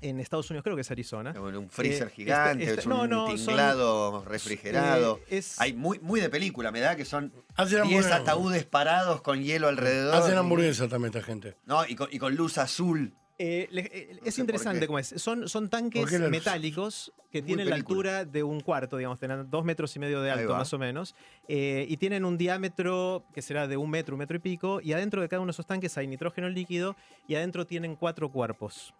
En 0.00 0.20
Estados 0.20 0.48
Unidos 0.50 0.62
creo 0.62 0.76
que 0.76 0.82
es 0.82 0.90
Arizona. 0.90 1.32
Bueno, 1.32 1.58
un 1.58 1.68
freezer 1.70 2.06
Eh, 2.06 2.10
gigante, 2.10 2.62
este- 2.64 2.72
es 2.74 2.78
este- 2.78 2.88
un 2.90 2.96
no, 2.96 3.06
no, 3.08 3.26
son- 3.28 3.36
tinglado 3.36 4.24
refrigerado. 4.24 5.18
Eh, 5.28 5.38
es- 5.38 5.60
Hay 5.60 5.72
muy, 5.74 5.98
muy 5.98 6.20
de 6.20 6.28
película, 6.30 6.70
me 6.70 6.80
da 6.80 6.94
que 6.96 7.04
son 7.04 7.32
Hacen 7.56 7.68
10 7.70 7.82
hamburguesas. 7.82 8.20
ataúdes 8.20 8.64
parados 8.64 9.22
con 9.22 9.42
hielo 9.42 9.66
alrededor. 9.68 10.14
Hacen 10.14 10.36
hamburguesas 10.38 10.88
también 10.88 11.12
esta 11.14 11.24
gente. 11.26 11.56
No, 11.66 11.84
y 11.86 11.96
con, 11.96 12.08
y 12.12 12.18
con 12.18 12.34
luz 12.36 12.58
azul. 12.58 13.12
Eh, 13.40 13.68
le- 13.70 13.82
eh, 13.92 14.18
No 14.20 14.26
es 14.26 14.38
interesante 14.38 14.86
cómo 14.88 14.98
es. 14.98 15.14
Son, 15.16 15.48
son 15.48 15.68
tanques 15.68 16.10
metálicos 16.28 17.12
que 17.30 17.40
Muy 17.40 17.46
tienen 17.46 17.70
la 17.70 17.76
altura 17.76 18.24
de 18.24 18.42
un 18.42 18.60
cuarto, 18.60 18.96
digamos, 18.96 19.18
tienen 19.20 19.48
dos 19.50 19.64
metros 19.64 19.94
y 19.94 19.98
medio 20.00 20.22
de 20.22 20.30
alto 20.32 20.54
más 20.54 20.72
o 20.72 20.78
menos, 20.78 21.14
eh, 21.46 21.86
y 21.88 21.96
tienen 21.98 22.24
un 22.24 22.36
diámetro 22.36 23.24
que 23.32 23.42
será 23.42 23.68
de 23.68 23.76
un 23.76 23.90
metro, 23.90 24.14
un 24.16 24.18
metro 24.20 24.36
y 24.36 24.40
pico, 24.40 24.80
y 24.80 24.92
adentro 24.92 25.22
de 25.22 25.28
cada 25.28 25.40
uno 25.40 25.48
de 25.50 25.52
esos 25.52 25.66
tanques 25.66 25.96
hay 25.98 26.06
nitrógeno 26.08 26.48
líquido 26.48 26.96
y 27.28 27.34
adentro 27.36 27.64
tienen 27.66 27.94
cuatro 27.96 28.28
cuerpos. 28.30 28.92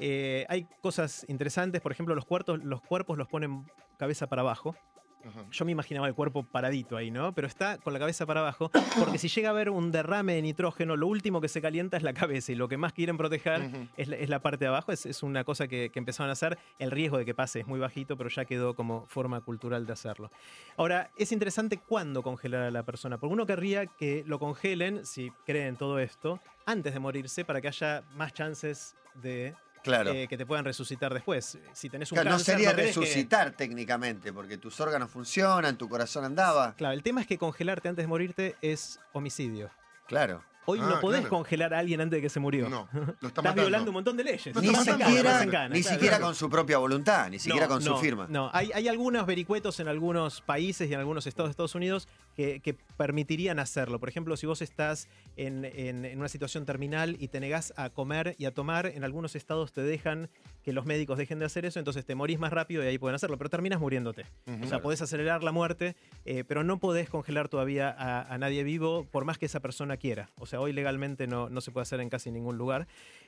Eh, 0.00 0.46
hay 0.48 0.66
cosas 0.80 1.26
interesantes, 1.28 1.80
por 1.80 1.90
ejemplo, 1.90 2.14
los, 2.14 2.24
cuartos, 2.24 2.62
los 2.62 2.80
cuerpos 2.80 3.18
los 3.18 3.26
ponen 3.26 3.66
cabeza 3.98 4.28
para 4.28 4.42
abajo. 4.42 4.76
Ajá. 5.24 5.44
Yo 5.50 5.64
me 5.64 5.72
imaginaba 5.72 6.06
el 6.06 6.14
cuerpo 6.14 6.44
paradito 6.44 6.96
ahí, 6.96 7.10
¿no? 7.10 7.34
Pero 7.34 7.48
está 7.48 7.78
con 7.78 7.92
la 7.92 7.98
cabeza 7.98 8.24
para 8.24 8.38
abajo, 8.38 8.70
porque 9.00 9.18
si 9.18 9.26
llega 9.26 9.48
a 9.48 9.50
haber 9.50 9.68
un 9.70 9.90
derrame 9.90 10.34
de 10.34 10.42
nitrógeno, 10.42 10.94
lo 10.94 11.08
último 11.08 11.40
que 11.40 11.48
se 11.48 11.60
calienta 11.60 11.96
es 11.96 12.04
la 12.04 12.12
cabeza 12.12 12.52
y 12.52 12.54
lo 12.54 12.68
que 12.68 12.76
más 12.76 12.92
quieren 12.92 13.16
proteger 13.16 13.88
es, 13.96 14.06
la, 14.06 14.16
es 14.16 14.28
la 14.28 14.40
parte 14.40 14.66
de 14.66 14.68
abajo. 14.68 14.92
Es, 14.92 15.04
es 15.04 15.24
una 15.24 15.42
cosa 15.42 15.66
que, 15.66 15.90
que 15.90 15.98
empezaron 15.98 16.30
a 16.30 16.34
hacer. 16.34 16.56
El 16.78 16.92
riesgo 16.92 17.18
de 17.18 17.24
que 17.24 17.34
pase 17.34 17.58
es 17.58 17.66
muy 17.66 17.80
bajito, 17.80 18.16
pero 18.16 18.30
ya 18.30 18.44
quedó 18.44 18.74
como 18.74 19.06
forma 19.06 19.40
cultural 19.40 19.84
de 19.84 19.92
hacerlo. 19.92 20.30
Ahora, 20.76 21.10
es 21.16 21.32
interesante 21.32 21.78
cuándo 21.78 22.22
congelar 22.22 22.62
a 22.62 22.70
la 22.70 22.84
persona, 22.84 23.18
porque 23.18 23.32
uno 23.32 23.46
querría 23.46 23.86
que 23.86 24.22
lo 24.24 24.38
congelen, 24.38 25.04
si 25.04 25.32
creen 25.44 25.74
todo 25.74 25.98
esto, 25.98 26.38
antes 26.64 26.94
de 26.94 27.00
morirse, 27.00 27.44
para 27.44 27.60
que 27.60 27.66
haya 27.66 28.04
más 28.14 28.32
chances 28.32 28.94
de 29.16 29.56
Claro. 29.82 30.10
eh, 30.12 30.26
que 30.28 30.36
te 30.36 30.44
puedan 30.46 30.64
resucitar 30.64 31.12
después. 31.14 31.58
Si 31.72 31.88
tenés 31.88 32.10
un 32.12 32.16
Claro, 32.16 32.30
no 32.30 32.38
sería 32.38 32.74
que- 32.74 32.82
resucitar 32.82 33.52
técnicamente, 33.52 34.32
porque 34.32 34.58
tus 34.58 34.78
órganos 34.80 35.10
funcionan, 35.10 35.76
tu 35.78 35.88
corazón 35.88 36.24
andaba. 36.24 36.74
Claro, 36.76 36.94
el 36.94 37.02
tema 37.02 37.20
es 37.20 37.26
que 37.26 37.38
congelarte 37.38 37.88
antes 37.88 38.02
de 38.02 38.06
morirte 38.08 38.56
es 38.62 38.98
homicidio. 39.12 39.70
Claro. 40.06 40.42
Hoy 40.70 40.78
Ah, 40.82 40.88
no 40.90 41.00
podés 41.00 41.20
claro. 41.20 41.36
congelar 41.36 41.72
a 41.74 41.78
alguien 41.78 42.00
antes 42.00 42.18
de 42.18 42.22
que 42.22 42.28
se 42.28 42.40
murió. 42.40 42.68
No, 42.68 42.88
lo 42.92 43.00
está 43.02 43.26
Estás 43.28 43.44
matando. 43.44 43.62
violando 43.62 43.90
un 43.90 43.94
montón 43.94 44.16
de 44.16 44.24
leyes. 44.24 44.54
No 44.54 44.60
Ni 44.60 44.68
cana, 44.72 44.84
siquiera, 44.84 45.38
cana, 45.46 45.68
ni 45.70 45.80
claro, 45.80 45.94
siquiera 45.94 46.16
claro. 46.16 46.24
con 46.26 46.34
su 46.34 46.50
propia 46.50 46.78
voluntad, 46.78 47.30
ni 47.30 47.38
siquiera 47.38 47.66
No, 47.66 47.72
con 47.74 47.82
su 47.82 47.96
firma. 47.96 48.26
No, 48.28 48.50
hay, 48.52 48.70
hay 48.74 48.86
algunos 48.88 49.24
vericuetos 49.26 49.80
en 49.80 49.88
algunos 49.88 50.40
países 50.42 50.90
y 50.90 50.92
en 50.94 51.00
algunos 51.00 51.26
estados 51.26 51.48
de 51.48 51.52
Estados 51.52 51.74
Unidos 51.74 52.06
que, 52.34 52.60
que 52.60 52.74
permitirían 52.98 53.58
hacerlo. 53.58 53.98
Por 53.98 54.08
ejemplo, 54.08 54.36
si 54.36 54.46
vos 54.46 54.60
estás 54.62 55.08
en, 55.36 55.64
en- 55.64 56.04
en 56.04 56.18
una 56.18 56.28
situación 56.28 56.66
terminal 56.66 57.16
y 57.18 57.28
te 57.28 57.40
negás 57.40 57.72
a 57.76 57.90
comer 57.90 58.34
y 58.38 58.44
a 58.44 58.52
tomar, 58.52 58.86
en 58.86 59.04
algunos 59.04 59.36
estados 59.36 59.72
te 59.72 59.82
dejan 59.82 60.28
que 60.62 60.72
los 60.72 60.84
médicos 60.84 61.16
dejen 61.16 61.38
de 61.38 61.46
hacer 61.46 61.64
eso, 61.64 61.78
entonces 61.78 62.04
te 62.04 62.14
morís 62.14 62.38
más 62.38 62.52
rápido 62.52 62.84
y 62.84 62.86
ahí 62.88 62.98
pueden 62.98 63.14
hacerlo, 63.14 63.38
pero 63.38 63.48
terminas 63.48 63.80
muriéndote. 63.80 64.26
O 64.62 64.66
sea, 64.66 64.80
podés 64.82 65.00
acelerar 65.00 65.42
la 65.42 65.52
muerte, 65.52 65.96
eh, 66.26 66.44
pero 66.46 66.62
no 66.64 66.78
podés 66.78 67.08
congelar 67.08 67.48
todavía 67.48 67.88
a, 67.96 68.22
a 68.34 68.36
nadie 68.38 68.62
vivo 68.64 69.06
por 69.10 69.24
más 69.24 69.38
que 69.38 69.46
esa 69.46 69.60
persona 69.60 69.96
quiera. 69.96 70.28
O 70.38 70.44
sea, 70.44 70.57
hoy 70.60 70.72
legalmente 70.72 71.26
no, 71.26 71.48
no 71.48 71.60
se 71.60 71.70
puede 71.70 71.82
hacer 71.82 72.00
en 72.00 72.08
casi 72.10 72.30
ningún 72.30 72.56
lugar. 72.58 72.86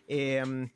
Eh, 0.08 0.68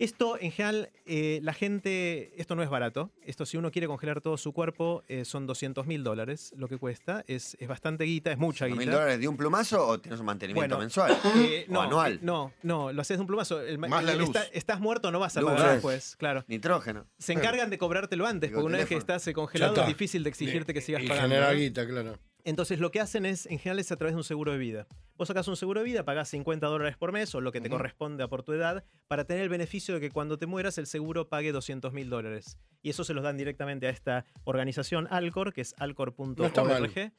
Esto, 0.00 0.38
en 0.40 0.52
general, 0.52 0.90
eh, 1.06 1.40
la 1.42 1.52
gente, 1.52 2.30
esto 2.40 2.54
no 2.54 2.62
es 2.62 2.70
barato. 2.70 3.10
Esto, 3.24 3.44
si 3.44 3.56
uno 3.56 3.72
quiere 3.72 3.88
congelar 3.88 4.20
todo 4.20 4.36
su 4.36 4.52
cuerpo, 4.52 5.02
eh, 5.08 5.24
son 5.24 5.44
200 5.48 5.88
mil 5.88 6.04
dólares 6.04 6.54
lo 6.56 6.68
que 6.68 6.78
cuesta. 6.78 7.24
Es, 7.26 7.56
es 7.58 7.66
bastante 7.66 8.04
guita, 8.04 8.30
es 8.30 8.38
mucha 8.38 8.66
¿Mil 8.66 8.78
guita. 8.78 8.92
dólares 8.92 9.18
de 9.18 9.26
un 9.26 9.36
plumazo 9.36 9.84
o 9.84 9.98
tienes 9.98 10.20
un 10.20 10.26
mantenimiento 10.26 10.76
Bueno, 10.76 10.78
mensual? 10.78 11.18
Eh, 11.38 11.66
o 11.68 11.72
no, 11.72 11.82
anual. 11.82 12.20
No, 12.22 12.52
no, 12.62 12.92
lo 12.92 13.02
haces 13.02 13.16
de 13.16 13.22
un 13.22 13.26
plumazo. 13.26 13.60
El 13.60 13.78
ma- 13.78 13.88
Más 13.88 14.04
la 14.04 14.12
el- 14.12 14.18
luz. 14.18 14.28
está- 14.28 14.44
estás 14.52 14.78
muerto, 14.78 15.10
no 15.10 15.18
vas 15.18 15.36
a 15.36 15.40
Luz. 15.40 15.50
pagar 15.50 15.72
después, 15.72 16.14
claro. 16.16 16.44
Nitrógeno. 16.46 17.04
Se 17.18 17.32
encargan 17.32 17.68
de 17.68 17.78
cobrártelo 17.78 18.24
antes, 18.24 18.50
Digo, 18.50 18.60
porque 18.60 18.68
una 18.68 18.78
vez 18.78 18.86
que 18.86 18.94
estás 18.94 19.26
eh, 19.26 19.32
congelado 19.32 19.72
está. 19.72 19.82
es 19.82 19.88
difícil 19.88 20.22
de 20.22 20.30
exigirte 20.30 20.72
que 20.72 20.80
sigas 20.80 21.02
y 21.02 21.08
pagando. 21.08 21.28
genera 21.28 21.50
¿no? 21.52 21.58
guita, 21.58 21.84
claro. 21.88 22.16
Entonces 22.44 22.78
lo 22.78 22.90
que 22.90 23.00
hacen 23.00 23.26
es, 23.26 23.46
en 23.46 23.58
general, 23.58 23.78
es 23.80 23.92
a 23.92 23.96
través 23.96 24.14
de 24.14 24.18
un 24.18 24.24
seguro 24.24 24.52
de 24.52 24.58
vida. 24.58 24.86
Vos 25.16 25.28
sacás 25.28 25.48
un 25.48 25.56
seguro 25.56 25.80
de 25.80 25.84
vida, 25.86 26.04
pagás 26.04 26.28
50 26.28 26.66
dólares 26.68 26.96
por 26.96 27.12
mes 27.12 27.34
o 27.34 27.40
lo 27.40 27.50
que 27.52 27.60
te 27.60 27.68
Ujú. 27.68 27.76
corresponde 27.76 28.22
a 28.22 28.28
por 28.28 28.42
tu 28.44 28.52
edad, 28.52 28.84
para 29.08 29.24
tener 29.24 29.42
el 29.42 29.48
beneficio 29.48 29.94
de 29.94 30.00
que 30.00 30.10
cuando 30.10 30.38
te 30.38 30.46
mueras 30.46 30.78
el 30.78 30.86
seguro 30.86 31.28
pague 31.28 31.50
200 31.52 31.92
mil 31.92 32.08
dólares. 32.08 32.56
Y 32.82 32.90
eso 32.90 33.02
se 33.04 33.12
los 33.14 33.24
dan 33.24 33.36
directamente 33.36 33.86
a 33.88 33.90
esta 33.90 34.24
organización 34.44 35.08
Alcor, 35.10 35.52
que 35.52 35.62
es 35.62 35.74
alcor.org. 35.78 37.12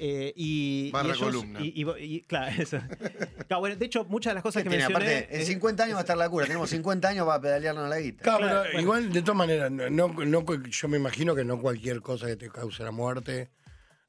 Eh, 0.00 0.32
y, 0.36 0.86
y 0.88 0.90
Barra 0.92 1.08
ellos- 1.08 1.18
columna. 1.18 1.58
y- 1.60 1.72
y- 1.74 2.04
y- 2.04 2.20
claro, 2.22 2.62
eso. 2.62 2.78
Claro, 3.48 3.60
bueno, 3.60 3.74
de 3.76 3.84
hecho, 3.86 4.04
muchas 4.04 4.30
de 4.30 4.34
las 4.34 4.42
cosas 4.44 4.62
que 4.62 4.68
Tiene, 4.68 4.84
mencioné... 4.84 5.16
aparte, 5.16 5.34
en 5.34 5.40
es- 5.40 5.48
50 5.48 5.82
años 5.84 5.94
va 5.96 6.00
a 6.00 6.02
estar 6.02 6.16
la 6.16 6.28
cura. 6.28 6.46
Tenemos 6.46 6.70
50 6.70 7.08
años 7.08 7.26
para 7.26 7.40
pedalearnos 7.40 7.88
la 7.88 7.98
guita. 7.98 8.22
Claro, 8.22 8.38
Claro, 8.44 8.60
pero 8.62 8.72
bueno. 8.74 8.80
igual, 8.82 9.12
de 9.12 9.22
todas 9.22 9.36
maneras, 9.36 9.70
no, 9.72 9.88
no- 9.90 10.24
no- 10.24 10.64
yo 10.66 10.88
me 10.88 10.98
imagino 10.98 11.34
que 11.34 11.44
no 11.44 11.58
cualquier 11.60 12.00
cosa 12.00 12.26
que 12.28 12.36
te 12.36 12.48
cause 12.48 12.84
la 12.84 12.92
muerte 12.92 13.48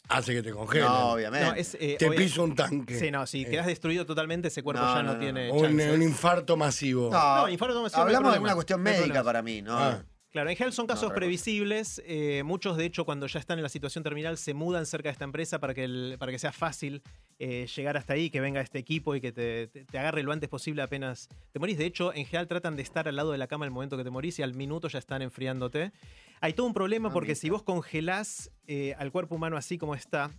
hace 0.10 0.34
que 0.34 0.44
te 0.44 0.52
congelen. 0.52 0.88
No, 0.88 1.12
obviamente. 1.12 1.48
no, 1.48 1.54
es, 1.54 1.76
eh, 1.80 1.96
te 1.98 2.08
obvia- 2.10 2.18
piso 2.18 2.44
un 2.44 2.56
tanque. 2.56 3.00
Sí, 3.00 3.12
no, 3.12 3.26
si 3.26 3.44
Eh, 3.44 3.50
quedas 3.50 3.68
destruido 3.68 4.06
totalmente, 4.06 4.50
ese 4.50 4.64
cuerpo 4.64 4.82
No, 4.84 4.96
ya 4.96 5.04
no, 5.04 5.08
no, 5.10 5.14
no, 5.14 5.20
tiene 5.20 5.52
un, 5.94 6.02
infarto 6.02 6.58
masivo. 6.58 7.10
No, 7.12 7.38
No, 7.44 7.50
infarto 7.50 7.82
masivo 7.82 8.02
hablamos 8.02 8.32
de 8.32 8.36
alguna 8.36 8.56
cuestión 8.56 8.82
médica 8.82 9.24
para 9.24 9.42
mí, 9.42 9.62
¿no? 9.62 9.78
Ah. 9.78 10.04
Claro, 10.32 10.50
en 10.52 10.56
general 10.56 10.74
son 10.74 10.86
casos 10.86 11.12
previsibles. 11.12 12.02
eh, 12.06 12.44
muchos, 12.44 12.78
de 12.78 12.86
hecho, 12.86 13.04
cuando 13.04 13.26
ya 13.26 13.40
están 13.40 13.58
en 13.58 13.64
la 13.64 13.70
situación 13.70 14.04
terminal, 14.04 14.38
se 14.38 14.54
mudan 14.54 14.86
cerca 14.86 15.10
de 15.10 15.14
esta 15.14 15.24
empresa 15.26 15.60
para 15.60 15.74
que, 15.74 15.84
el- 15.86 16.18
para 16.20 16.32
que 16.32 16.38
sea 16.38 16.52
fácil 16.52 17.02
eh, 17.40 17.66
llegar 17.76 17.98
hasta 17.98 18.14
ahí, 18.14 18.30
que 18.30 18.40
venga 18.42 18.62
este 18.62 18.78
equipo 18.80 19.16
y 19.16 19.22
que 19.22 19.32
te, 19.32 19.68
te- 19.68 19.86
te 19.86 19.98
agarre 19.98 20.22
lo 20.24 20.32
antes 20.32 20.48
posible 20.50 20.82
apenas 20.84 21.30
te 21.52 21.58
morís. 21.60 21.78
De 21.80 21.86
hecho, 21.86 22.14
en 22.14 22.26
general 22.26 22.48
tratan 22.48 22.76
de 22.76 22.84
estar 22.84 23.08
al 23.08 23.16
lado 23.16 23.32
de 23.32 23.38
la 23.40 23.48
cama 23.48 23.66
el 23.66 23.72
momento 23.72 23.98
que 23.98 24.04
te 24.04 24.10
morís 24.12 24.38
y 24.40 24.44
al 24.44 24.54
minuto 24.54 24.88
ya 24.88 25.00
están 25.00 25.22
enfriándote. 25.24 25.92
Hay 26.42 26.54
todo 26.54 26.68
un 26.68 26.74
problema 26.74 27.12
porque 27.12 27.30
Mamita. 27.30 27.42
si 27.42 27.50
vos 27.50 27.64
congelás 27.64 28.52
eh, 28.68 28.94
al 29.00 29.12
cuerpo 29.12 29.36
humano 29.36 29.58
así 29.58 29.78
como 29.80 29.96
está, 29.96 30.32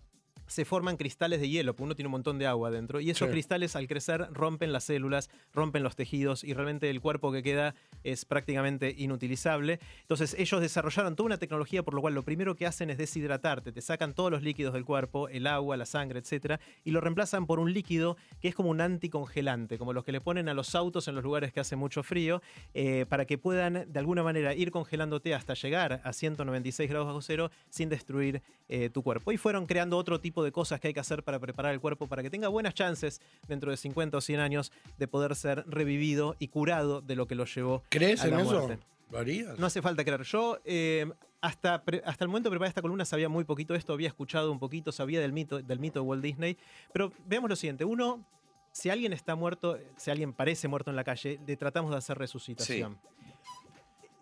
se 0.51 0.65
forman 0.65 0.97
cristales 0.97 1.41
de 1.41 1.49
hielo, 1.49 1.75
porque 1.75 1.85
uno 1.85 1.95
tiene 1.95 2.09
un 2.09 2.13
montón 2.13 2.39
de 2.39 2.47
agua 2.47 2.71
dentro, 2.73 2.99
y 3.01 3.09
esos 3.11 3.29
Sí. 3.29 3.33
cristales 3.33 3.77
al 3.77 3.87
crecer 3.87 4.27
rompen 4.33 4.73
las 4.73 4.83
células, 4.85 5.31
rompen 5.55 5.85
los 5.85 5.95
tejidos, 5.95 6.43
y 6.43 6.55
realmente 6.55 6.91
el 6.91 7.01
cuerpo 7.01 7.31
que 7.31 7.43
queda 7.45 7.77
es 8.03 8.25
prácticamente 8.25 8.93
inutilizable. 8.99 9.79
Entonces 10.03 10.35
ellos 10.39 10.61
desarrollaron 10.61 11.15
toda 11.15 11.27
una 11.27 11.39
tecnología 11.39 11.83
por 11.85 11.95
lo 11.95 12.01
cual 12.01 12.15
lo 12.15 12.25
primero 12.25 12.57
que 12.57 12.67
hacen 12.67 12.91
es 12.91 12.99
deshidratarte, 12.99 13.71
te 13.71 13.81
sacan 13.81 14.13
todos 14.13 14.31
los 14.33 14.43
líquidos 14.43 14.75
del 14.75 14.85
cuerpo, 14.85 15.29
el 15.29 15.47
agua, 15.47 15.77
la 15.77 15.87
sangre, 15.87 16.19
etcétera, 16.19 16.59
y 16.83 16.91
lo 16.91 17.01
reemplazan 17.01 17.47
por 17.47 17.61
un 17.61 17.73
líquido 17.73 18.17
que 18.41 18.49
es 18.49 18.55
como 18.57 18.71
un 18.71 18.81
anticongelante, 18.81 19.79
como 19.79 19.93
los 19.93 20.05
que 20.05 20.11
le 20.13 20.21
ponen 20.21 20.49
a 20.49 20.55
los 20.55 20.75
autos 20.75 21.07
en 21.07 21.15
los 21.15 21.23
lugares 21.23 21.53
que 21.53 21.61
hace 21.61 21.77
mucho 21.77 22.03
frío, 22.03 22.43
eh, 22.75 23.07
para 23.09 23.25
que 23.25 23.39
puedan 23.39 23.87
de 23.93 23.99
alguna 24.01 24.23
manera 24.25 24.53
ir 24.55 24.73
congelándote 24.73 25.35
hasta 25.35 25.55
llegar 25.55 26.01
a 26.03 26.13
196 26.13 26.91
grados 26.91 27.07
bajo 27.07 27.23
cero 27.23 27.51
sin 27.69 27.89
destruir 27.89 28.43
eh, 28.69 28.89
tu 28.91 29.03
cuerpo. 29.03 29.31
Y 29.33 29.37
fueron 29.37 29.67
creando 29.67 29.97
otro 29.97 30.21
tipo 30.21 30.40
de 30.43 30.53
cosas 30.53 30.81
que 30.81 30.89
hay 30.89 30.95
que 30.95 31.01
hacer 31.01 31.23
para 31.23 31.39
preparar 31.39 31.73
el 31.73 31.81
cuerpo 31.81 32.07
para 32.07 32.23
que 32.23 32.31
tenga 32.31 32.49
buenas 32.49 32.75
chances 32.75 33.21
dentro 33.49 33.71
de 33.71 33.77
50 33.77 34.17
o 34.17 34.21
100 34.21 34.41
años 34.41 34.73
de 34.99 35.09
poder 35.09 35.35
ser 35.37 35.65
revivido 35.67 36.37
y 36.39 36.49
curado 36.49 37.01
de 37.01 37.17
lo 37.17 37.27
que 37.27 37.35
lo 37.35 37.45
llevó 37.45 37.83
¿Crees 37.89 38.23
a 38.23 38.29
en 38.29 38.35
la 38.35 38.43
eso? 38.43 38.51
muerte. 38.51 38.83
¿Lo 39.11 39.19
harías? 39.19 39.59
No 39.59 39.67
hace 39.67 39.83
falta 39.83 40.05
creer. 40.05 40.23
Yo 40.23 40.59
eh, 40.65 41.11
hasta, 41.41 41.83
hasta 42.05 42.25
el 42.25 42.29
momento 42.29 42.49
de 42.49 42.53
preparar 42.53 42.69
esta 42.69 42.83
columna 42.83 43.05
sabía 43.05 43.29
muy 43.29 43.45
poquito 43.45 43.73
de 43.73 43.79
esto, 43.79 43.93
había 43.93 44.09
escuchado 44.09 44.53
un 44.53 44.59
poquito, 44.59 44.93
sabía 44.93 45.21
del 45.21 45.33
mito, 45.33 45.61
del 45.61 45.79
mito 45.79 46.01
de 46.01 46.07
Walt 46.07 46.23
Disney. 46.23 46.57
Pero 46.93 47.13
veamos 47.27 47.51
lo 47.51 47.57
siguiente. 47.57 47.85
Uno, 47.85 48.25
si 48.73 48.91
alguien 48.91 49.13
está 49.13 49.35
muerto, 49.35 49.79
si 49.97 50.11
alguien 50.11 50.33
parece 50.33 50.69
muerto 50.69 50.91
en 50.91 50.97
la 50.97 51.05
calle, 51.05 51.41
le 51.47 51.57
tratamos 51.57 51.91
de 51.91 51.97
hacer 51.97 52.19
resucitación. 52.19 52.99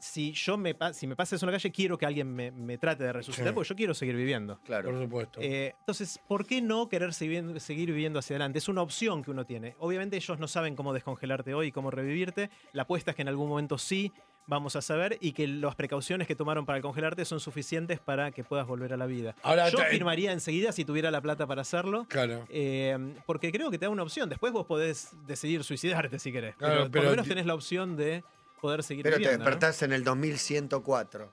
Si 0.01 0.33
yo 0.33 0.57
me, 0.57 0.77
si 0.93 1.07
me 1.07 1.17
pasa 1.17 1.37
eso 1.37 1.45
en 1.47 1.53
la 1.53 1.59
calle, 1.59 1.73
quiero 1.73 1.99
que 1.99 2.07
alguien 2.07 2.33
me, 2.33 2.51
me 2.51 2.79
trate 2.79 3.05
de 3.05 3.13
resucitar 3.13 3.49
Sí. 3.49 3.55
porque 3.55 3.69
yo 3.69 3.75
quiero 3.77 3.95
seguir 3.95 4.15
viviendo. 4.17 4.59
Claro. 4.65 4.91
Por 4.91 5.03
supuesto. 5.03 5.41
Eh, 5.43 5.75
entonces, 5.81 6.21
¿por 6.29 6.47
qué 6.47 6.63
no 6.63 6.89
querer 6.89 7.13
seguir, 7.15 7.61
seguir 7.61 7.89
viviendo 7.93 8.19
hacia 8.21 8.35
adelante? 8.35 8.59
Es 8.59 8.69
una 8.69 8.83
opción 8.83 9.23
que 9.25 9.31
uno 9.31 9.45
tiene. 9.45 9.75
Obviamente 9.79 10.17
ellos 10.17 10.39
no 10.39 10.47
saben 10.49 10.77
cómo 10.77 10.93
descongelarte 10.93 11.55
hoy 11.55 11.69
y 11.69 11.73
cómo 11.73 11.91
revivirte. 11.91 12.51
La 12.73 12.83
apuesta 12.83 13.11
es 13.11 13.17
que 13.17 13.23
en 13.23 13.29
algún 13.29 13.49
momento 13.49 13.77
sí 13.79 14.13
vamos 14.47 14.77
a 14.77 14.81
saber 14.83 15.19
y 15.21 15.33
que 15.33 15.47
las 15.47 15.75
precauciones 15.75 16.27
que 16.27 16.35
tomaron 16.35 16.65
para 16.65 16.81
congelarte 16.81 17.25
son 17.27 17.39
suficientes 17.39 18.01
para 18.01 18.31
que 18.31 18.45
puedas 18.45 18.67
volver 18.67 18.95
a 18.95 18.97
la 18.97 19.05
vida. 19.05 19.35
Ahora, 19.43 19.69
Yo 19.69 19.77
firmaría 19.91 20.33
enseguida 20.33 20.73
si 20.73 20.87
tuviera 20.87 21.11
la 21.11 21.21
plata 21.21 21.47
para 21.47 21.61
hacerlo. 21.63 22.07
claro. 22.09 22.47
eh, 22.49 22.97
porque 23.27 23.53
creo 23.53 23.71
que 23.71 23.79
te 23.79 23.85
da 23.85 23.91
una 23.91 24.05
opción. 24.05 24.29
Después 24.31 24.53
vos 24.55 24.65
podés 24.65 25.11
decidir 25.27 25.65
suicidarte 25.65 26.19
si 26.19 26.33
querés. 26.33 26.57
Claro, 26.57 26.75
pero, 26.75 26.85
por 26.85 26.91
pero 26.93 27.05
lo 27.05 27.11
menos 27.11 27.29
tenés 27.29 27.45
la 27.45 27.55
opción 27.55 27.95
de 27.97 28.25
poder 28.59 28.83
seguir 28.83 29.03
Pero 29.03 29.17
te. 29.17 29.25
¿no? 29.25 29.31
despertás 29.31 29.83
en 29.83 29.93
el 29.93 30.05
2104. 30.05 31.33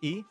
¿Y 0.00 0.24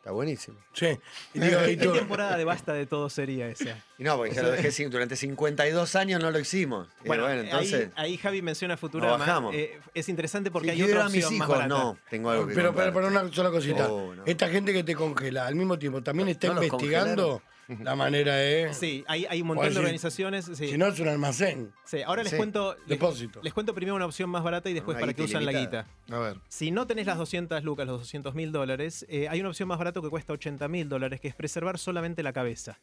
Está 0.00 0.12
buenísimo. 0.12 0.56
Sí. 0.72 0.98
Y 1.34 1.40
digo, 1.40 1.60
y 1.68 1.76
qué 1.76 1.88
temporada 1.88 2.38
de 2.38 2.44
basta 2.46 2.72
de 2.72 2.86
todo 2.86 3.10
sería 3.10 3.48
esa? 3.48 3.84
Y 3.98 4.02
no, 4.02 4.16
porque 4.16 4.34
ya 4.34 4.42
lo 4.42 4.50
dejé 4.50 4.72
sin, 4.72 4.88
durante 4.88 5.14
52 5.14 5.94
años 5.94 6.22
no 6.22 6.30
lo 6.30 6.38
hicimos. 6.38 6.88
Bueno, 7.04 7.24
bueno, 7.24 7.42
entonces. 7.42 7.90
ahí, 7.96 8.12
ahí 8.12 8.16
Javi 8.16 8.40
menciona 8.40 8.78
Futurama. 8.78 9.18
bajamos. 9.18 9.54
Eh, 9.54 9.78
es 9.92 10.08
interesante 10.08 10.50
porque 10.50 10.72
si 10.72 10.80
hay 10.80 10.90
otra 10.90 11.04
a 11.04 11.08
mis 11.10 11.24
más 11.24 11.32
hijos, 11.32 11.48
barata. 11.48 11.68
no, 11.68 11.98
tengo 12.08 12.30
algo 12.30 12.46
que 12.46 12.54
pero, 12.54 12.74
pero 12.74 13.08
una 13.08 13.30
sola 13.30 13.50
cosita. 13.50 13.92
Oh, 13.92 14.14
no. 14.14 14.22
Esta 14.24 14.48
gente 14.48 14.72
que 14.72 14.84
te 14.84 14.94
congela 14.94 15.46
al 15.46 15.54
mismo 15.54 15.78
tiempo 15.78 16.02
también 16.02 16.30
está 16.30 16.48
¿No 16.48 16.54
los 16.54 16.64
investigando 16.64 17.42
la 17.82 17.94
manera 17.96 18.34
de. 18.36 18.72
Sí, 18.74 19.04
hay, 19.06 19.26
hay 19.28 19.40
un 19.42 19.48
montón 19.48 19.72
de 19.72 19.78
organizaciones. 19.78 20.44
Sí. 20.54 20.68
Si 20.68 20.78
no, 20.78 20.86
es 20.88 20.98
un 21.00 21.08
almacén. 21.08 21.72
Sí, 21.84 22.02
Ahora 22.02 22.22
les 22.22 22.30
Sí. 22.32 22.36
cuento. 22.36 22.76
Les, 22.86 22.98
Depósito. 22.98 23.40
les 23.42 23.52
cuento 23.52 23.74
primero 23.74 23.94
una 23.96 24.06
opción 24.06 24.28
más 24.30 24.42
barata 24.42 24.68
y 24.70 24.74
después 24.74 24.96
Una 24.96 25.00
para 25.00 25.12
que 25.14 25.22
guita 25.22 25.30
usan 25.38 25.44
la 25.46 25.52
ilimitada. 25.52 25.86
guita. 26.06 26.16
A 26.16 26.20
ver. 26.20 26.36
Si 26.48 26.70
no 26.70 26.86
tenés 26.86 27.06
las 27.06 27.18
200 27.18 27.62
lucas, 27.64 27.86
los 27.86 28.00
200 28.00 28.34
mil 28.34 28.52
dólares, 28.52 29.06
eh, 29.08 29.28
hay 29.28 29.40
una 29.40 29.50
opción 29.50 29.68
más 29.68 29.78
barata 29.78 30.00
que 30.00 30.08
cuesta 30.08 30.32
80 30.32 30.68
mil 30.68 30.88
dólares, 30.88 31.20
que 31.20 31.28
es 31.28 31.34
preservar 31.34 31.78
solamente 31.78 32.22
la 32.22 32.32
cabeza. 32.32 32.78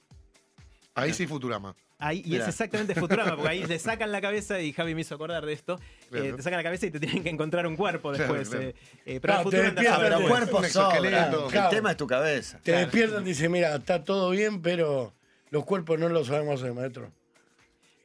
Ahí 0.98 1.14
sí 1.14 1.28
Futurama. 1.28 1.76
Ahí, 2.00 2.22
y 2.26 2.30
Mirá. 2.32 2.44
es 2.44 2.50
exactamente 2.50 2.94
Futurama, 2.96 3.36
porque 3.36 3.50
ahí 3.50 3.64
le 3.68 3.80
sacan 3.80 4.12
la 4.12 4.22
cabeza, 4.22 4.60
y 4.62 4.72
Javi 4.74 4.94
me 4.96 5.02
hizo 5.02 5.16
acordar 5.16 5.46
de 5.46 5.54
esto, 5.54 5.80
eh, 6.12 6.34
te 6.36 6.42
sacan 6.44 6.58
la 6.58 6.64
cabeza 6.64 6.86
y 6.88 6.92
te 6.92 7.00
tienen 7.00 7.24
que 7.24 7.30
encontrar 7.30 7.66
un 7.68 7.76
cuerpo 7.76 8.12
después. 8.12 8.50
claro. 8.50 8.64
eh, 8.66 8.76
eh, 9.06 9.20
pero 9.22 9.34
No, 9.36 9.40
el 9.40 9.44
te 9.50 9.58
futuro 9.58 9.68
andás 9.70 9.86
a 9.86 9.90
despiertas 9.90 10.00
ver 10.00 10.08
pero 10.10 10.18
de- 10.18 10.24
el 10.24 10.30
cuerpo 10.30 10.64
sobra. 10.68 11.64
El 11.66 11.70
tema 11.70 11.92
es 11.92 11.98
tu 11.98 12.08
cabeza. 12.08 12.58
Te 12.58 12.64
Claro. 12.72 12.80
despiertan 12.82 13.22
y 13.24 13.26
dicen, 13.30 13.52
mira, 13.52 13.76
está 13.76 14.04
todo 14.04 14.30
bien, 14.32 14.62
pero 14.62 15.14
los 15.50 15.66
cuerpos 15.66 15.98
no 16.00 16.10
los 16.10 16.28
sabemos 16.28 16.62
hacer, 16.62 16.74
maestro. 16.74 17.12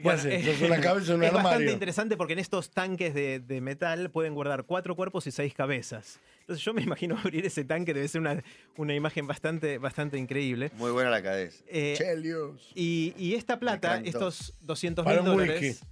¿Qué 0.03 0.09
Bueno, 0.09 0.19
haces? 0.19 0.47
eh, 0.47 0.53
Sos 0.53 0.63
una 0.69 0.81
cabeza 0.81 1.15
un 1.15 1.23
es 1.25 1.33
bastante 1.33 1.73
interesante 1.73 2.17
porque 2.17 2.33
en 2.35 2.39
estos 2.41 2.71
tanques 2.71 3.15
de, 3.15 3.41
de 3.41 3.61
metal 3.61 4.11
pueden 4.11 4.35
guardar 4.35 4.65
cuatro 4.65 4.95
cuerpos 4.97 5.27
y 5.27 5.31
seis 5.31 5.55
cabezas. 5.55 6.19
Entonces 6.41 6.65
yo 6.65 6.75
me 6.75 6.83
imagino 6.83 7.17
abrir 7.25 7.47
ese 7.47 7.65
tanque, 7.65 7.95
debe 7.95 8.09
ser 8.09 8.21
una, 8.21 8.43
una 8.77 8.95
imagen 8.95 9.27
bastante, 9.27 9.79
bastante 9.79 10.19
increíble. 10.19 10.71
Muy 10.77 10.91
buena 10.91 11.09
la 11.11 11.23
cabeza. 11.23 11.63
Eh, 11.69 11.95
Chelios. 11.97 12.71
y, 12.75 13.15
y 13.17 13.35
esta 13.35 13.59
plata, 13.61 14.01
estos 14.05 14.55
200 14.63 15.05
Para 15.05 15.23
mil 15.23 15.25
dólares. 15.31 15.83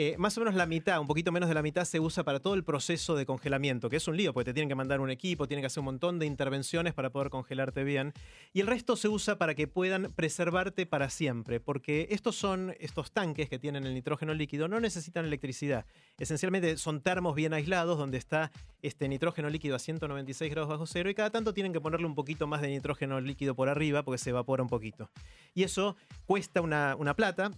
Eh, 0.00 0.14
más 0.16 0.36
o 0.38 0.42
menos 0.42 0.54
la 0.54 0.66
mitad, 0.66 1.00
un 1.00 1.08
poquito 1.08 1.32
menos 1.32 1.48
de 1.48 1.56
la 1.56 1.62
mitad, 1.62 1.84
se 1.84 1.98
usa 1.98 2.22
para 2.22 2.38
todo 2.38 2.54
el 2.54 2.62
proceso 2.62 3.16
de 3.16 3.26
congelamiento, 3.26 3.90
que 3.90 3.96
es 3.96 4.06
un 4.06 4.16
lío, 4.16 4.32
porque 4.32 4.50
te 4.50 4.54
tienen 4.54 4.68
que 4.68 4.76
mandar 4.76 5.00
un 5.00 5.10
equipo, 5.10 5.48
tienen 5.48 5.62
que 5.62 5.66
hacer 5.66 5.80
un 5.80 5.86
montón 5.86 6.20
de 6.20 6.26
intervenciones 6.26 6.94
para 6.94 7.10
poder 7.10 7.30
congelarte 7.30 7.82
bien. 7.82 8.12
Y 8.52 8.60
el 8.60 8.68
resto 8.68 8.94
se 8.94 9.08
usa 9.08 9.38
para 9.38 9.56
que 9.56 9.66
puedan 9.66 10.12
preservarte 10.14 10.86
para 10.86 11.10
siempre, 11.10 11.58
porque 11.58 12.06
estos 12.10 12.36
son, 12.36 12.76
estos 12.78 13.10
tanques 13.10 13.48
que 13.48 13.58
tienen 13.58 13.86
el 13.86 13.94
nitrógeno 13.94 14.34
líquido, 14.34 14.68
no 14.68 14.78
necesitan 14.78 15.24
electricidad. 15.24 15.84
Esencialmente 16.18 16.76
son 16.76 17.00
termos 17.00 17.34
bien 17.34 17.52
aislados, 17.52 17.98
donde 17.98 18.18
está 18.18 18.52
este 18.82 19.08
nitrógeno 19.08 19.50
líquido 19.50 19.74
a 19.74 19.80
196 19.80 20.48
grados 20.48 20.68
bajo 20.68 20.86
cero, 20.86 21.10
y 21.10 21.14
cada 21.14 21.30
tanto 21.30 21.52
tienen 21.52 21.72
que 21.72 21.80
ponerle 21.80 22.06
un 22.06 22.14
poquito 22.14 22.46
más 22.46 22.60
de 22.60 22.68
nitrógeno 22.68 23.20
líquido 23.20 23.56
por 23.56 23.68
arriba, 23.68 24.04
porque 24.04 24.18
se 24.18 24.30
evapora 24.30 24.62
un 24.62 24.68
poquito. 24.68 25.10
Y 25.54 25.64
eso 25.64 25.96
cuesta 26.24 26.60
una, 26.60 26.94
una 26.94 27.14
plata, 27.16 27.50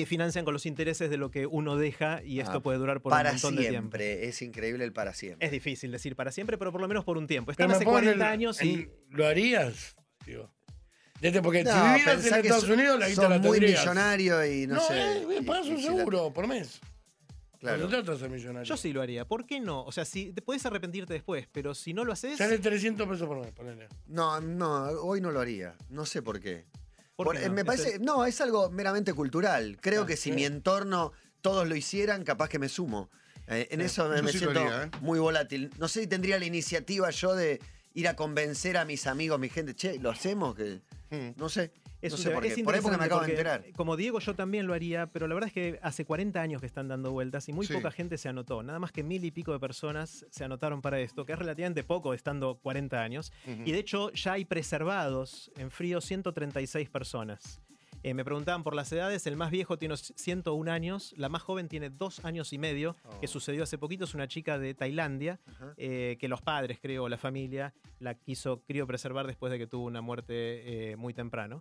que 0.00 0.06
financian 0.06 0.44
con 0.44 0.52
los 0.54 0.66
intereses 0.66 1.10
de 1.10 1.16
lo 1.16 1.30
que 1.30 1.46
uno 1.46 1.76
deja 1.76 2.22
y 2.24 2.40
esto 2.40 2.58
Ah, 2.58 2.62
puede 2.62 2.78
durar 2.78 3.00
por 3.00 3.10
para 3.10 3.30
un 3.30 3.34
montón 3.36 3.56
de 3.56 3.62
tiempo. 3.62 3.72
siempre. 3.96 4.28
Es 4.28 4.42
increíble 4.42 4.84
el 4.84 4.92
para 4.92 5.14
siempre. 5.14 5.46
Es 5.46 5.52
difícil 5.52 5.90
decir 5.92 6.16
para 6.16 6.32
siempre, 6.32 6.56
pero 6.58 6.72
por 6.72 6.80
lo 6.80 6.88
menos 6.88 7.04
por 7.04 7.18
un 7.18 7.26
tiempo. 7.26 7.50
Están 7.50 7.70
hace 7.70 7.84
pongo 7.84 7.98
en 7.98 8.04
40 8.04 8.26
el- 8.26 8.32
años 8.32 8.62
y 8.62 8.88
¿Lo 9.10 9.26
harías? 9.26 9.94
Digo. 10.26 10.50
Desde 11.20 11.42
porque 11.42 11.64
No, 11.64 11.70
si 11.72 11.78
vivieras 11.98 12.26
en 12.26 12.34
Estados 12.34 12.68
Unidos, 12.68 12.98
la 12.98 13.08
guita 13.08 13.28
la 13.28 13.38
muy 13.38 13.50
tendrías. 13.58 13.80
millonario 13.80 14.46
y 14.46 14.66
no, 14.66 14.76
No, 14.76 14.80
sé. 14.80 15.22
eh, 15.36 15.42
pagas 15.46 15.66
un 15.66 15.76
la- 15.76 15.82
seguro 15.82 16.32
por 16.32 16.46
mes. 16.46 16.80
Claro. 17.58 17.76
No 17.76 17.84
se 17.84 17.90
trata 17.96 18.12
de 18.12 18.18
ser 18.18 18.30
millonario. 18.30 18.64
yo 18.66 18.76
sí 18.78 18.90
lo 18.90 19.02
haría. 19.02 19.26
¿Por 19.26 19.44
qué 19.44 19.60
no? 19.60 19.84
O 19.84 19.92
sea, 19.92 20.06
si 20.06 20.32
te 20.32 20.40
puedes 20.40 20.64
arrepentirte 20.64 21.12
después, 21.12 21.46
pero 21.52 21.74
si 21.74 21.92
no 21.92 22.06
lo 22.06 22.14
haces, 22.14 22.38
Sale 22.38 22.58
300 22.58 23.06
pesos 23.06 23.28
por 23.28 23.38
mes, 23.38 23.52
ponele. 23.52 23.86
No, 24.06 24.40
no, 24.40 24.84
hoy 25.02 25.20
no 25.20 25.30
lo 25.30 25.40
haría. 25.40 25.76
No 25.90 26.06
sé 26.06 26.22
por 26.22 26.40
qué. 26.40 26.64
¿Por 27.24 27.34
Por- 27.34 27.36
qué 27.38 27.44
eh, 27.44 27.48
no? 27.48 27.54
Me 27.54 27.60
Es 27.60 27.66
parece, 27.66 27.98
no, 27.98 28.24
es 28.24 28.40
algo 28.40 28.70
meramente 28.70 29.12
cultural. 29.12 29.76
Creo 29.80 30.02
Ah, 30.02 30.06
que 30.06 30.16
si 30.16 30.30
sí. 30.30 30.32
mi 30.32 30.44
entorno 30.46 31.12
todos 31.42 31.68
lo 31.68 31.76
hicieran, 31.76 32.24
capaz 32.24 32.48
que 32.48 32.58
me 32.58 32.68
sumo. 32.70 33.10
Eh, 33.46 33.68
en 33.72 33.80
eso 33.82 34.08
me, 34.08 34.32
sí 34.32 34.38
siento 34.38 34.60
haría, 34.60 34.84
¿eh? 34.84 34.90
muy 35.02 35.18
volátil. 35.18 35.70
No 35.78 35.86
sé 35.88 36.00
si 36.02 36.06
tendría 36.06 36.38
la 36.38 36.46
iniciativa 36.46 37.10
yo 37.10 37.34
de 37.34 37.60
ir 37.94 38.08
a 38.08 38.16
convencer 38.16 38.76
a 38.78 38.84
mis 38.86 39.06
amigos, 39.06 39.38
mi 39.38 39.48
gente. 39.50 39.74
Che, 39.74 39.98
¿lo 39.98 40.10
hacemos? 40.10 40.54
Que 40.54 40.80
Mm. 41.10 41.32
No 41.36 41.48
sé. 41.48 41.72
Es 42.02 42.12
no 42.12 42.18
sé 42.18 42.30
por 42.30 42.42
qué. 42.42 42.62
Por 42.64 42.74
ahí 42.74 42.80
porque 42.80 42.96
me 42.98 43.04
acabo 43.04 43.20
de 43.22 43.30
enterar. 43.30 43.64
Como 43.76 43.96
Diego, 43.96 44.20
yo 44.20 44.34
también 44.34 44.66
lo 44.66 44.74
haría, 44.74 45.06
pero 45.08 45.26
la 45.28 45.34
verdad 45.34 45.48
es 45.48 45.52
que 45.54 45.78
hace 45.82 46.04
40 46.04 46.40
años 46.40 46.60
que 46.60 46.66
están 46.66 46.88
dando 46.88 47.12
vueltas 47.12 47.48
y 47.48 47.52
muy 47.52 47.66
Sí. 47.66 47.74
poca 47.74 47.90
gente 47.90 48.16
se 48.18 48.28
anotó. 48.28 48.62
Nada 48.62 48.78
más 48.78 48.90
que 48.92 49.02
mil 49.02 49.24
y 49.24 49.30
pico 49.30 49.52
de 49.52 49.58
personas 49.60 50.24
se 50.30 50.44
anotaron 50.44 50.80
para 50.80 50.98
esto, 51.00 51.26
que 51.26 51.32
es 51.32 51.38
relativamente 51.38 51.84
poco 51.84 52.14
estando 52.14 52.56
40 52.56 53.02
años. 53.02 53.32
Y 53.64 53.72
de 53.72 53.78
hecho, 53.78 54.10
ya 54.12 54.32
hay 54.32 54.44
preservados 54.44 55.50
en 55.56 55.70
frío 55.70 56.00
136 56.00 56.88
personas. 56.88 57.60
Eh, 58.02 58.14
me 58.14 58.24
preguntaban 58.24 58.62
por 58.62 58.74
las 58.74 58.90
edades, 58.92 59.26
el 59.26 59.36
más 59.36 59.50
viejo 59.50 59.76
tiene 59.76 59.94
101 59.96 60.68
años, 60.72 61.12
la 61.18 61.28
más 61.28 61.42
joven 61.42 61.68
tiene 61.68 61.90
dos 61.90 62.24
años 62.24 62.54
y 62.54 62.58
medio, 62.58 62.96
que 63.20 63.26
sucedió 63.26 63.64
hace 63.64 63.76
poquito, 63.76 64.04
es 64.04 64.14
una 64.14 64.26
chica 64.26 64.58
de 64.58 64.72
Tailandia, 64.72 65.38
eh, 65.76 66.16
que 66.18 66.26
los 66.26 66.40
padres, 66.40 66.78
creo, 66.80 67.04
o 67.04 67.08
la 67.10 67.18
familia, 67.18 67.74
la 67.98 68.14
quiso 68.14 68.62
criopreservar 68.66 69.26
después 69.26 69.52
de 69.52 69.58
que 69.58 69.66
tuvo 69.66 69.84
una 69.84 70.00
muerte 70.00 70.92
eh, 70.92 70.96
muy 70.96 71.12
temprano. 71.12 71.60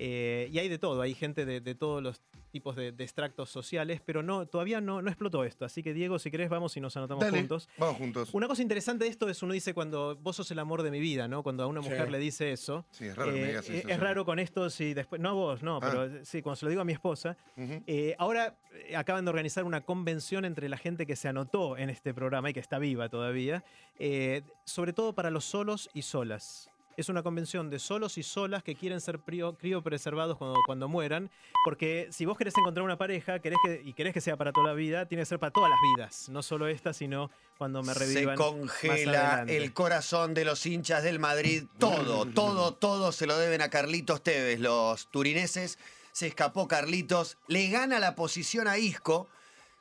Eh, 0.00 0.48
y 0.52 0.58
hay 0.60 0.68
de 0.68 0.78
todo, 0.78 1.00
hay 1.02 1.12
gente 1.14 1.44
de, 1.44 1.60
de 1.60 1.74
todos 1.74 2.00
los 2.00 2.20
tipos 2.52 2.76
de, 2.76 2.92
de 2.92 3.02
extractos 3.04 3.50
sociales, 3.50 4.00
pero 4.04 4.22
no, 4.22 4.46
todavía 4.46 4.80
no, 4.80 5.02
no 5.02 5.10
explotó 5.10 5.42
esto. 5.44 5.64
Así 5.64 5.82
que 5.82 5.92
Diego, 5.92 6.18
si 6.20 6.30
querés, 6.30 6.48
vamos 6.48 6.76
y 6.76 6.80
nos 6.80 6.96
anotamos 6.96 7.24
Dale, 7.24 7.38
juntos. 7.40 7.68
vamos 7.76 7.96
juntos. 7.96 8.30
Una 8.32 8.46
cosa 8.46 8.62
interesante 8.62 9.04
de 9.04 9.10
esto 9.10 9.28
es 9.28 9.42
uno 9.42 9.52
dice 9.52 9.74
cuando 9.74 10.14
vos 10.16 10.36
sos 10.36 10.48
el 10.52 10.58
amor 10.60 10.82
de 10.84 10.90
mi 10.92 11.00
vida, 11.00 11.26
¿no? 11.26 11.42
Cuando 11.42 11.64
a 11.64 11.66
una 11.66 11.82
Sí. 11.82 11.88
mujer 11.90 12.10
le 12.12 12.18
dice 12.18 12.52
eso. 12.52 12.86
Sí, 12.92 13.06
es 13.06 13.16
raro 13.16 13.32
que 13.32 13.38
me 13.38 13.42
eh, 13.44 13.48
digas 13.48 13.68
eh, 13.70 13.78
eso, 13.78 13.88
es 13.88 13.94
sí. 13.96 14.00
raro 14.00 14.24
con 14.24 14.38
esto 14.38 14.70
si 14.70 14.94
después. 14.94 15.20
No 15.20 15.30
a 15.30 15.32
vos, 15.32 15.62
no, 15.64 15.76
Ah. 15.78 15.80
pero 15.82 16.04
eh, 16.04 16.20
sí, 16.24 16.40
cuando 16.40 16.56
se 16.56 16.64
lo 16.66 16.70
digo 16.70 16.80
a 16.82 16.84
mi 16.84 16.92
esposa. 16.92 17.36
Ujú. 17.56 17.82
Eh, 17.86 18.14
ahora 18.18 18.56
eh, 18.86 18.94
acaban 18.96 19.24
de 19.24 19.30
organizar 19.30 19.64
una 19.64 19.80
convención 19.82 20.44
entre 20.44 20.68
la 20.68 20.78
gente 20.78 21.06
que 21.06 21.16
se 21.16 21.26
anotó 21.28 21.76
en 21.76 21.90
este 21.90 22.14
programa 22.14 22.50
y 22.50 22.54
que 22.54 22.60
está 22.60 22.78
viva 22.78 23.08
todavía, 23.08 23.64
eh, 23.98 24.42
sobre 24.64 24.92
todo 24.92 25.12
para 25.12 25.30
los 25.30 25.44
solos 25.44 25.90
y 25.92 26.02
solas. 26.02 26.70
Es 26.98 27.08
una 27.08 27.22
convención 27.22 27.70
de 27.70 27.78
solos 27.78 28.18
y 28.18 28.24
solas 28.24 28.64
que 28.64 28.74
quieren 28.74 29.00
ser 29.00 29.20
criopreservados 29.20 30.36
cuando, 30.36 30.58
cuando 30.66 30.88
mueran, 30.88 31.30
porque 31.64 32.08
si 32.10 32.24
vos 32.26 32.36
querés 32.36 32.54
encontrar 32.58 32.84
una 32.84 32.98
pareja 32.98 33.38
querés 33.38 33.58
que, 33.64 33.80
y 33.84 33.92
querés 33.92 34.12
que 34.12 34.20
sea 34.20 34.36
para 34.36 34.50
toda 34.52 34.66
la 34.66 34.72
vida, 34.74 35.06
tiene 35.06 35.22
que 35.22 35.26
ser 35.26 35.38
para 35.38 35.52
todas 35.52 35.70
las 35.70 35.78
vidas, 35.96 36.28
no 36.28 36.42
solo 36.42 36.66
esta, 36.66 36.92
sino 36.92 37.30
cuando 37.56 37.84
me 37.84 37.92
Se 37.94 38.00
revivan. 38.00 38.24
más 38.26 38.36
congela 38.36 39.44
el 39.46 39.72
corazón 39.72 40.34
de 40.34 40.44
los 40.44 40.66
hinchas 40.66 41.04
del 41.04 41.20
Madrid. 41.20 41.64
Todo, 41.78 42.26
todo, 42.34 42.74
todo 42.74 43.12
se 43.12 43.26
lo 43.26 43.38
deben 43.38 43.62
a 43.62 43.70
Carlitos 43.70 44.22
Tevez. 44.22 44.58
Los 44.58 45.06
turineses 45.08 45.78
se 46.10 46.26
escapó 46.26 46.66
Carlitos. 46.66 47.36
Le 47.46 47.68
gana 47.70 48.00
la 48.00 48.16
posición 48.16 48.66
a 48.66 48.76
Isco. 48.76 49.28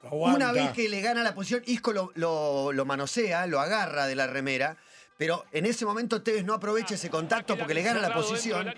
Aguanta. 0.03 0.36
Una 0.38 0.51
vez 0.51 0.72
que 0.74 0.88
le 0.88 1.01
gana 1.01 1.24
la 1.24 1.34
posición, 1.34 1.63
Isco 1.65 1.91
lo, 1.93 2.11
lo- 2.13 2.72
lo 2.72 2.86
manosea, 2.86 3.47
lo 3.47 3.59
agarra 3.59 4.05
de 4.05 4.13
la 4.15 4.28
remera. 4.28 4.78
Pero 5.18 5.45
en 5.51 5.65
ese 5.65 5.86
momento 5.86 6.22
Tevez 6.22 6.45
no 6.45 6.53
aprovecha 6.53 6.95
ese 6.95 7.09
contacto 7.09 7.57
porque 7.57 7.74
le 7.74 7.82
gana 7.82 7.99
la 7.99 8.13
posición. 8.13 8.74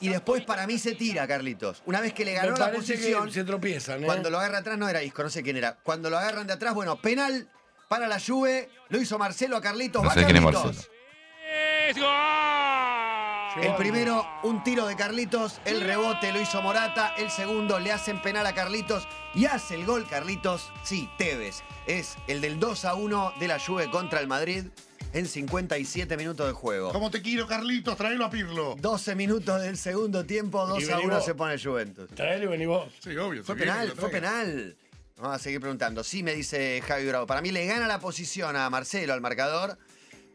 Y 0.00 0.08
después 0.08 0.44
para 0.44 0.66
mí 0.66 0.78
se 0.78 0.94
tira 0.94 1.26
Carlitos. 1.26 1.82
Una 1.86 2.00
vez 2.00 2.12
que 2.12 2.24
le 2.24 2.34
ganó 2.34 2.56
la 2.56 2.72
posición, 2.72 3.30
se 3.30 3.44
tropiezan, 3.44 4.02
¿eh? 4.02 4.06
cuando 4.06 4.28
lo 4.30 4.38
agarra 4.38 4.58
atrás 4.58 4.76
no 4.76 4.88
era 4.88 5.02
Isco, 5.02 5.22
no 5.22 5.30
sé 5.30 5.42
quién 5.42 5.56
era. 5.56 5.78
Cuando 5.82 6.10
lo 6.10 6.18
agarran 6.18 6.46
de 6.46 6.52
atrás, 6.52 6.74
bueno, 6.74 7.00
penal 7.00 7.48
para 7.88 8.08
la 8.08 8.18
Juve. 8.18 8.68
Lo 8.88 9.00
hizo 9.00 9.18
Marcelo 9.18 9.56
a 9.56 9.60
Carlitos. 9.60 10.02
No 10.02 10.08
¡Va 10.08 10.14
sé 10.14 10.24
quién 10.24 10.36
es! 10.36 10.42
Marcelo. 10.42 10.72
El 13.62 13.76
primero, 13.76 14.26
un 14.42 14.64
tiro 14.64 14.86
de 14.86 14.96
Carlitos. 14.96 15.60
El 15.64 15.80
rebote 15.80 16.32
lo 16.32 16.40
hizo 16.40 16.60
Morata. 16.60 17.14
El 17.16 17.30
segundo, 17.30 17.78
le 17.78 17.92
hacen 17.92 18.20
penal 18.20 18.46
a 18.46 18.54
Carlitos. 18.54 19.06
Y 19.32 19.46
hace 19.46 19.76
el 19.76 19.86
gol 19.86 20.08
Carlitos. 20.08 20.72
Sí, 20.82 21.08
Tevez. 21.18 21.62
Es 21.86 22.16
el 22.26 22.40
del 22.40 22.58
2 22.58 22.84
a 22.84 22.94
1 22.94 23.34
de 23.38 23.48
la 23.48 23.60
Juve 23.60 23.90
contra 23.90 24.18
el 24.18 24.26
Madrid 24.26 24.64
en 25.14 25.26
57 25.26 26.16
minutos 26.16 26.46
de 26.46 26.52
juego. 26.52 26.92
¿Cómo 26.92 27.10
te 27.10 27.22
quiero, 27.22 27.46
Carlitos? 27.46 27.96
Tráelo 27.96 28.24
a 28.24 28.30
Pirlo. 28.30 28.74
12 28.78 29.14
minutos 29.14 29.62
del 29.62 29.78
segundo 29.78 30.24
tiempo, 30.26 30.66
2 30.66 30.80
Y 30.82 30.84
a 30.90 30.96
vení 30.96 31.06
1 31.06 31.14
vos. 31.14 31.24
se 31.24 31.34
pone 31.34 31.54
el 31.54 31.62
Juventus. 31.62 32.10
Traele 32.10 32.44
y 32.44 32.48
vení 32.48 32.66
vos. 32.66 32.92
Sí, 32.98 33.16
obvio. 33.16 33.44
Fue 33.44 33.54
penal, 33.56 33.92
fue 33.96 34.10
penal. 34.10 34.76
Vamos 35.16 35.36
a 35.36 35.38
seguir 35.38 35.60
preguntando. 35.60 36.02
Sí, 36.02 36.24
me 36.24 36.34
dice 36.34 36.82
Javi 36.84 37.06
Bravo. 37.06 37.26
Para 37.28 37.40
mí 37.40 37.52
le 37.52 37.64
gana 37.64 37.86
la 37.86 38.00
posición 38.00 38.56
a 38.56 38.68
Marcelo, 38.68 39.12
al 39.12 39.20
marcador. 39.20 39.78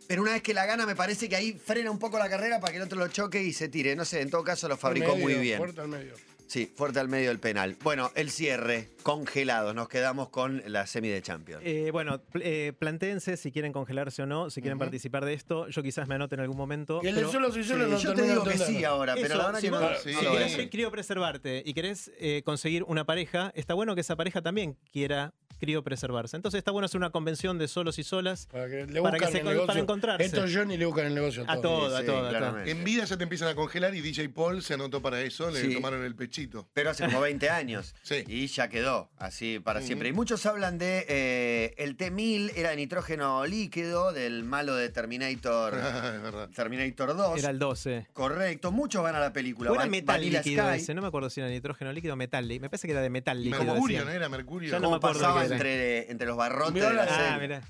Pero 0.07 0.21
una 0.21 0.31
vez 0.31 0.41
que 0.41 0.53
la 0.53 0.65
gana, 0.65 0.85
me 0.85 0.95
parece 0.95 1.27
que 1.27 1.35
ahí 1.35 1.51
frena 1.53 1.91
un 1.91 1.99
poco 1.99 2.17
la 2.17 2.29
carrera 2.29 2.61
para 2.61 2.71
que 2.71 2.77
el 2.77 2.83
otro 2.85 2.97
lo 2.97 3.09
choque 3.09 3.43
y 3.43 3.51
se 3.51 3.67
tire. 3.67 3.97
No 3.97 4.05
sé, 4.05 4.21
en 4.21 4.29
todo 4.29 4.45
caso 4.45 4.69
lo 4.69 4.77
fabricó 4.77 5.11
medio, 5.13 5.23
muy 5.23 5.33
bien. 5.35 5.57
Fuerte 5.57 5.81
al 5.81 5.89
medio. 5.89 6.13
Sí, 6.49 6.65
fuerte 6.75 6.99
al 6.99 7.07
medio 7.09 7.27
del 7.29 7.37
penal. 7.39 7.77
Bueno, 7.83 8.11
el 8.15 8.31
cierre, 8.31 8.89
congelado. 9.03 9.75
Nos 9.75 9.87
quedamos 9.87 10.29
con 10.29 10.63
la 10.65 10.87
semi 10.87 11.07
de 11.07 11.21
Champions. 11.21 11.61
Eh, 11.63 11.89
bueno, 11.91 12.19
pl- 12.23 12.43
eh, 12.69 12.73
plantéense 12.73 13.37
si 13.37 13.51
quieren 13.51 13.71
congelarse 13.71 14.23
o 14.23 14.25
no, 14.25 14.49
si 14.49 14.59
quieren 14.59 14.79
participar 14.79 15.25
de 15.25 15.33
esto. 15.35 15.67
Yo 15.67 15.83
quizás 15.83 16.07
me 16.07 16.15
anote 16.15 16.33
en 16.33 16.41
algún 16.41 16.57
momento. 16.57 17.01
Y 17.03 17.07
el 17.09 17.13
de 17.13 17.21
pero- 17.21 17.31
solo 17.31 17.51
si 17.51 17.61
Sí, 17.63 17.69
solo 17.69 17.85
no 17.87 17.99
yo 17.99 18.15
te 18.15 18.23
digo 18.23 18.43
que 18.43 18.57
sí 18.57 18.83
ahora, 18.83 19.13
pero 19.13 19.27
Eso, 19.27 19.37
la 19.37 19.45
verdad 19.45 19.59
si 19.59 19.67
que 19.67 19.71
no, 19.71 19.79
vos- 19.79 19.91
no 19.91 19.97
sí, 19.99 20.13
si 20.15 20.25
lo 20.25 20.31
querés 20.31 20.69
criopreservarte 20.71 21.61
y 21.63 21.73
querés 21.75 22.11
eh, 22.17 22.41
conseguir 22.43 22.83
una 22.83 23.05
pareja, 23.05 23.51
está 23.53 23.75
bueno 23.75 23.93
que 23.93 24.01
esa 24.01 24.15
pareja 24.15 24.41
también 24.41 24.75
quiera 24.91 25.35
criopreservarse. 25.59 26.35
Entonces 26.35 26.57
está 26.59 26.71
bueno 26.71 26.85
hacer 26.85 26.97
una 26.97 27.09
convención 27.11 27.57
de 27.57 27.67
solos 27.67 27.99
y 27.99 28.03
solas 28.03 28.47
Para 28.51 28.67
que 28.69 28.85
le 28.85 29.01
Para 29.01 29.17
que 29.19 29.27
se 29.27 29.43
negocio. 29.43 29.65
para 29.67 29.79
encontrarse. 29.79 30.25
Estos 30.25 30.51
Johnny 30.53 30.77
le 30.77 30.85
buscan 30.85 31.05
el 31.07 31.15
negocio 31.15 31.43
a 31.47 31.59
todo, 31.61 31.95
a 31.95 31.99
Sí, 32.01 32.05
todo, 32.05 32.27
a 32.27 32.31
todo. 32.39 32.59
En 32.59 32.83
vida 32.83 33.03
ya 33.05 33.17
te 33.17 33.23
empiezan 33.23 33.49
a 33.49 33.55
congelar 33.55 33.93
y 33.95 34.01
DJ 34.01 34.29
Paul 34.29 34.61
se 34.63 34.73
anotó 34.73 35.01
para 35.01 35.21
eso, 35.21 35.49
le 35.51 35.61
Sí. 35.61 35.73
tomaron 35.73 36.03
el 36.03 36.15
pechito. 36.15 36.67
Pero 36.73 36.89
hace 36.91 37.05
como 37.05 37.21
20 37.21 37.49
años. 37.49 37.93
Sí. 38.03 38.23
Y 38.27 38.47
ya 38.47 38.69
quedó 38.69 39.09
así 39.17 39.59
para 39.59 39.81
siempre. 39.81 40.09
Y 40.09 40.13
muchos 40.13 40.45
hablan 40.45 40.77
de 40.77 41.05
eh, 41.07 41.75
el 41.77 41.95
T-1000, 41.95 42.53
era 42.55 42.71
de 42.71 42.77
nitrógeno 42.77 43.45
líquido, 43.45 44.13
del 44.13 44.43
malo 44.43 44.73
de 44.75 44.89
Terminator. 44.89 45.75
Terminator 46.55 47.15
2. 47.15 47.39
Era 47.39 47.49
el 47.49 47.59
12. 47.59 48.07
Correcto, 48.13 48.71
muchos 48.71 49.03
van 49.03 49.15
a 49.15 49.19
la 49.19 49.33
película. 49.33 49.71
Era 49.71 49.85
metal 49.85 50.21
líquido 50.21 50.69
ese, 50.71 50.93
no 50.93 51.01
me 51.01 51.07
acuerdo 51.07 51.29
si 51.29 51.41
era 51.41 51.49
nitrógeno 51.49 51.91
líquido 51.91 52.13
o 52.13 52.17
metal. 52.17 52.47
Me 52.47 52.69
parece 52.69 52.87
que 52.87 52.93
era 52.93 53.01
de 53.01 53.09
metal 53.09 53.41
líquido. 53.43 53.63
Mercurio. 53.63 54.05
¿no 54.05 54.11
era 54.11 54.29
Mercurio? 54.29 54.71
Ya 54.71 54.79
no 54.79 54.85
¿Cómo 54.85 54.91
me 54.91 54.97
acuerdo. 54.97 55.48
Entre, 55.51 56.11
entre 56.11 56.27
los 56.27 56.37
barrotes 56.37 56.73
Mirá 56.73 56.89
de 56.89 56.95
la 56.95 57.05
la- 57.05 57.11
serie? 57.11 57.27
Ah, 57.31 57.37
mirá. 57.39 57.61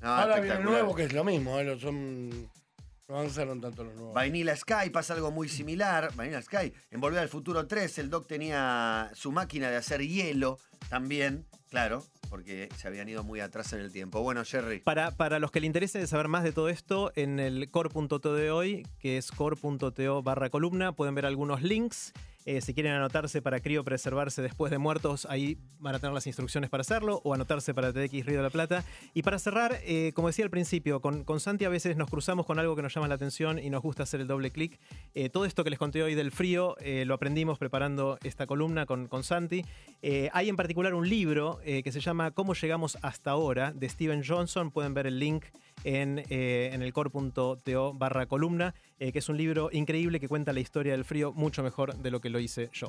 No, 0.00 0.08
Ahora 0.14 0.40
viene 0.40 0.56
el 0.58 0.64
nuevo, 0.64 0.94
que 0.94 1.04
es 1.04 1.12
lo 1.12 1.24
mismo. 1.24 1.58
¿eh? 1.58 1.64
Los 1.64 1.80
son... 1.80 2.28
No 3.08 3.16
avanzaron 3.18 3.60
tanto 3.60 3.84
los 3.84 3.94
nuevos. 3.94 4.14
Vanilla 4.14 4.56
Sky 4.56 4.88
pasa 4.90 5.12
algo 5.14 5.30
muy 5.30 5.48
similar. 5.48 6.10
Vanilla 6.14 6.40
Sky, 6.40 6.72
en 6.90 7.00
Volver 7.00 7.20
al 7.20 7.28
Futuro 7.28 7.66
3, 7.66 7.98
el 7.98 8.08
Doc 8.10 8.26
tenía 8.26 9.10
su 9.14 9.30
máquina 9.30 9.68
de 9.70 9.76
hacer 9.76 10.00
hielo 10.00 10.58
también, 10.88 11.44
claro, 11.68 12.02
porque 12.30 12.70
se 12.78 12.88
habían 12.88 13.06
ido 13.10 13.22
muy 13.22 13.40
atrás 13.40 13.74
en 13.74 13.80
el 13.80 13.92
tiempo. 13.92 14.22
Bueno, 14.22 14.42
Jerry. 14.44 14.80
Para, 14.80 15.10
para 15.10 15.38
los 15.38 15.50
que 15.50 15.60
le 15.60 15.66
interese 15.66 16.06
saber 16.06 16.28
más 16.28 16.44
de 16.44 16.52
todo 16.52 16.70
esto, 16.70 17.12
en 17.14 17.40
el 17.40 17.70
core.to 17.70 18.34
de 18.34 18.50
hoy, 18.50 18.86
que 18.98 19.18
es 19.18 19.30
core.to 19.30 20.22
barra 20.22 20.48
columna, 20.48 20.92
pueden 20.92 21.14
ver 21.14 21.26
algunos 21.26 21.60
links. 21.62 22.12
Eh, 22.46 22.60
si 22.60 22.74
quieren 22.74 22.92
anotarse 22.92 23.40
para 23.40 23.60
criopreservarse 23.60 24.42
después 24.42 24.70
de 24.70 24.78
muertos, 24.78 25.26
ahí 25.30 25.56
van 25.78 25.94
a 25.94 25.98
tener 25.98 26.12
las 26.12 26.26
instrucciones 26.26 26.68
para 26.68 26.82
hacerlo, 26.82 27.20
o 27.24 27.32
anotarse 27.32 27.72
para 27.72 27.92
TX 27.92 28.26
Río 28.26 28.36
de 28.36 28.42
la 28.42 28.50
Plata. 28.50 28.84
Y 29.14 29.22
para 29.22 29.38
cerrar, 29.38 29.78
eh, 29.84 30.12
como 30.14 30.28
decía 30.28 30.44
al 30.44 30.50
principio, 30.50 31.00
con, 31.00 31.24
con 31.24 31.40
Santi 31.40 31.64
a 31.64 31.70
veces 31.70 31.96
nos 31.96 32.10
cruzamos 32.10 32.44
con 32.44 32.58
algo 32.58 32.76
que 32.76 32.82
nos 32.82 32.94
llama 32.94 33.08
la 33.08 33.14
atención 33.14 33.58
y 33.58 33.70
nos 33.70 33.82
gusta 33.82 34.02
hacer 34.02 34.20
el 34.20 34.26
doble 34.26 34.50
clic. 34.50 34.78
Eh, 35.14 35.30
todo 35.30 35.46
esto 35.46 35.64
que 35.64 35.70
les 35.70 35.78
conté 35.78 36.02
hoy 36.02 36.14
del 36.14 36.30
frío 36.32 36.76
lo 37.06 37.14
aprendimos 37.14 37.58
preparando 37.58 38.18
esta 38.22 38.46
columna 38.46 38.86
con, 38.86 39.08
con 39.08 39.22
Santi. 39.22 39.64
Hay 40.32 40.48
en 40.48 40.56
particular 40.56 40.94
un 40.94 41.08
libro 41.08 41.60
que 41.64 41.90
se 41.90 42.00
llama 42.00 42.30
Cómo 42.32 42.54
llegamos 42.54 42.98
hasta 43.02 43.30
ahora, 43.30 43.72
de 43.72 43.88
Steven 43.88 44.22
Johnson. 44.26 44.70
Pueden 44.70 44.94
ver 44.94 45.06
el 45.06 45.18
link 45.18 45.44
en, 45.84 46.24
eh, 46.30 46.70
barra 47.94 48.26
columna, 48.26 48.74
eh, 48.98 49.12
que 49.12 49.18
es 49.20 49.28
un 49.28 49.36
libro 49.36 49.68
increíble 49.72 50.18
que 50.18 50.28
cuenta 50.28 50.52
la 50.52 50.60
historia 50.60 50.92
del 50.92 51.04
frío 51.04 51.32
mucho 51.32 51.62
mejor 51.62 51.96
de 51.96 52.10
lo 52.10 52.20
que 52.20 52.30
lo 52.30 52.40
hice 52.40 52.70
yo. 52.72 52.88